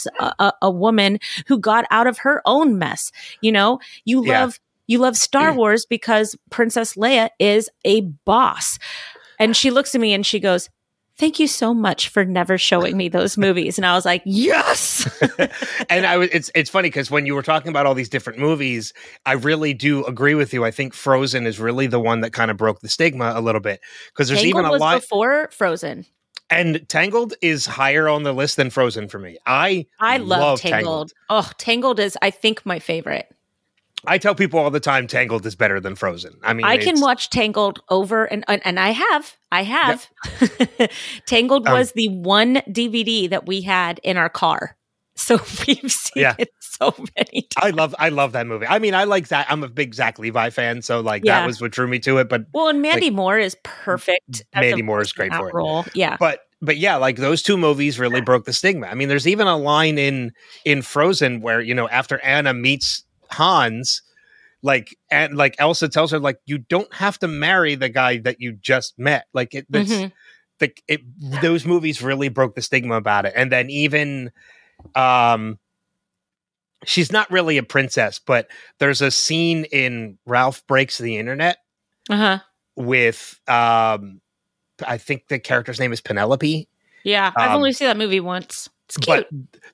[0.61, 3.13] a woman who got out of her own mess.
[3.41, 4.41] You know, you Yeah.
[4.43, 8.79] love you love Star Wars because Princess Leia is a boss.
[9.39, 10.71] And she looks at me and she goes,
[11.19, 13.79] Thank you so much for never showing me those movies.
[13.79, 15.09] And I was like, Yes.
[15.91, 18.39] and I was it's it's funny because when you were talking about all these different
[18.39, 18.93] movies,
[19.25, 20.65] I really do agree with you.
[20.65, 23.61] I think Frozen is really the one that kind of broke the stigma a little
[23.63, 23.81] bit
[24.13, 26.05] because there's Tangled even a lot before Frozen.
[26.51, 29.39] and Tangled is higher on the list than Frozen for me.
[29.47, 31.13] I I love, love Tangled.
[31.31, 33.27] Oh, Tangled is, I think, my favorite.
[34.07, 36.35] I tell people all the time Tangled is better than Frozen.
[36.43, 39.37] I mean, I can watch Tangled over and and, and I have.
[39.53, 40.09] I have.
[41.27, 44.77] Tangled Um, was the one DVD that we had in our car.
[45.17, 46.35] So we've seen Yeah.
[46.39, 47.57] it so many times.
[47.57, 48.67] I love I love that movie.
[48.67, 49.47] I mean, I like that.
[49.51, 51.41] I'm a big Zach Levi fan, so like Yeah.
[51.41, 52.29] that was what drew me to it.
[52.29, 54.45] But Well, and Mandy Moore is perfect.
[54.55, 55.55] Mandy Moore is great for it.
[55.55, 55.85] role.
[55.95, 56.17] Yeah.
[56.21, 58.87] but but yeah, like those two movies really broke the stigma.
[58.87, 60.33] I mean, there's even a line in
[60.65, 64.03] in Frozen where you know after Anna meets Hans,
[64.63, 68.41] like and like Elsa tells her like you don't have to marry the guy that
[68.41, 69.27] you just met.
[69.33, 70.13] Like it, Mhm.
[70.59, 71.01] the it,
[71.41, 73.33] those movies really broke the stigma about it.
[73.37, 74.33] And then even
[74.95, 75.59] um
[76.85, 78.49] she's not really a princess, but
[78.79, 81.59] there's a scene in Ralph Breaks the Internet
[82.11, 82.39] Uh-huh.
[82.77, 84.21] with um
[84.87, 86.69] I think the character's name is Penelope.
[87.03, 87.33] Yeah.
[87.37, 88.69] I've Um, only seen that movie once.
[89.07, 89.29] But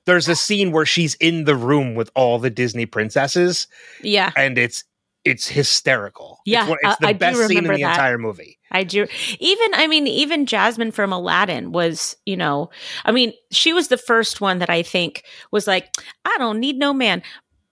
[0.05, 3.67] there's a scene where she's in the room with all the Disney princesses
[4.01, 4.31] yeah.
[4.35, 4.83] and it's
[5.23, 6.39] it's hysterical.
[6.45, 7.91] Yeah, It's, one- it's the I best scene in remember the that.
[7.91, 8.59] entire movie.
[8.71, 9.07] I do.
[9.39, 12.71] Even, I mean, even Jasmine from Aladdin was, you know,
[13.05, 15.95] I mean, she was the first one that I think was like,
[16.25, 17.23] I don't need no man,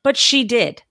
[0.01, 0.83] but she did.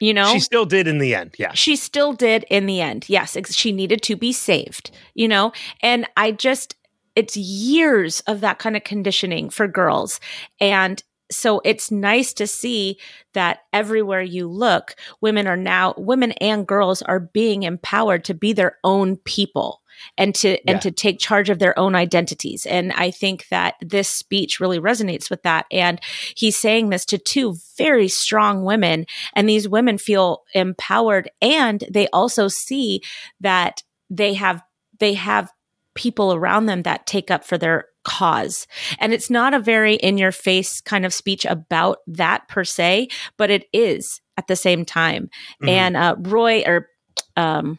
[0.00, 1.34] You know, She still did in the end.
[1.38, 1.52] Yeah.
[1.54, 3.08] she still did in the end.
[3.08, 5.52] Yes, she needed to be saved, you know?
[5.82, 6.74] And I just,
[7.18, 10.20] it's years of that kind of conditioning for girls.
[10.60, 12.98] And so it's nice to see
[13.34, 18.52] that everywhere you look, women are now, women and girls are being empowered to be
[18.52, 19.82] their own people
[20.16, 20.58] and to Yeah.
[20.68, 24.78] and to take charge of their own identities and i think that this speech really
[24.78, 26.00] resonates with that and
[26.36, 32.06] he's saying this to two very strong women and these women feel empowered and they
[32.12, 33.02] also see
[33.40, 34.62] that they have
[35.00, 35.50] they have
[35.98, 38.66] people around them that take up for their cause.
[39.00, 43.08] And it's not a very in your face kind of speech about that per se
[43.36, 45.28] but it is at the same time.
[45.62, 45.68] Mhm.
[45.68, 46.88] and uh roy or
[47.36, 47.78] um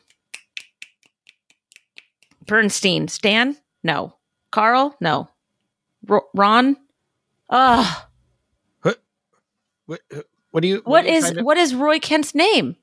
[2.46, 3.58] bernstein stan?
[3.84, 4.16] No.
[4.52, 4.96] Carl?
[5.00, 5.30] No.
[6.10, 6.76] R- ron?
[7.50, 8.06] Oh
[8.84, 8.98] Wait,
[9.88, 10.00] wait,
[10.52, 10.82] What do you?
[10.84, 12.76] What you is trying to- what is Roy Kent's name?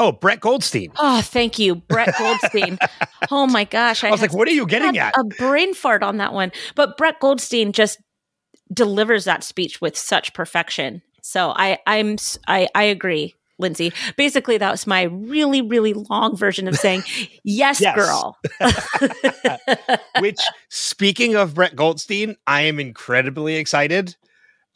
[0.00, 0.90] Oh, Brett Goldstein.
[0.98, 2.78] Oh, thank you, Brett Goldstein.
[3.30, 5.14] oh my gosh, I, I was like, what are you getting at?
[5.16, 6.50] A brain fart on that one.
[6.74, 7.98] But Brett Goldstein just
[8.72, 11.02] delivers that speech with such perfection.
[11.22, 12.16] So I I'm
[12.48, 13.92] I I agree, Lindsay.
[14.16, 17.02] Basically, that was my really really long version of saying
[17.44, 17.94] yes, Yes.
[17.94, 18.38] girl.
[20.20, 20.40] Which,
[20.70, 24.16] speaking of Brett Goldstein, I am incredibly excited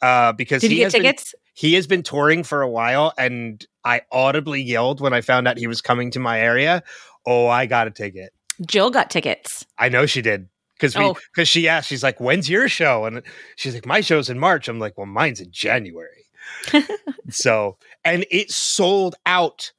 [0.01, 1.35] uh, because Did he you get has been tickets?
[1.55, 5.57] He has been touring for a while, and I audibly yelled when I found out
[5.57, 6.83] he was coming to my area.
[7.25, 8.31] Oh, I got a ticket.
[8.67, 9.65] Jill got tickets.
[9.79, 11.17] I know she did because we Oh.
[11.33, 11.87] because she asked.
[11.89, 13.23] She's like, "When's your show?" And
[13.55, 16.25] she's like, "My show's in March." I'm like, "Well, mine's in January."
[17.29, 19.71] so, and it sold out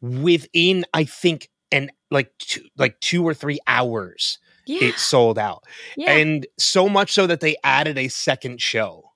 [0.00, 4.38] within I think an like two, like two or three hours.
[4.64, 5.64] Yeah, It sold out,
[5.96, 6.12] yeah.
[6.12, 9.10] and so much so that they added a second show.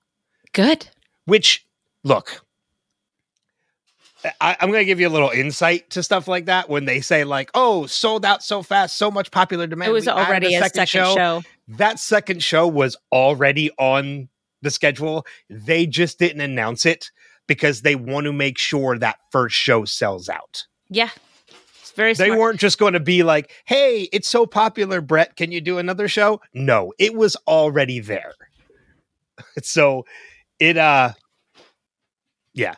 [0.51, 0.87] good.
[1.23, 1.65] Which,
[2.07, 2.41] look,
[4.41, 7.01] I, I'm going to give you a little insight to stuff like that when they
[7.01, 10.55] say like, "Oh, sold out so fast, so much popular demand." It was we already
[10.55, 11.43] a second, show.
[11.67, 14.29] That second show was already on
[14.61, 15.25] the schedule.
[15.49, 17.11] They just didn't announce it
[17.45, 20.65] because they want to make sure that first show sells out.
[20.89, 21.09] Yeah,
[21.79, 22.13] it's very.
[22.13, 22.39] They smart.
[22.39, 25.35] weren't just going to be like, "Hey, it's so popular, Brett.
[25.35, 28.33] Can you do another show?" No, it was already there.
[29.61, 30.05] so
[30.59, 31.13] it uh
[32.57, 32.75] yeah.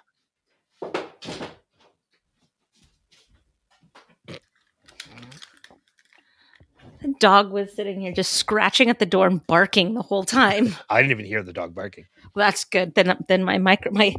[7.02, 10.76] The dog was sitting here just scratching at the door and barking the whole time.
[10.90, 12.08] I didn't even hear the dog barking.
[12.36, 12.94] Well, that's good.
[12.94, 14.14] Then, then my micro, my,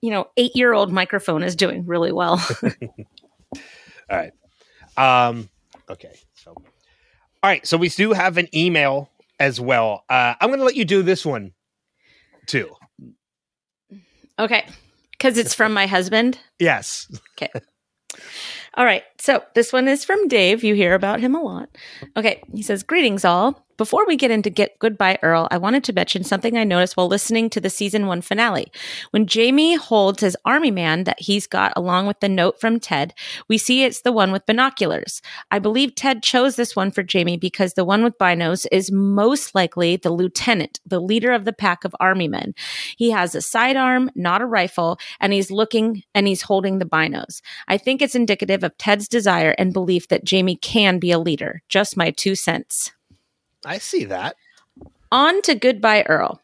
[0.00, 2.40] you know, eight year old microphone is doing really well.
[2.62, 3.60] All
[4.10, 4.32] right.
[4.96, 5.50] Um
[5.88, 6.12] okay.
[6.34, 6.64] So All
[7.42, 9.10] right, so we do have an email
[9.40, 10.04] as well.
[10.08, 11.52] Uh I'm going to let you do this one
[12.46, 12.70] too.
[14.38, 14.66] okay,
[15.20, 16.38] because it's from my husband.
[16.58, 17.06] Yes.
[17.36, 17.50] Okay.
[18.74, 19.02] All right.
[19.20, 20.64] So this one is from Dave.
[20.64, 21.68] You hear about him a lot.
[22.16, 22.42] Okay.
[22.54, 23.66] He says, Greetings, all.
[23.80, 27.08] Before we get into Get Goodbye Earl, I wanted to mention something I noticed while
[27.08, 28.70] listening to the season one finale.
[29.10, 33.14] When Jamie holds his army man that he's got along with the note from Ted,
[33.48, 35.22] we see it's the one with binoculars.
[35.50, 39.54] I believe Ted chose this one for Jamie because the one with binos is most
[39.54, 42.52] likely the lieutenant, the leader of the pack of army men.
[42.98, 47.40] He has a sidearm, not a rifle, and he's looking and he's holding the binos.
[47.66, 51.62] I think it's indicative of Ted's desire and belief that Jamie can be a leader.
[51.70, 52.92] Just my two cents.
[53.64, 54.36] I see that.
[55.12, 56.40] On to Goodbye Earl.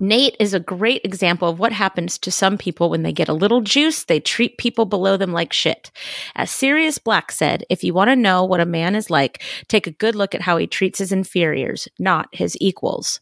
[0.00, 3.34] Nate is a great example of what happens to some people when they get a
[3.34, 5.90] little juice, they treat people below them like shit.
[6.36, 9.86] As Sirius Black said, if you want to know what a man is like, take
[9.86, 13.20] a good look at how he treats his inferiors, not his equals.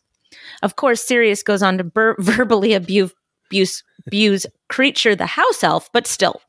[0.62, 3.14] Of course, Sirius goes on to bur- verbally abuse,
[3.46, 6.42] abuse, abuse Kreacher the house elf, but still.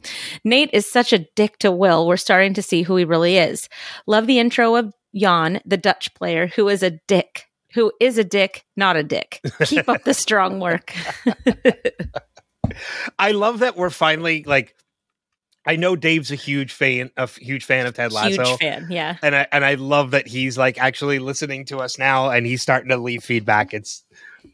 [0.43, 3.69] Nate is such a dick to Will, we're starting to see who he really is.
[4.07, 7.45] Love the intro of Jan, the Dutch player, who is a dick.
[7.73, 9.41] Who is a dick, not a dick.
[9.65, 10.95] Keep up the strong work.
[13.19, 14.75] I love that we're finally like
[15.65, 18.45] I know Dave's a huge fan a huge fan of Ted Lasso.
[18.45, 19.17] Huge fan, yeah.
[19.21, 22.61] And I and I love that he's like actually listening to us now and he's
[22.61, 23.73] starting to leave feedback.
[23.73, 24.05] It's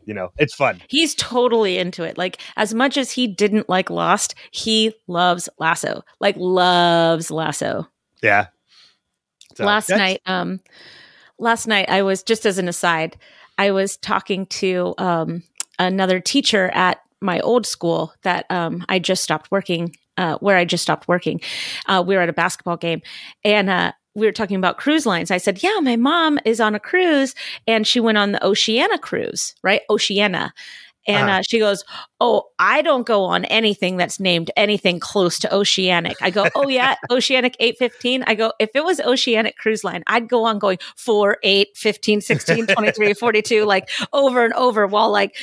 [0.05, 0.81] you know, it's fun.
[0.89, 2.17] He's totally into it.
[2.17, 6.03] Like as much as he didn't like Lost, he loves Lasso.
[6.19, 7.87] Like loves Lasso.
[8.23, 8.47] Yeah.
[9.55, 10.59] So, last night um
[11.39, 13.17] last night i was just as an aside
[13.57, 15.43] i was talking to um
[15.79, 20.65] another teacher at my old school that um i just stopped working uh where i
[20.65, 21.39] just stopped working
[21.87, 23.01] uh we were at a basketball game
[23.43, 25.31] and uh we were talking about cruise lines.
[25.31, 27.33] I said, "Yeah, my mom is on a cruise,
[27.65, 29.81] and she went on the Oceana cruise, right?
[29.89, 30.53] Oceana."
[31.07, 31.39] And Uh-huh.
[31.39, 31.83] uh, she goes,
[32.21, 36.67] "Oh, I don't go on anything that's named anything close to Oceanic." I go, "Oh
[36.67, 40.77] yeah, Oceanic 815." I go, "If it was Oceanic Cruise Line, I'd go on going
[40.95, 45.35] 4, 8, 15, 16, 23, 42 like over and over while like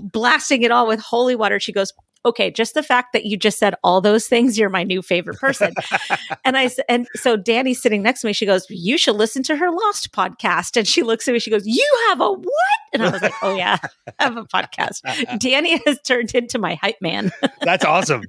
[0.00, 1.92] blasting it all with holy water." She goes,
[2.26, 5.38] "Okay, just the fact that you just said all those things, you're my new favorite
[5.38, 5.72] person."
[6.44, 8.32] and I and so Danny's sitting next to me.
[8.34, 11.38] She goes, "You should listen to her Lost podcast." And she looks at me.
[11.38, 13.78] She goes, "You have a what?" And I was like, "Oh yeah,
[14.18, 15.00] I have a podcast."
[15.38, 17.32] Danny has turned into my hype man.
[17.62, 18.22] That's awesome.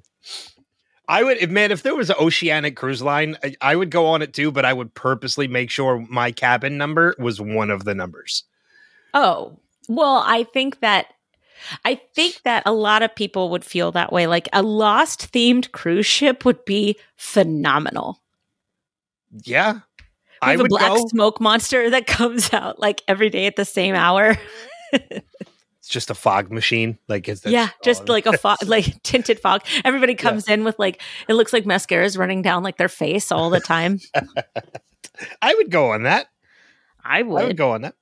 [1.09, 4.07] I would, if, man, if there was an oceanic cruise line, I, I would go
[4.07, 7.85] on it too, but I would purposely make sure my cabin number was one of
[7.85, 8.43] the numbers.
[9.13, 9.57] Oh,
[9.87, 11.07] well, I think that
[11.85, 14.27] I think that a lot of people would feel that way.
[14.27, 18.21] Like a lost themed cruise ship would be phenomenal.
[19.43, 19.73] Yeah.
[20.41, 21.07] We I have a black go.
[21.07, 24.37] smoke monster that comes out like every day at the same hour.
[25.87, 26.97] It's just a fog machine.
[27.07, 29.61] Like it's yeah, just like a fog, like tinted fog.
[29.85, 30.55] Everybody comes yeah.
[30.55, 33.61] in with like it looks like mascara is running down like their face all the
[33.61, 34.01] time.
[35.41, 36.27] I would go on that.
[37.05, 37.41] I would.
[37.41, 37.95] I would go on that.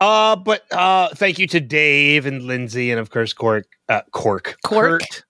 [0.00, 3.66] Uh, but uh, thank you to Dave and Lindsay and of course Cork.
[3.88, 4.56] Uh, Cork.
[4.64, 5.02] Cork.
[5.02, 5.24] Kurt.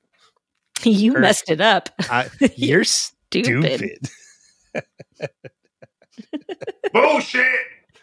[0.83, 1.23] You Kurt.
[1.23, 1.89] messed it up.
[2.11, 2.25] Uh,
[2.57, 4.01] you're stupid.
[4.75, 4.91] stupid.
[6.93, 7.47] Bullshit.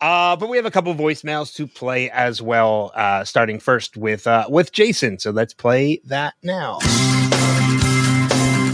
[0.00, 2.92] uh, but we have a couple voicemails to play as well.
[2.94, 5.18] Uh, starting first with uh, with Jason.
[5.18, 6.78] So let's play that now.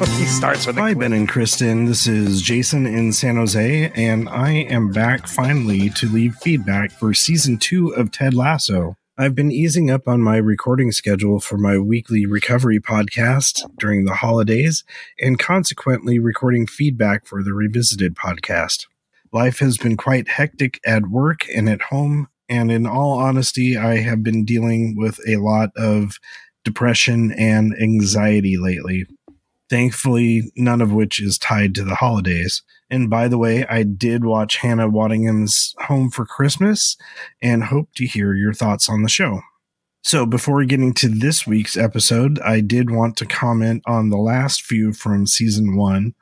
[0.18, 0.76] he starts with.
[0.76, 1.86] Hi, Ben and Kristin.
[1.86, 7.14] This is Jason in San Jose, and I am back finally to leave feedback for
[7.14, 8.96] season two of Ted Lasso.
[9.16, 14.14] I've been easing up on my recording schedule for my weekly recovery podcast during the
[14.14, 14.82] holidays
[15.20, 18.86] and consequently recording feedback for the Revisited podcast.
[19.30, 23.98] Life has been quite hectic at work and at home, and in all honesty, I
[23.98, 26.18] have been dealing with a lot of
[26.64, 29.06] depression and anxiety lately.
[29.72, 32.62] Thankfully, none of which is tied to the holidays.
[32.90, 36.94] And by the way, I did watch Hannah Waddingham's Home for Christmas
[37.40, 39.40] and hope to hear your thoughts on the show.
[40.04, 44.60] So, before getting to this week's episode, I did want to comment on the last
[44.60, 46.12] few from season one.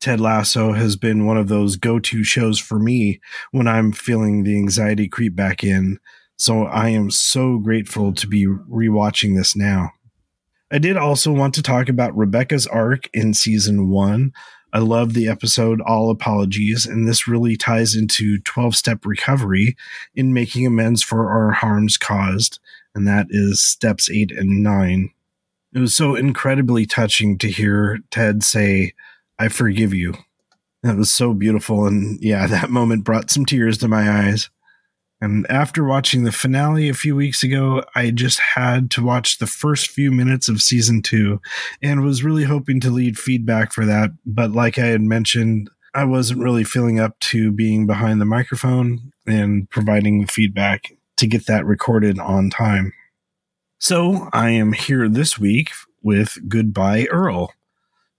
[0.00, 3.20] Ted Lasso has been one of those go to shows for me
[3.50, 5.98] when I'm feeling the anxiety creep back in.
[6.36, 9.90] So, I am so grateful to be rewatching this now.
[10.70, 14.32] I did also want to talk about Rebecca's arc in season one.
[14.72, 19.76] I love the episode All Apologies, and this really ties into 12 step recovery
[20.14, 22.60] in making amends for our harms caused,
[22.94, 25.10] and that is steps eight and nine.
[25.72, 28.94] It was so incredibly touching to hear Ted say,
[29.40, 30.14] I forgive you.
[30.84, 31.86] That was so beautiful.
[31.86, 34.50] And yeah, that moment brought some tears to my eyes.
[35.20, 39.46] And after watching the finale a few weeks ago, I just had to watch the
[39.46, 41.40] first few minutes of season two
[41.82, 44.10] and was really hoping to lead feedback for that.
[44.24, 49.12] But like I had mentioned, I wasn't really feeling up to being behind the microphone
[49.26, 52.94] and providing the feedback to get that recorded on time.
[53.78, 55.70] So I am here this week
[56.02, 57.52] with Goodbye Earl.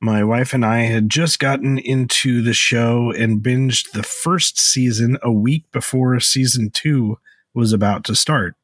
[0.03, 5.17] My wife and I had just gotten into the show and binged the first season
[5.21, 7.19] a week before season two
[7.53, 8.55] was about to start.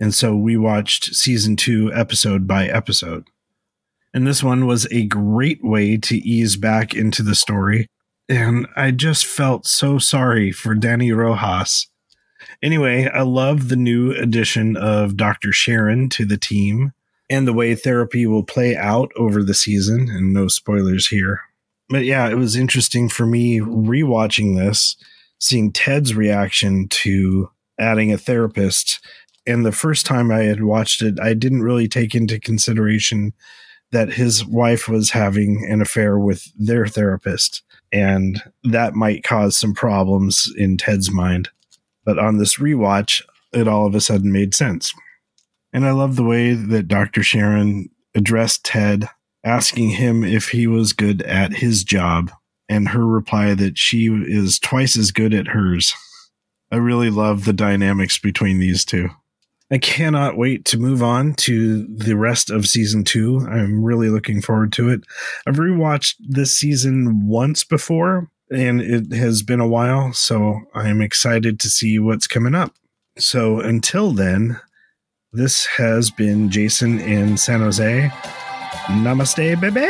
[0.00, 3.28] And so we watched season two episode by episode.
[4.12, 7.86] And this one was a great way to ease back into the story.
[8.28, 11.86] And I just felt so sorry for Dani Rojas.
[12.60, 15.52] Anyway, I love the new addition of Dr.
[15.52, 16.92] Sharon to the team
[17.32, 20.10] and the way therapy will play out over the season.
[20.10, 21.40] And no spoilers here.
[21.88, 24.96] But yeah, it was interesting for me rewatching this,
[25.38, 29.00] seeing Ted's reaction to adding a therapist.
[29.46, 33.32] And the first time I had watched it, I didn't really take into consideration
[33.92, 37.62] that his wife was having an affair with their therapist.
[37.92, 41.48] And that might cause some problems in Ted's mind.
[42.04, 43.22] But on this rewatch,
[43.52, 44.92] it all of a sudden made sense.
[45.72, 47.22] And I love the way that Dr.
[47.22, 49.08] Sharon addressed Ted,
[49.44, 52.30] asking him if he was good at his job,
[52.68, 55.94] and her reply that she is twice as good at hers.
[56.70, 59.10] I really love the dynamics between these two.
[59.70, 63.46] I cannot wait to move on to the rest of season two.
[63.50, 65.04] I'm really looking forward to it.
[65.46, 71.58] I've rewatched this season once before, and it has been a while, so I'm excited
[71.60, 72.74] to see what's coming up.
[73.16, 74.60] So until then,
[75.32, 78.10] this has been Jason in San Jose.
[78.88, 79.80] Namaste, baby.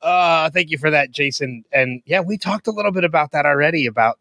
[0.00, 1.64] Uh, thank you for that, Jason.
[1.72, 4.18] And yeah, we talked a little bit about that already about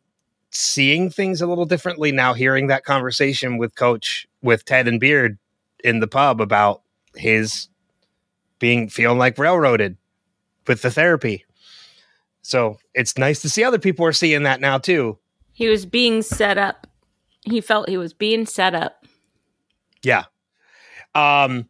[0.49, 5.37] seeing things a little differently now, hearing that conversation with Coach, with Ted and Beard
[5.83, 6.81] in the pub about
[7.15, 7.69] his
[8.57, 9.97] being feeling like railroaded
[10.67, 11.45] with the therapy.
[12.41, 15.19] So it's nice to see other people are seeing that now too.
[15.59, 16.87] He was being set up.
[17.43, 19.05] He felt he was being set up.
[20.01, 20.23] Yeah.
[21.13, 21.67] Um,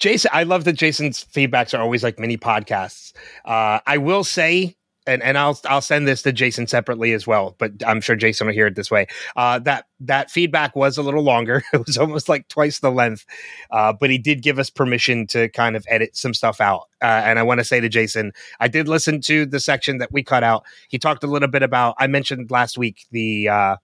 [0.00, 3.12] Jason, I love that Jason's feedbacks are always like mini podcasts.
[3.44, 4.74] Uh, I will say,
[5.06, 8.46] and, and I'll I'll send this to Jason separately as well, but I'm sure Jason
[8.46, 9.06] will hear it this way.
[9.36, 13.26] Uh, that that feedback was a little longer; it was almost like twice the length,
[13.70, 16.88] uh, but he did give us permission to kind of edit some stuff out.
[17.02, 20.12] Uh, and I want to say to Jason, I did listen to the section that
[20.12, 20.64] we cut out.
[20.88, 21.96] He talked a little bit about.
[21.98, 23.76] I mentioned last week the uh,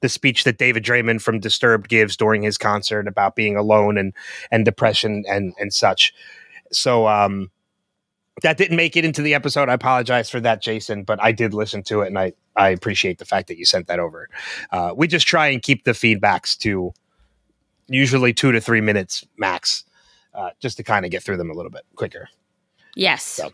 [0.00, 4.14] the speech that David Draiman from Disturbed gives during his concert about being alone and
[4.50, 6.14] and depression and and such.
[6.72, 7.50] So um,
[8.42, 9.68] that didn't make it into the episode.
[9.68, 13.18] I apologize for that, Jason, but I did listen to it, and I I appreciate
[13.18, 14.28] the fact that you sent that over.
[14.70, 16.92] Uh, we just try and keep the feedbacks to
[17.88, 19.84] usually two to three minutes max,
[20.34, 22.28] uh, just to kind of get through them a little bit quicker.
[22.94, 23.24] Yes.
[23.24, 23.52] So,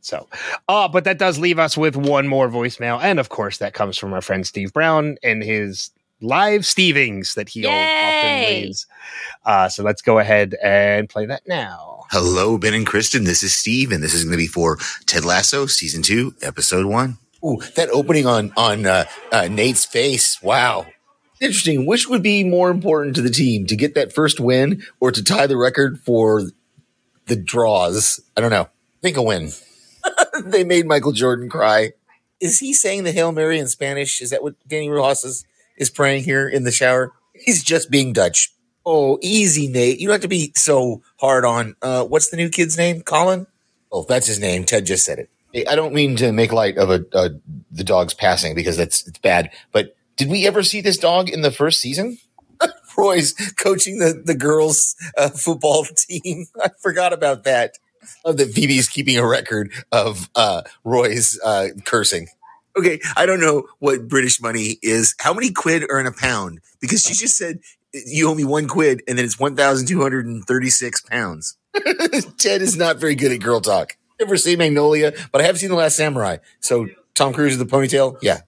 [0.00, 0.28] so,
[0.68, 3.96] uh, but that does leave us with one more voicemail, and of course, that comes
[3.96, 5.90] from our friend Steve Brown and his
[6.20, 8.64] live Stevings that he often Yay!
[8.64, 8.86] leaves.
[9.44, 11.93] Uh, so let's go ahead and play that now.
[12.10, 13.24] Hello, Ben and Kristin.
[13.24, 16.86] This is Steve, and this is going to be for Ted Lasso, season two, episode
[16.86, 17.18] one.
[17.44, 20.40] Ooh, that opening on on uh, uh, Nate's face.
[20.42, 20.86] Wow.
[21.40, 21.86] Interesting.
[21.86, 25.24] Which would be more important to the team to get that first win or to
[25.24, 26.42] tie the record for
[27.26, 28.20] the draws?
[28.36, 28.68] I don't know.
[29.02, 29.50] Think a win.
[30.44, 31.92] they made Michael Jordan cry.
[32.40, 34.20] Is he saying the Hail Mary in Spanish?
[34.20, 35.44] Is that what Dani Rojas is,
[35.76, 37.12] is praying here in the shower?
[37.34, 38.53] He's just being Dutch.
[38.86, 39.98] Oh, easy, Nate.
[39.98, 41.74] You don't have to be so hard on.
[41.80, 43.00] Uh, what's the new kid's name?
[43.02, 43.46] Colin?
[43.90, 44.64] Oh, that's his name.
[44.64, 45.30] Ted just said it.
[45.52, 47.30] Hey, I don't mean to make light of a, uh,
[47.70, 49.50] the dog's passing because that's it's bad.
[49.72, 52.18] But did we ever see this dog in the first season?
[52.98, 56.46] Roy's coaching the the girls uh, football team.
[56.60, 57.78] I forgot about that.
[58.24, 62.28] Love that Phoebe's keeping a record of uh, Roy's uh, cursing.
[62.76, 65.14] Okay, I don't know what British money is.
[65.20, 66.60] How many quid are in a pound?
[66.80, 67.60] Because she just said
[68.06, 71.56] you owe me one quid, and then it's one thousand two hundred and thirty-six pounds.
[72.38, 73.96] Ted is not very good at girl talk.
[74.20, 76.38] Never seen Magnolia, but I have seen The Last Samurai.
[76.60, 78.40] So Tom Cruise with the ponytail, yeah.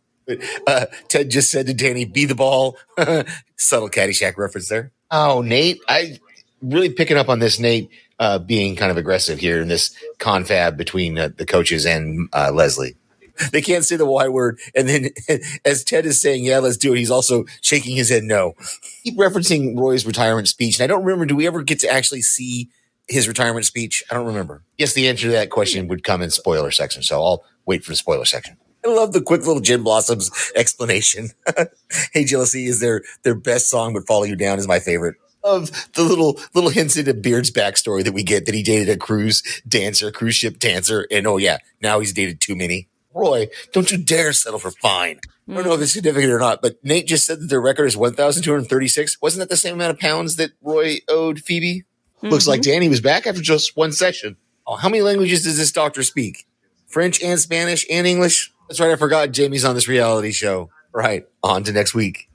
[0.66, 2.76] Uh, Ted just said to Dani, "Be the ball."
[3.56, 4.92] Subtle Caddyshack reference there.
[5.10, 6.18] Oh, Nate, I
[6.60, 7.60] really picking up on this.
[7.60, 12.28] Nate uh, being kind of aggressive here in this confab between uh, the coaches and
[12.32, 12.96] uh, Leslie.
[13.52, 15.10] They can't say the Y word, and then
[15.64, 18.54] as Ted is saying, "Yeah, let's do it," he's also shaking his head no.
[19.02, 21.26] Keep referencing Roy's retirement speech, and I don't remember.
[21.26, 22.68] Do we ever get to actually see
[23.08, 24.02] his retirement speech?
[24.10, 24.62] I don't remember.
[24.76, 27.92] Yes, the answer to that question would come in spoiler section, so I'll wait for
[27.92, 28.56] the spoiler section.
[28.86, 31.30] I love the quick little Gin Blossoms explanation.
[32.12, 35.16] hey, Jealousy is their their best song, but Follow You Down is my favorite.
[35.42, 38.96] Of the little little hints into Beard's backstory that we get that he dated a
[38.96, 42.88] cruise dancer, cruise ship dancer, and oh yeah, now he's dated too many.
[43.16, 45.20] Roy, don't you dare settle for fine.
[45.48, 47.86] I don't know if it's significant or not, but Nate just said that their record
[47.86, 49.22] is 1,236.
[49.22, 51.84] Wasn't that the same amount of pounds that Roy owed Phoebe?
[52.22, 52.82] Looks like mm-hmm.
[52.82, 54.36] Dani was back after just one session.
[54.66, 56.46] Oh, how many languages does this doctor speak?
[56.88, 58.52] French and Spanish and English?
[58.68, 58.90] That's right.
[58.90, 60.70] I forgot Jamie's on this reality show.
[60.92, 61.26] Right.
[61.42, 62.28] On to next week.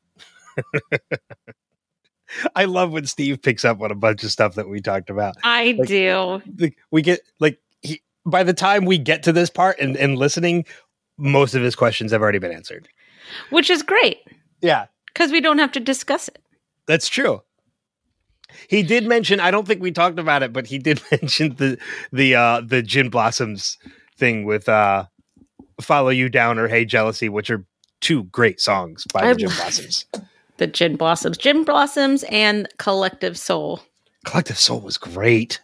[2.56, 5.36] I love when Steve picks up on a bunch of stuff that we talked about.
[5.44, 6.42] I Like- do.
[6.58, 7.71] Like, we get like he,
[8.26, 10.66] by the time we get to this part and, and listening,
[11.18, 12.88] most of his questions have already been answered.
[13.50, 14.18] Which is great
[14.62, 16.40] Yeah, because we don't have to discuss it.
[16.88, 17.42] that's true.
[18.68, 19.40] He did mention.
[19.40, 21.78] I don't think we talked about it, but he did mention the
[22.12, 23.78] the uh the Gin Blossoms
[24.18, 25.06] thing with uh
[25.80, 27.66] "Follow You Down" or "Hey Jealousy," which are
[28.02, 30.06] two great songs by I the Gin Blossoms.
[30.58, 33.82] The Gin Blossoms, Gin Blossoms, and Collective Soul.
[34.26, 35.62] Collective Soul was great.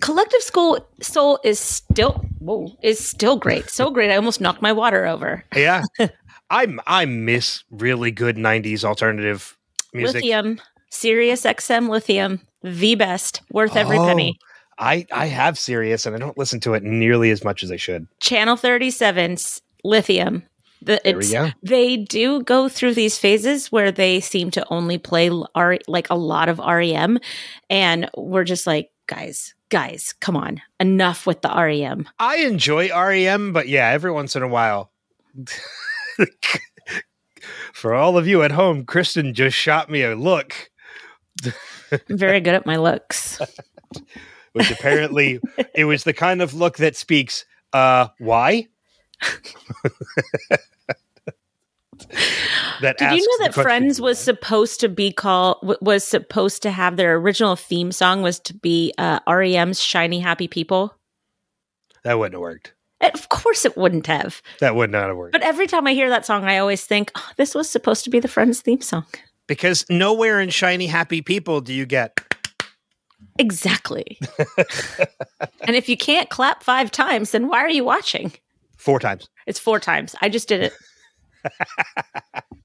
[0.00, 3.68] Collective Soul Soul is still whoa is still great.
[3.70, 5.44] So great, I almost knocked my water over.
[5.54, 5.82] Yeah,
[6.50, 9.56] I I miss really good '90s alternative
[9.94, 10.16] music.
[10.22, 10.60] Lithium,
[10.90, 14.06] Sirius XM Lithium, the best, worth every Oh.
[14.06, 14.38] penny.
[14.78, 17.76] I I have Sirius and I don't listen to it nearly as much as I
[17.76, 18.06] should.
[18.20, 20.42] Channel 37's Lithium.
[20.80, 21.50] The, There we it's, go.
[21.64, 26.14] They do go through these phases where they seem to only play R, like a
[26.14, 27.18] lot of REM,
[27.68, 32.08] and we're just like, guys, guys, come on, enough with the REM.
[32.20, 34.92] I enjoy REM, but yeah, every once in a while.
[37.72, 40.70] For all of you at home, Kristin just shot me a look,
[41.90, 43.40] I'm very good at my looks.
[44.52, 45.40] which apparently
[45.74, 48.68] it was the kind of look that speaks, uh, why?
[52.80, 56.96] that Did you know that Friends was supposed to be called was supposed to have
[56.96, 60.94] their original theme song was to be uh, REM's "Shiny Happy People"?
[62.04, 62.74] that wouldn't have worked.
[63.00, 64.42] Of course, it wouldn't have.
[64.60, 65.32] That would not have worked.
[65.32, 68.10] But every time I hear that song, I always think oh, this was supposed to
[68.10, 69.04] be the Friends theme song.
[69.46, 72.20] because nowhere in Shiny Happy People do you get
[73.38, 74.18] Exactly.
[75.62, 78.32] and if you can't clap five times, then why are you watching?
[78.76, 79.28] four times.
[79.46, 80.14] It's four times.
[80.20, 80.72] I just did it.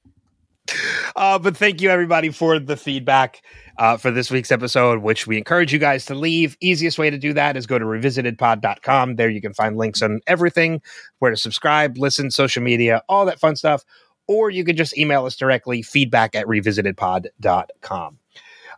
[1.15, 3.41] Uh, but thank you everybody for the feedback
[3.77, 6.57] uh, for this week's episode, which we encourage you guys to leave.
[6.61, 9.15] Easiest way to do that is go to revisitedpod.com.
[9.15, 10.81] There you can find links on everything,
[11.19, 13.83] where to subscribe, listen, social media, all that fun stuff.
[14.27, 18.19] Or you can just email us directly, feedback at revisitedpod.com.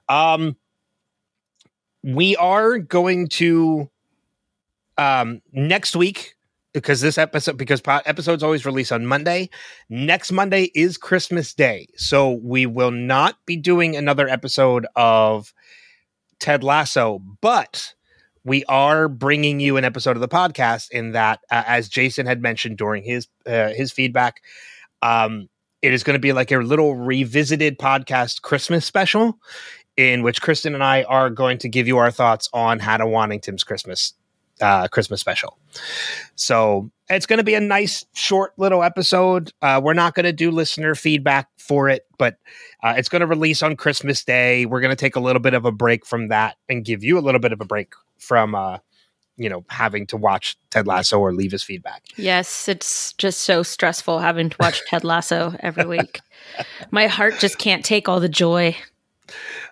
[0.09, 0.55] Um,
[2.03, 3.89] we are going to
[4.97, 6.34] um, next week,
[6.75, 9.49] because this episode, because episodes always release on Monday,
[9.89, 11.87] next Monday is Christmas Day.
[11.95, 15.53] So we will not be doing another episode of
[16.39, 17.93] Ted Lasso, but
[18.43, 22.41] we are bringing you an episode of the podcast in that, uh, as Jason had
[22.41, 24.41] mentioned during his uh, his feedback,
[25.01, 25.47] um,
[25.81, 29.39] it is going to be like a little revisited podcast Christmas special,
[29.95, 33.63] in which Kristin and I are going to give you our thoughts on Hannah Waddingham's
[33.63, 34.13] Christmas
[34.61, 35.57] uh, Christmas special.
[36.35, 39.51] So it's going to be a nice short little episode.
[39.61, 42.37] Uh, we're not going to do listener feedback for it, but
[42.83, 44.65] uh, it's going to release on Christmas Day.
[44.65, 47.17] We're going to take a little bit of a break from that and give you
[47.17, 48.77] a little bit of a break from, uh,
[49.37, 52.03] you know, having to watch Ted Lasso or leave his feedback.
[52.15, 56.21] Yes, it's just so stressful having to watch Ted Lasso every week.
[56.91, 58.77] My heart just can't take all the joy.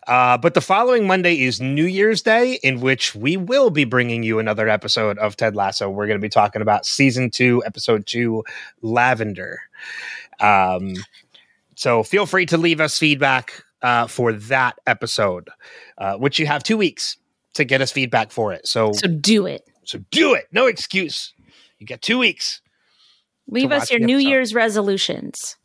[0.08, 4.24] Uh, but the following Monday is New Year's Day, in which we will be bringing
[4.24, 5.90] you another episode of Ted Lasso.
[5.90, 8.44] We're going to be talking about season two, episode two,
[8.82, 9.62] Lavender.
[10.40, 10.96] Um,
[11.76, 15.50] so feel free to leave us feedback uh, for that episode,
[15.98, 17.18] uh, which you have two weeks
[17.54, 18.68] to get us feedback for it.
[18.68, 19.68] So, So do it.
[19.84, 20.48] so do it.
[20.52, 21.34] No excuse.
[21.80, 22.62] You got two weeks.
[23.48, 24.30] Leave us your New episode.
[24.30, 25.58] Year's resolutions.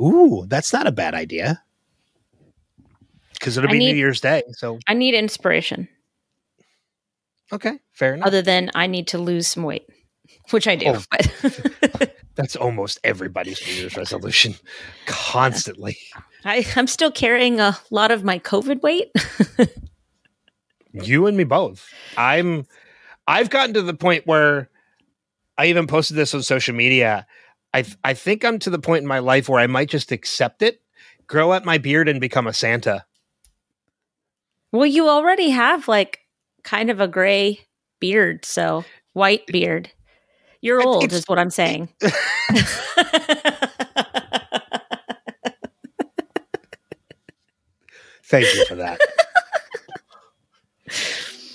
[0.00, 1.62] Ooh, that's not a bad idea.
[3.42, 4.44] Because it'll I be need- New Year's Day.
[4.52, 5.88] So, I need inspiration,
[7.52, 8.28] okay, fair enough.
[8.28, 9.84] other than I need to lose some weight,
[10.50, 10.86] which I do.
[10.86, 11.02] Oh.
[11.10, 14.54] But That's almost everybody's New Year's resolution.
[15.06, 15.98] Constantly.
[16.44, 19.10] I, I'm still carrying a lot of my COVID weight.
[20.94, 21.88] You and me both.
[22.18, 22.66] I'm
[23.26, 24.68] I've gotten to the point where
[25.56, 27.26] I even posted this on social media.
[27.72, 30.60] I I think I'm to the point in my life where I might just accept
[30.60, 30.82] it,
[31.26, 33.06] grow out my beard and become a Santa.
[34.72, 36.20] Well, you already have like
[36.64, 37.60] kind of a gray
[38.00, 39.90] beard, so white beard.
[40.60, 41.88] You're It- old, is what I'm saying.
[48.24, 49.00] Thank you for that.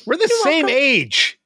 [0.06, 0.77] We're the You're same welcome.
[0.81, 1.39] age.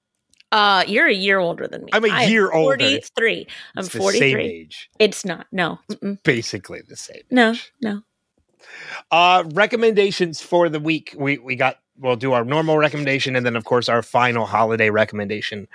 [0.51, 1.89] uh, you're a year older than me.
[1.93, 2.77] I'm a I am year older.
[2.77, 3.47] 43.
[3.75, 4.19] I'm It's the 43.
[4.31, 4.89] same age.
[4.99, 5.47] It's not.
[5.51, 5.79] No.
[5.91, 6.21] Mm-mm.
[6.23, 7.21] Basically the same.
[7.31, 7.51] No.
[7.51, 7.71] age.
[7.81, 8.01] No.
[9.11, 11.13] Uh recommendations for the week.
[11.17, 14.89] We we got we'll do our normal recommendation and then of course our final holiday
[14.89, 15.67] recommendation.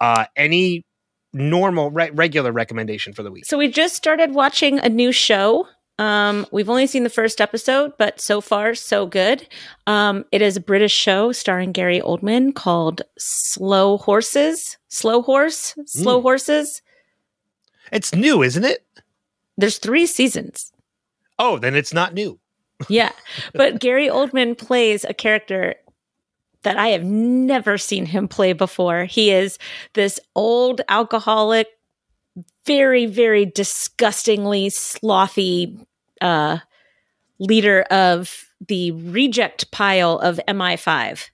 [0.00, 0.84] Uh any
[1.32, 3.44] normal re- regular recommendation for the week.
[3.46, 5.66] So we just started watching a new show.
[5.98, 9.46] Um, we've only seen the first episode, but so far so good.
[9.86, 14.78] Um, it is a British show starring Gary Oldman called Slow Horses.
[14.88, 15.74] Slow Horse.
[15.84, 16.22] Slow Mm.
[16.22, 16.80] Horses.
[17.92, 18.84] It's new, isn't it?
[19.58, 20.69] There's three seasons.
[21.40, 22.38] Oh, then it's not new.
[22.88, 23.10] Yeah.
[23.54, 25.74] But Gary Oldman plays a character
[26.62, 29.06] that I have never seen him play before.
[29.06, 29.58] He is
[29.94, 31.66] this old alcoholic,
[32.66, 35.84] very, very disgustingly slothy
[36.20, 36.58] uh,
[37.38, 41.30] leader of the reject pile of MI5.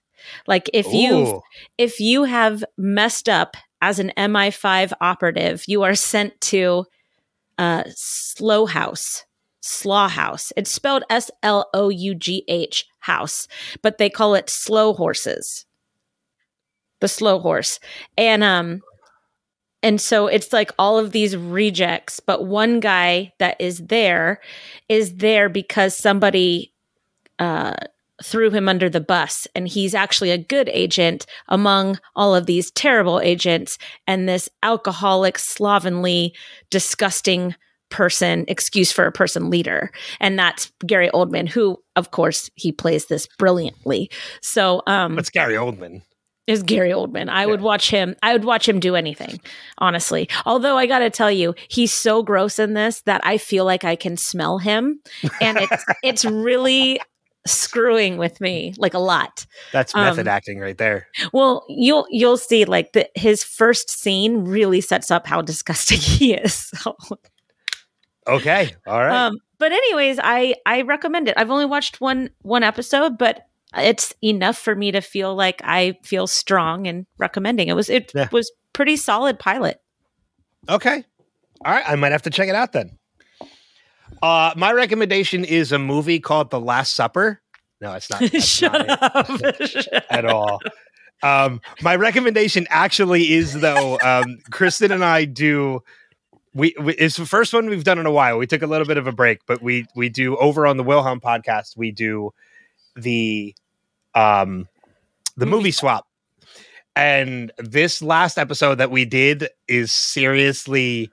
[0.47, 1.41] Like if you
[1.77, 6.85] if you have messed up as an MI5 operative, you are sent to
[7.57, 9.25] uh, Slow House,
[9.67, 10.51] Slaw House.
[10.55, 13.47] It's spelled S L O U G H House,
[13.81, 15.65] but they call it Slow Horses.
[16.99, 17.79] The Slow Horse,
[18.17, 18.81] and um,
[19.83, 24.39] and so it's like all of these rejects, but one guy that is there
[24.89, 26.73] is there because somebody
[27.39, 27.75] uh
[28.23, 32.71] threw him under the bus and he's actually a good agent among all of these
[32.71, 33.77] terrible agents
[34.07, 36.33] and this alcoholic slovenly
[36.71, 37.53] disgusting
[37.89, 43.05] person excuse for a person leader and that's Gary Oldman who of course he plays
[43.05, 44.09] this brilliantly
[44.41, 46.01] so um It's Gary Oldman.
[46.47, 47.27] is Gary Oldman.
[47.29, 48.15] I would watch him.
[48.23, 49.39] I would watch him do anything,
[49.79, 50.29] honestly.
[50.45, 53.83] Although I got to tell you, he's so gross in this that I feel like
[53.83, 55.01] I can smell him,
[55.41, 57.01] and it's it's really
[57.45, 59.45] screwing with me like a lot.
[59.71, 61.07] That's method Um, acting right there.
[61.33, 66.33] Well, you'll you'll see like the, his first scene really sets up how disgusting he
[66.33, 66.69] is.
[66.81, 66.95] So,
[68.27, 68.73] Okay.
[68.85, 69.27] All right.
[69.27, 71.35] um, but anyways, I I recommend it.
[71.37, 75.97] I've only watched one one episode, but it's enough for me to feel like I
[76.03, 77.67] feel strong in recommending.
[77.67, 78.27] It was it Yeah.
[78.31, 79.81] was pretty solid pilot.
[80.69, 81.03] Okay.
[81.65, 81.83] All right.
[81.87, 82.97] I might have to check it out then.
[84.21, 87.41] Uh, my recommendation is a movie called The Last Supper.
[87.81, 88.23] No, it's not.
[88.41, 90.03] Shut not it up.
[90.09, 90.59] at all.
[91.23, 95.83] Um, my recommendation actually is though, um, Kristin and I do.
[96.57, 98.39] We, we it's the first one we've done in a while.
[98.39, 100.83] We took a little bit of a break, but we we do over on the
[100.83, 101.77] Wilhelm podcast.
[101.77, 102.33] We do
[102.95, 103.53] the
[104.15, 104.67] um
[105.35, 106.07] the Movie movie swap.
[106.95, 111.11] And this last episode that we did is seriously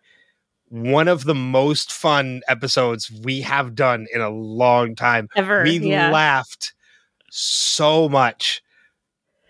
[0.70, 5.28] one of the most fun episodes we have done in a long time.
[5.36, 5.62] Ever.
[5.62, 6.10] We yeah.
[6.10, 6.72] laughed
[7.30, 8.62] so much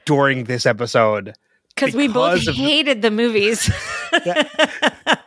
[0.07, 1.35] during this episode.
[1.75, 3.71] Because we both hated the movies.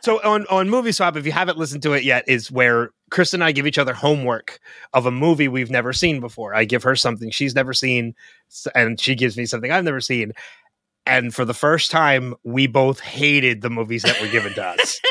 [0.08, 3.34] So on on Movie Swap, if you haven't listened to it yet, is where Chris
[3.34, 4.62] and I give each other homework
[4.94, 6.56] of a movie we've never seen before.
[6.56, 8.16] I give her something she's never seen,
[8.74, 10.32] and she gives me something I've never seen.
[11.06, 15.02] And for the first time, we both hated the movies that were given to us.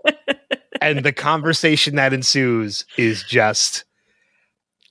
[0.80, 3.84] and the conversation that ensues is just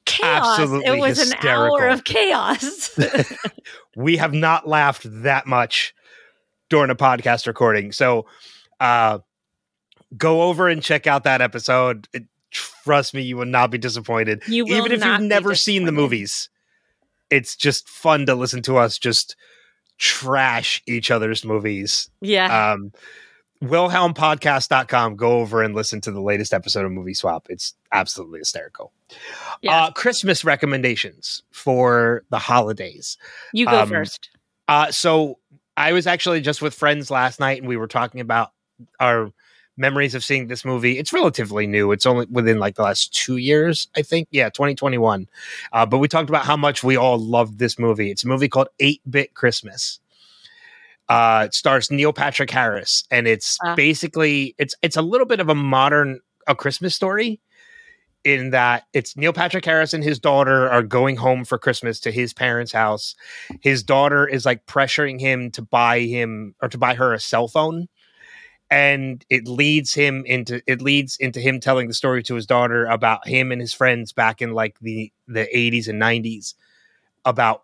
[0.06, 0.60] chaos.
[0.60, 2.98] Absolutely it was an hour of chaos.
[3.96, 5.94] we have not laughed that much
[6.70, 7.92] during a podcast recording.
[7.92, 8.26] So
[8.80, 9.20] uh
[10.18, 12.08] go over and check out that episode.
[12.14, 14.44] It- trust me, you will not be disappointed.
[14.48, 16.50] You will Even if you've never seen the movies.
[17.32, 19.36] It's just fun to listen to us just
[19.98, 22.10] trash each other's movies.
[22.22, 22.74] yeah.
[22.74, 22.92] Um
[23.64, 28.92] wilhelmpodcast.com go over and listen to the latest episode of movie swap it's absolutely hysterical
[29.62, 29.86] yeah.
[29.86, 33.18] uh christmas recommendations for the holidays
[33.54, 34.30] you go um, first.
[34.68, 35.38] uh, so
[35.76, 38.52] I was actually just with friends last night, and we were talking about
[39.00, 39.32] our
[39.76, 41.00] memories of seeing this movie.
[41.00, 41.92] It's relatively new.
[41.92, 44.28] It's only within like the last two years, I think.
[44.30, 45.28] Yeah, 2021.
[45.72, 48.12] Uh, but we talked about how much we all loved this movie.
[48.12, 50.00] It's a movie called Eight Bit Christmas.
[51.10, 53.74] Uh, it stars Neil Patrick Harris, and it's Ah.
[53.76, 57.42] basically it's it's a little bit of a modern a Christmas story
[58.24, 62.12] in that it's Neil Patrick Harris and his daughter are going home for Christmas to
[62.12, 63.16] his parents' house.
[63.62, 67.48] His daughter is like pressuring him to buy him or to buy her a cell
[67.48, 67.88] phone.
[68.70, 72.86] And it leads him into it leads into him telling the story to his daughter
[72.86, 76.56] about him and his friends back in like the the 80s and 90s
[77.26, 77.64] about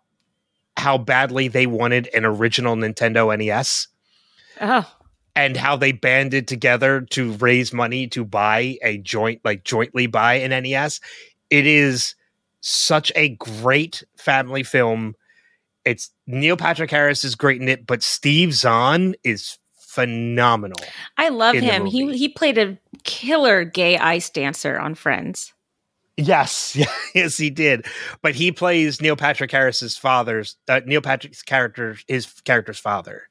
[0.76, 3.88] how badly they wanted an original Nintendo NES
[4.60, 4.86] Oh,
[5.40, 10.34] and how they banded together to raise money to buy a joint like jointly buy
[10.34, 11.00] an NES.
[11.48, 12.14] It is
[12.60, 15.14] such a great family film.
[15.86, 20.78] It's Neil Patrick Harris is great in it, but Steve Zahn is phenomenal.
[21.16, 21.86] I love him.
[21.86, 25.54] He he played a killer gay ice dancer on Friends.
[26.18, 26.76] Yes,
[27.14, 27.86] yes, he did.
[28.20, 33.29] But he plays Neil Patrick Harris's father's uh, Neil Patrick's character, his character's father,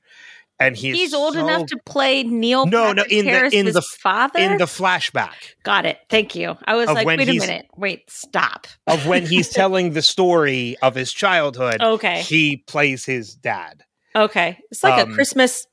[0.59, 2.65] and he's He's old so- enough to play Neil.
[2.65, 4.39] No, no, in the- in the- father.
[4.39, 5.33] in the flashback
[5.63, 5.99] Got it.
[6.09, 6.57] Thank you.
[6.65, 7.67] I was like, wait a minute.
[7.77, 8.67] Wait, stop.
[8.87, 11.81] of when he's telling the story of his childhood.
[11.81, 12.21] Okay.
[12.21, 13.83] he plays his dad.
[14.15, 14.57] Okay.
[14.71, 15.65] It's like Um, a Christmas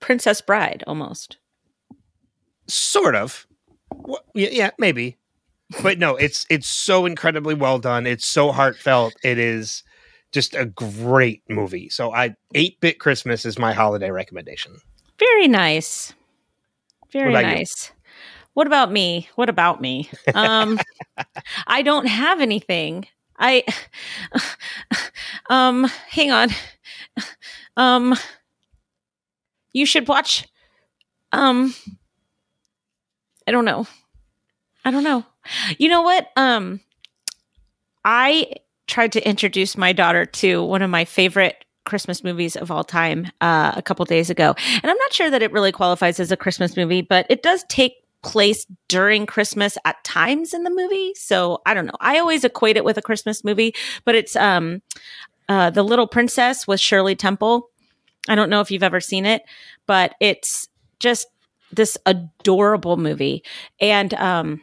[0.00, 1.38] Princess Bride almost.
[2.66, 3.46] Sort of.
[4.34, 5.16] Yeah, yeah, maybe.
[5.82, 8.06] But no, it's it's so incredibly well done.
[8.06, 9.14] It's so heartfelt.
[9.22, 9.82] It is
[10.32, 11.88] just a great movie.
[11.88, 14.80] So I 8-bit Christmas is my holiday recommendation.
[15.18, 16.12] Very nice.
[17.12, 17.54] Very about you?
[17.54, 17.92] nice.
[18.54, 19.28] What about me?
[19.36, 20.10] What about me?
[20.34, 20.78] Um
[21.66, 23.06] I don't have anything.
[23.38, 23.64] I
[25.50, 26.50] um hang on.
[27.76, 28.16] Um
[29.72, 30.46] you should watch
[31.32, 31.74] um
[33.46, 33.86] I don't know.
[34.84, 35.24] I don't know.
[35.78, 36.28] You know what?
[36.36, 36.80] Um
[38.04, 38.52] I
[38.88, 43.30] tried to introduce my daughter to one of my favorite Christmas movies of all time
[43.40, 44.54] uh, a couple days ago.
[44.82, 47.64] And I'm not sure that it really qualifies as a Christmas movie, but it does
[47.68, 51.14] take place during Christmas at times in the movie.
[51.14, 51.96] So I don't know.
[52.00, 53.74] I always equate it with a Christmas movie,
[54.04, 54.82] but it's um
[55.48, 57.70] uh The Little Princess with Shirley Temple.
[58.28, 59.42] I don't know if you've ever seen it,
[59.86, 61.28] but it's just
[61.72, 63.44] this adorable movie.
[63.80, 64.62] And um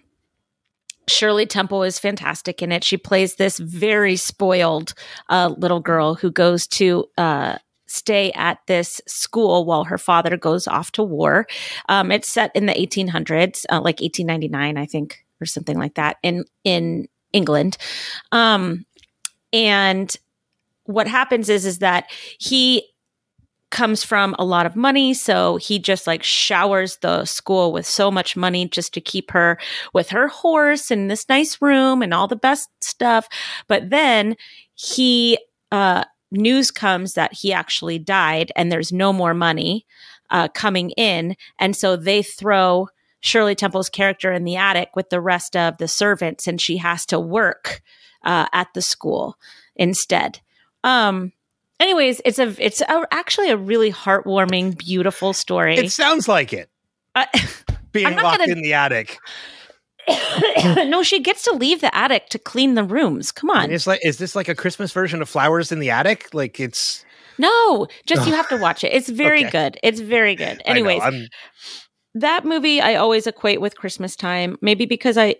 [1.08, 2.84] Shirley Temple is fantastic in it.
[2.84, 4.94] She plays this very spoiled
[5.30, 7.58] uh, little girl who goes to uh,
[7.88, 11.48] stay at this school while her father goes off to war.
[11.90, 16.18] Um, it's set in the 1800s, uh, like 1899, I think, or something like that,
[16.24, 17.78] in in England.
[18.32, 18.86] Um,
[19.54, 20.16] and
[20.86, 22.10] what happens is is that
[22.40, 22.84] he
[23.76, 28.10] comes from a lot of money so he just like showers the school with so
[28.10, 29.60] much money just to keep her
[29.94, 33.28] with her horse and this nice room and all the best stuff.
[33.68, 34.38] But then
[34.76, 35.38] he
[35.74, 39.86] uh news comes that he actually died and there's no more money
[40.30, 41.36] uh coming in.
[41.60, 42.88] And so they throw
[43.20, 47.06] Shirley Temple's character in the attic with the rest of the servants and she has
[47.08, 47.82] to work
[48.24, 49.36] uh, at the school
[49.76, 50.40] instead.
[50.86, 51.34] Um
[51.80, 56.70] anyways it's a it's a, actually a really heartwarming beautiful story It sounds like it.
[57.16, 57.26] Uh,
[57.92, 59.18] Being locked gonna- in the attic.
[60.86, 63.88] no she gets to leave the attic to clean the rooms come on And it's
[63.88, 66.30] like is this like a Christmas version of Flowers in the Attic?
[66.34, 67.04] Like it's
[67.40, 68.94] No, just you have to watch it.
[68.94, 69.50] It's very Okay.
[69.52, 69.78] good.
[69.84, 70.62] It's very good.
[70.66, 71.30] I know, Anyways,
[72.14, 74.58] that movie I always equate with Christmas time.
[74.62, 75.36] Maybe because I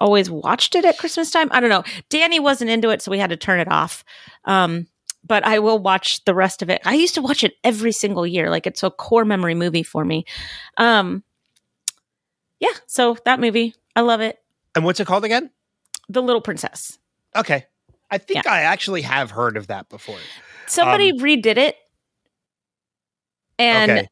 [0.00, 1.48] always watched it at Christmas time.
[1.52, 1.84] I don't know.
[2.10, 4.04] Danny wasn't into it, so we had to turn it off.
[4.44, 4.86] Um,
[5.28, 6.80] but I will watch the rest of it.
[6.84, 8.50] I used to watch it every single year.
[8.50, 10.24] Like it's a core memory movie for me.
[10.78, 11.22] Um,
[12.60, 12.72] yeah.
[12.86, 14.38] So that movie, I love it.
[14.74, 15.50] and what's it called again?
[16.08, 16.98] The Little Princess.
[17.36, 17.66] Okay.
[18.10, 20.16] I think I actually have heard of that before.
[20.66, 21.76] Somebody Um, redid it,
[23.58, 24.08] and Okay.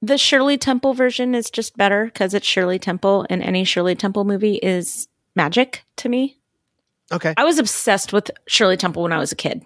[0.00, 4.24] the Shirley Temple version is just better because it's Shirley Temple, and any Shirley Temple
[4.24, 6.38] movie is magic to me.
[7.12, 7.34] Okay.
[7.36, 9.64] I was obsessed with Shirley Temple when I was a kid.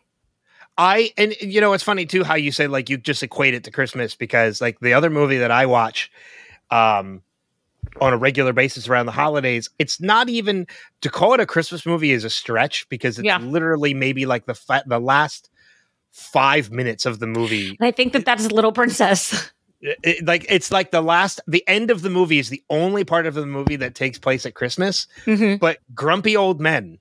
[0.78, 3.65] I and you know it's funny too how you say like you just equate it
[3.65, 6.11] to Christmas because like the other movie that I watch
[6.70, 7.23] um
[8.01, 10.66] on a regular basis around the holidays, it's not even
[11.03, 13.39] to call it a Christmas movie is a stretch because it's Yeah.
[13.39, 15.51] literally maybe like the fa- the last
[16.12, 17.77] 5 minutes of the movie.
[17.78, 19.51] And I think that that's Little Princess.
[19.81, 23.03] It- it- like it's like the last the end of the movie is the only
[23.05, 25.59] part of the movie that takes place at Christmas, Mhm.
[25.59, 26.99] but Grumpy Old Men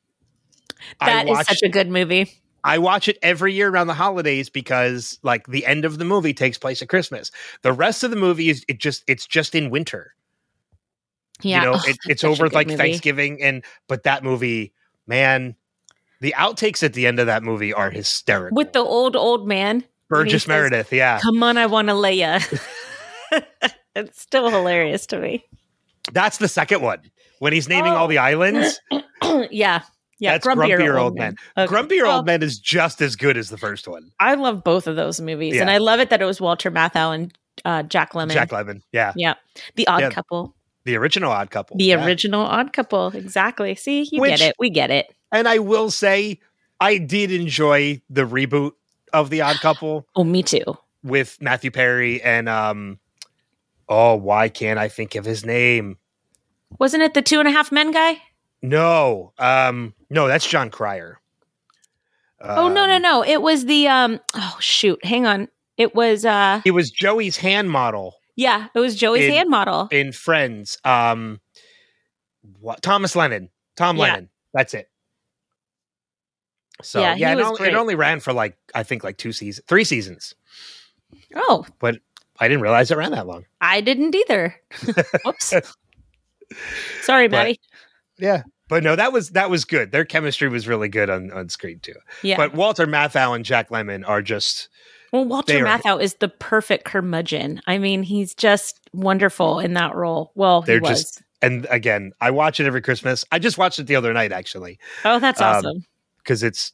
[0.99, 2.40] That is watch- such a good movie.
[2.64, 6.34] I watch it every year around the holidays because like the end of the movie
[6.34, 7.32] takes place at Christmas.
[7.64, 10.14] The rest of the movie is it just it's just in winter.
[11.42, 12.78] Yeah, You know, Ugh, it, it's over like movie.
[12.78, 14.74] Thanksgiving and but that movie,
[15.08, 15.56] man,
[16.20, 18.56] the outtakes at the end of that movie are hysterical.
[18.56, 19.84] with the old old man.
[20.08, 21.20] Burgess says, Meredith, yeah.
[21.22, 22.40] Come on, I want to lay ya.
[23.96, 25.44] it's still hilarious to me.
[26.12, 27.00] That's the second one.
[27.40, 28.10] When he's naming all Oh.
[28.10, 28.80] the islands,
[29.52, 29.82] yeah,
[30.22, 30.31] yeah.
[30.31, 31.35] that's grumpier, old man.
[31.57, 31.73] Okay.
[31.73, 34.11] Grumpier Well, old man is just as good as the first one.
[34.22, 37.14] I love both of those movies, and I love it that it was Walter Matthau
[37.14, 38.31] and uh, Jack Lemmon.
[38.31, 39.34] Jack Lemmon, yeah, Yeah,
[39.76, 40.10] the Odd Yeah.
[40.11, 42.06] Couple, the original Odd Couple, the yeah.
[42.06, 43.07] original Odd Couple.
[43.10, 43.76] Exactly.
[43.76, 44.56] See, you Which- get it.
[44.57, 45.14] We get it.
[45.34, 46.39] And I will say,
[46.80, 48.72] I did enjoy the reboot
[49.14, 50.07] of the Odd Couple.
[50.15, 50.64] Oh, me too.
[51.03, 52.99] with Matthew Perry and um
[53.89, 55.98] oh why can't I think of his name?
[56.80, 58.22] Wasn't it the Two and a Half Men guy?
[58.61, 59.34] No.
[59.38, 61.20] Um no, that's Jon Cryer.
[62.42, 63.24] oh no, no, Um, no!
[63.24, 64.20] It was the um.
[64.36, 65.04] Oh shoot!
[65.04, 65.48] Hang on.
[65.78, 66.62] It was uh.
[66.66, 69.88] It was Joey's hand model Yeah, it was Joey's In- hand model.
[69.92, 70.78] in Friends.
[70.84, 71.40] Um
[72.60, 73.50] what Thomas Lennon.
[73.76, 74.04] Tom Yeah.
[74.04, 74.30] Lennon.
[74.54, 74.90] That's it.
[76.84, 79.32] So Yeah, yeah, he it, only, it only ran for like I think like two
[79.32, 80.34] seasons, three seasons.
[81.36, 82.00] oh, but
[82.40, 83.46] I didn't realize it ran that long.
[83.62, 84.56] I didn't either.
[85.26, 85.54] Whoops.
[87.02, 87.60] Sorry, Maddie.
[88.18, 88.44] Yeah.
[88.72, 89.91] But no, that was that was good.
[89.91, 91.95] Their chemistry was really good on, on screen too.
[92.23, 92.38] Yeah.
[92.38, 94.69] But Walter Matthau and Jack Lemmon are just
[95.11, 97.61] well, Walter are- Matthau is the perfect curmudgeon.
[97.68, 100.31] I mean, he's just wonderful in that role.
[100.35, 101.02] Well, They're was.
[101.03, 103.26] just- and again, I watch it every Christmas.
[103.30, 105.85] I just watched it the other night actually oh, that's um, awesome.
[106.19, 106.72] because it's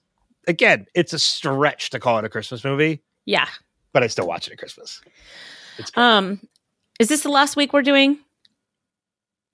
[0.48, 3.48] again, it's a stretch to call it a Christmas movie, Yeah.
[3.92, 5.02] but I still watch it at Christmas.
[5.96, 6.42] Um,
[7.00, 8.20] is this the last week we're doing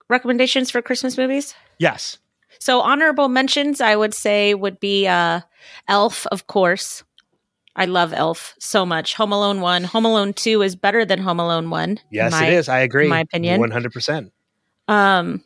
[0.09, 1.55] recommendations for Christmas movies?
[1.79, 2.17] yes.
[2.63, 5.41] So honorable mentions, I would say, would be uh,
[5.89, 7.03] Elf, of course.
[7.75, 9.15] I love Elf so much.
[9.15, 11.99] Home Alone one, Home Alone two is better than Home Alone one.
[12.09, 12.69] Yes, my- it is.
[12.69, 13.09] I agree.
[13.09, 13.59] my opinion.
[13.59, 14.31] One hundred percent.
[14.87, 15.43] Um,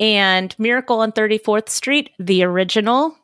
[0.00, 3.14] and Miracle on Thirty Fourth Street, the original,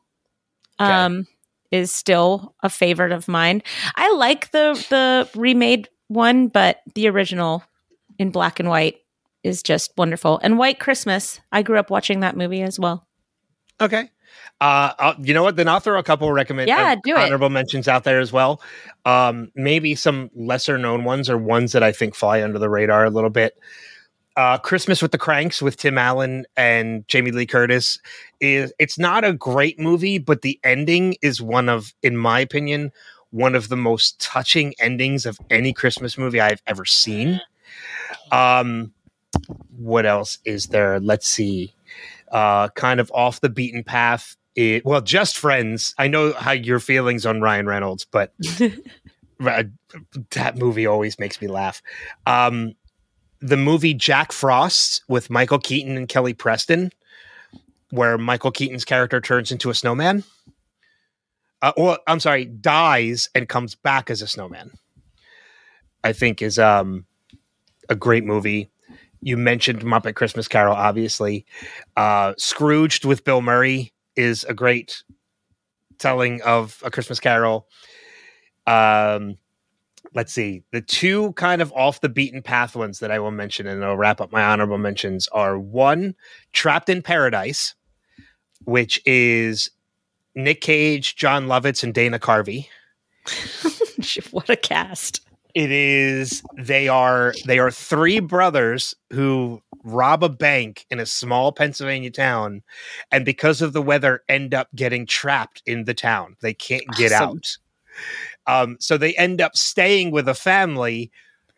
[0.78, 0.92] Okay.
[0.92, 1.26] um,
[1.70, 3.62] is still a favorite of mine.
[3.96, 7.62] I like the the remade one, but the original
[8.18, 8.99] in black and white
[9.42, 10.38] is just wonderful.
[10.42, 13.06] And White Christmas, I grew up watching that movie as well.
[13.80, 14.10] Okay.
[14.60, 15.56] Uh, I'll, you know what?
[15.56, 17.18] Then I'll throw a couple recommend Yeah, uh, do it.
[17.18, 18.60] honorable mentions out there as well.
[19.04, 23.04] Um, maybe some lesser known ones or ones that I think fly under the radar
[23.06, 23.58] a little bit.
[24.36, 27.98] Uh, Christmas with the Cranks with Tim Allen and Jamie Lee Curtis
[28.40, 32.92] is it's not a great movie, but the ending is one of, in my opinion,
[33.30, 37.40] one of the most touching endings of any Christmas movie I've ever seen.
[38.30, 38.92] Um,
[39.76, 41.00] what else is there?
[41.00, 41.74] Let's see.
[42.30, 44.36] Uh, kind of off the beaten path.
[44.54, 45.94] It, well, just friends.
[45.98, 48.32] I know how your feelings on Ryan Reynolds, but
[49.38, 51.82] that movie always makes me laugh.
[52.26, 52.74] Um,
[53.40, 56.92] the movie Jack Frost with Michael Keaton and Kelly Preston,
[57.90, 60.24] where Michael Keaton's character turns into a snowman.
[61.62, 64.72] Uh, well, I'm sorry, dies and comes back as a snowman.
[66.02, 67.04] I think is um,
[67.88, 68.70] a great movie.
[69.22, 71.44] You mentioned Muppet Christmas Carol, obviously.
[71.96, 75.02] Uh, Scrooged with Bill Murray is a great
[75.98, 77.66] telling of a Christmas Carol.
[78.66, 79.36] Um,
[80.14, 80.62] let's see.
[80.72, 83.96] The two kind of off the beaten path ones that I will mention, and I'll
[83.96, 86.14] wrap up my honorable mentions are one,
[86.52, 87.74] Trapped in Paradise,
[88.64, 89.70] which is
[90.34, 92.68] Nick Cage, Jon Lovitz, and Dana Carvey.
[94.30, 95.20] what a cast.
[95.54, 101.52] It is they are they are three brothers who rob a bank in a small
[101.52, 102.62] Pennsylvania town
[103.10, 106.36] and because of the weather end up getting trapped in the town.
[106.42, 107.28] They can't get Awesome.
[107.28, 107.56] out.
[108.46, 111.10] Um so they end up staying with a family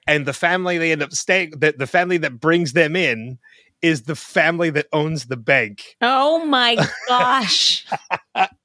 [0.06, 3.38] and the family they end up staying the, the family that brings them in
[3.82, 5.96] is the family that owns the bank.
[6.00, 6.76] Oh my
[7.08, 7.86] gosh.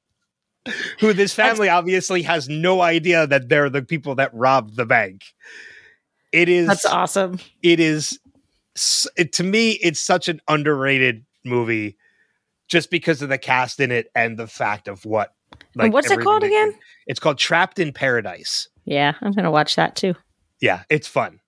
[1.00, 5.24] Who this family obviously has no idea that they're the people that robbed the bank.
[6.32, 7.40] It is That's awesome.
[7.64, 8.20] it is
[9.16, 11.98] it, to me it's such an underrated movie
[12.68, 15.34] just because of the cast in it and the fact of what
[15.80, 16.72] and what's it called again?
[16.72, 16.78] do.
[17.08, 20.14] it's called trapped in paradise Yeah, I'm going to watch that too.
[20.60, 21.40] yeah it's fun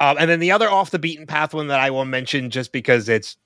[0.00, 2.72] um, and then the other off the beaten path one that i will mention just
[2.72, 3.36] because it's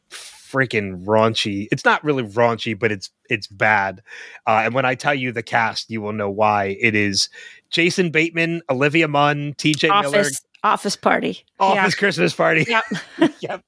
[0.47, 4.03] freaking raunchy it's not really raunchy but it's it's bad
[4.47, 7.29] uh, and when i tell you the cast you will know why it is
[7.71, 11.45] jason bateman olivia munn tj miller Office office party.
[11.59, 12.85] office christmas party Yep.
[13.41, 13.63] yep.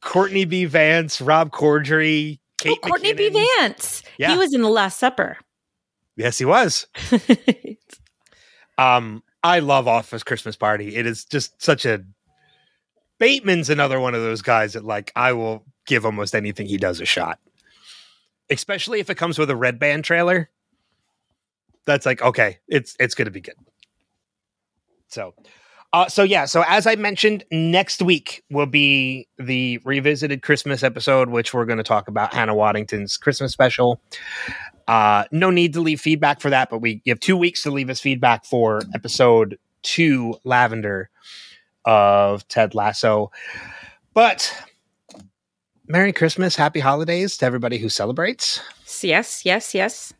[0.00, 0.66] Courtney B.
[0.66, 3.30] Vance, Rob Corddry, Kate oh, Courtney B.
[3.30, 4.02] Vance.
[4.18, 4.32] Yeah.
[4.32, 5.38] He was in The Last Supper.
[6.14, 6.86] Yes, he was.
[8.78, 10.96] Um, I love Office Christmas Party.
[10.96, 12.04] It is just such a
[13.18, 17.00] Bateman's another one of those guys that like I will give almost anything he does
[17.00, 17.38] a shot.
[18.50, 20.50] Especially if it comes with a red band trailer.
[21.86, 23.56] That's like, okay, it's it's gonna be good.
[25.08, 25.34] So
[25.94, 31.28] uh, so yeah, so as I mentioned, next week will be the revisited Christmas episode,
[31.28, 34.00] which we're going to talk about Hannah Waddingham's Christmas special.
[34.88, 37.70] Uh, no need to leave feedback for that, but we you have two weeks to
[37.70, 41.10] leave us feedback for episode two, Lavender
[41.84, 43.30] of Ted Lasso.
[44.14, 44.52] But
[45.86, 48.60] Merry Christmas, Happy Holidays to everybody who celebrates.
[49.02, 50.12] yes, yes, yes.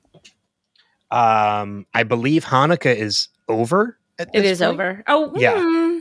[1.10, 3.96] Um, I believe Hanukkah is over.
[4.18, 4.72] At It is point.
[4.72, 5.04] over.
[5.06, 5.54] Oh, Yeah.
[5.54, 6.00] mm.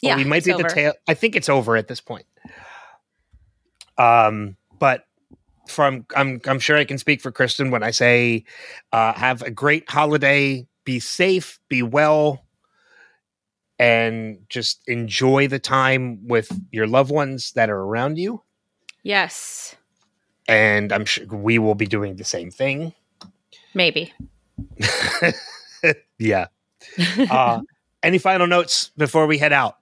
[0.00, 0.16] Yeah.
[0.16, 0.92] we might be at the tail.
[1.08, 2.26] I think it's over at this point.
[3.98, 5.06] Um, but
[5.68, 8.44] from I'm I'm sure I can speak for Kristin when I say,
[8.92, 10.66] uh, have a great holiday.
[10.84, 11.58] Be safe.
[11.68, 12.44] Be well.
[13.78, 18.42] And just enjoy the time with your loved ones that are around you.
[19.02, 19.76] Yes,
[20.48, 22.94] And I'm sure we will be doing the same thing.
[23.74, 24.12] maybe.
[26.18, 26.46] yeah.
[27.30, 27.60] Uh,
[28.02, 29.76] any final notes before we head out?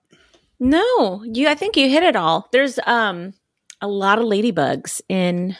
[0.61, 1.49] no, you.
[1.49, 2.49] I think you hit it all.
[2.53, 3.35] There's um
[3.81, 5.57] a lot of ladybugs in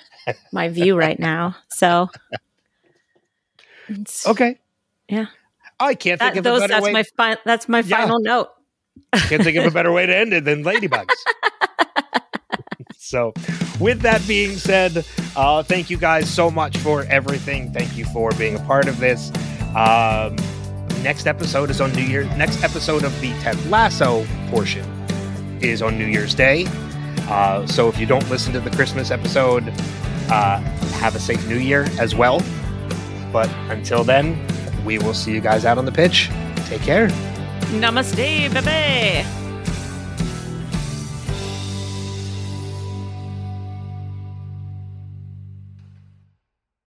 [0.53, 1.57] my view right now.
[1.69, 2.09] So
[3.89, 4.59] it's- Okay.
[5.09, 5.27] Yeah.
[5.81, 6.93] I can't that, think of those, a better that's way.
[6.93, 7.97] my fi- that's my Yeah.
[8.03, 8.49] final note.
[9.29, 11.09] Can't think of a better way to end it than ladybugs.
[12.97, 13.33] so,
[13.81, 15.05] with that being said,
[15.37, 17.73] uh, thank you guys so much for everything.
[17.73, 19.31] Thank you for being a part of this.
[19.77, 20.37] Um,
[21.03, 22.25] next episode is on New Year.
[22.37, 24.85] Next episode of the Ted Lasso portion
[25.61, 26.67] is on New Year's Day.
[27.29, 29.69] Uh, so, if you don't listen to the Christmas episode,
[30.31, 30.59] uh,
[31.01, 32.41] have a safe New Year as well.
[33.33, 34.35] But until then,
[34.85, 36.31] we will see you guys out on the pitch.
[36.67, 37.09] Take care.
[37.81, 39.44] Namaste, baby.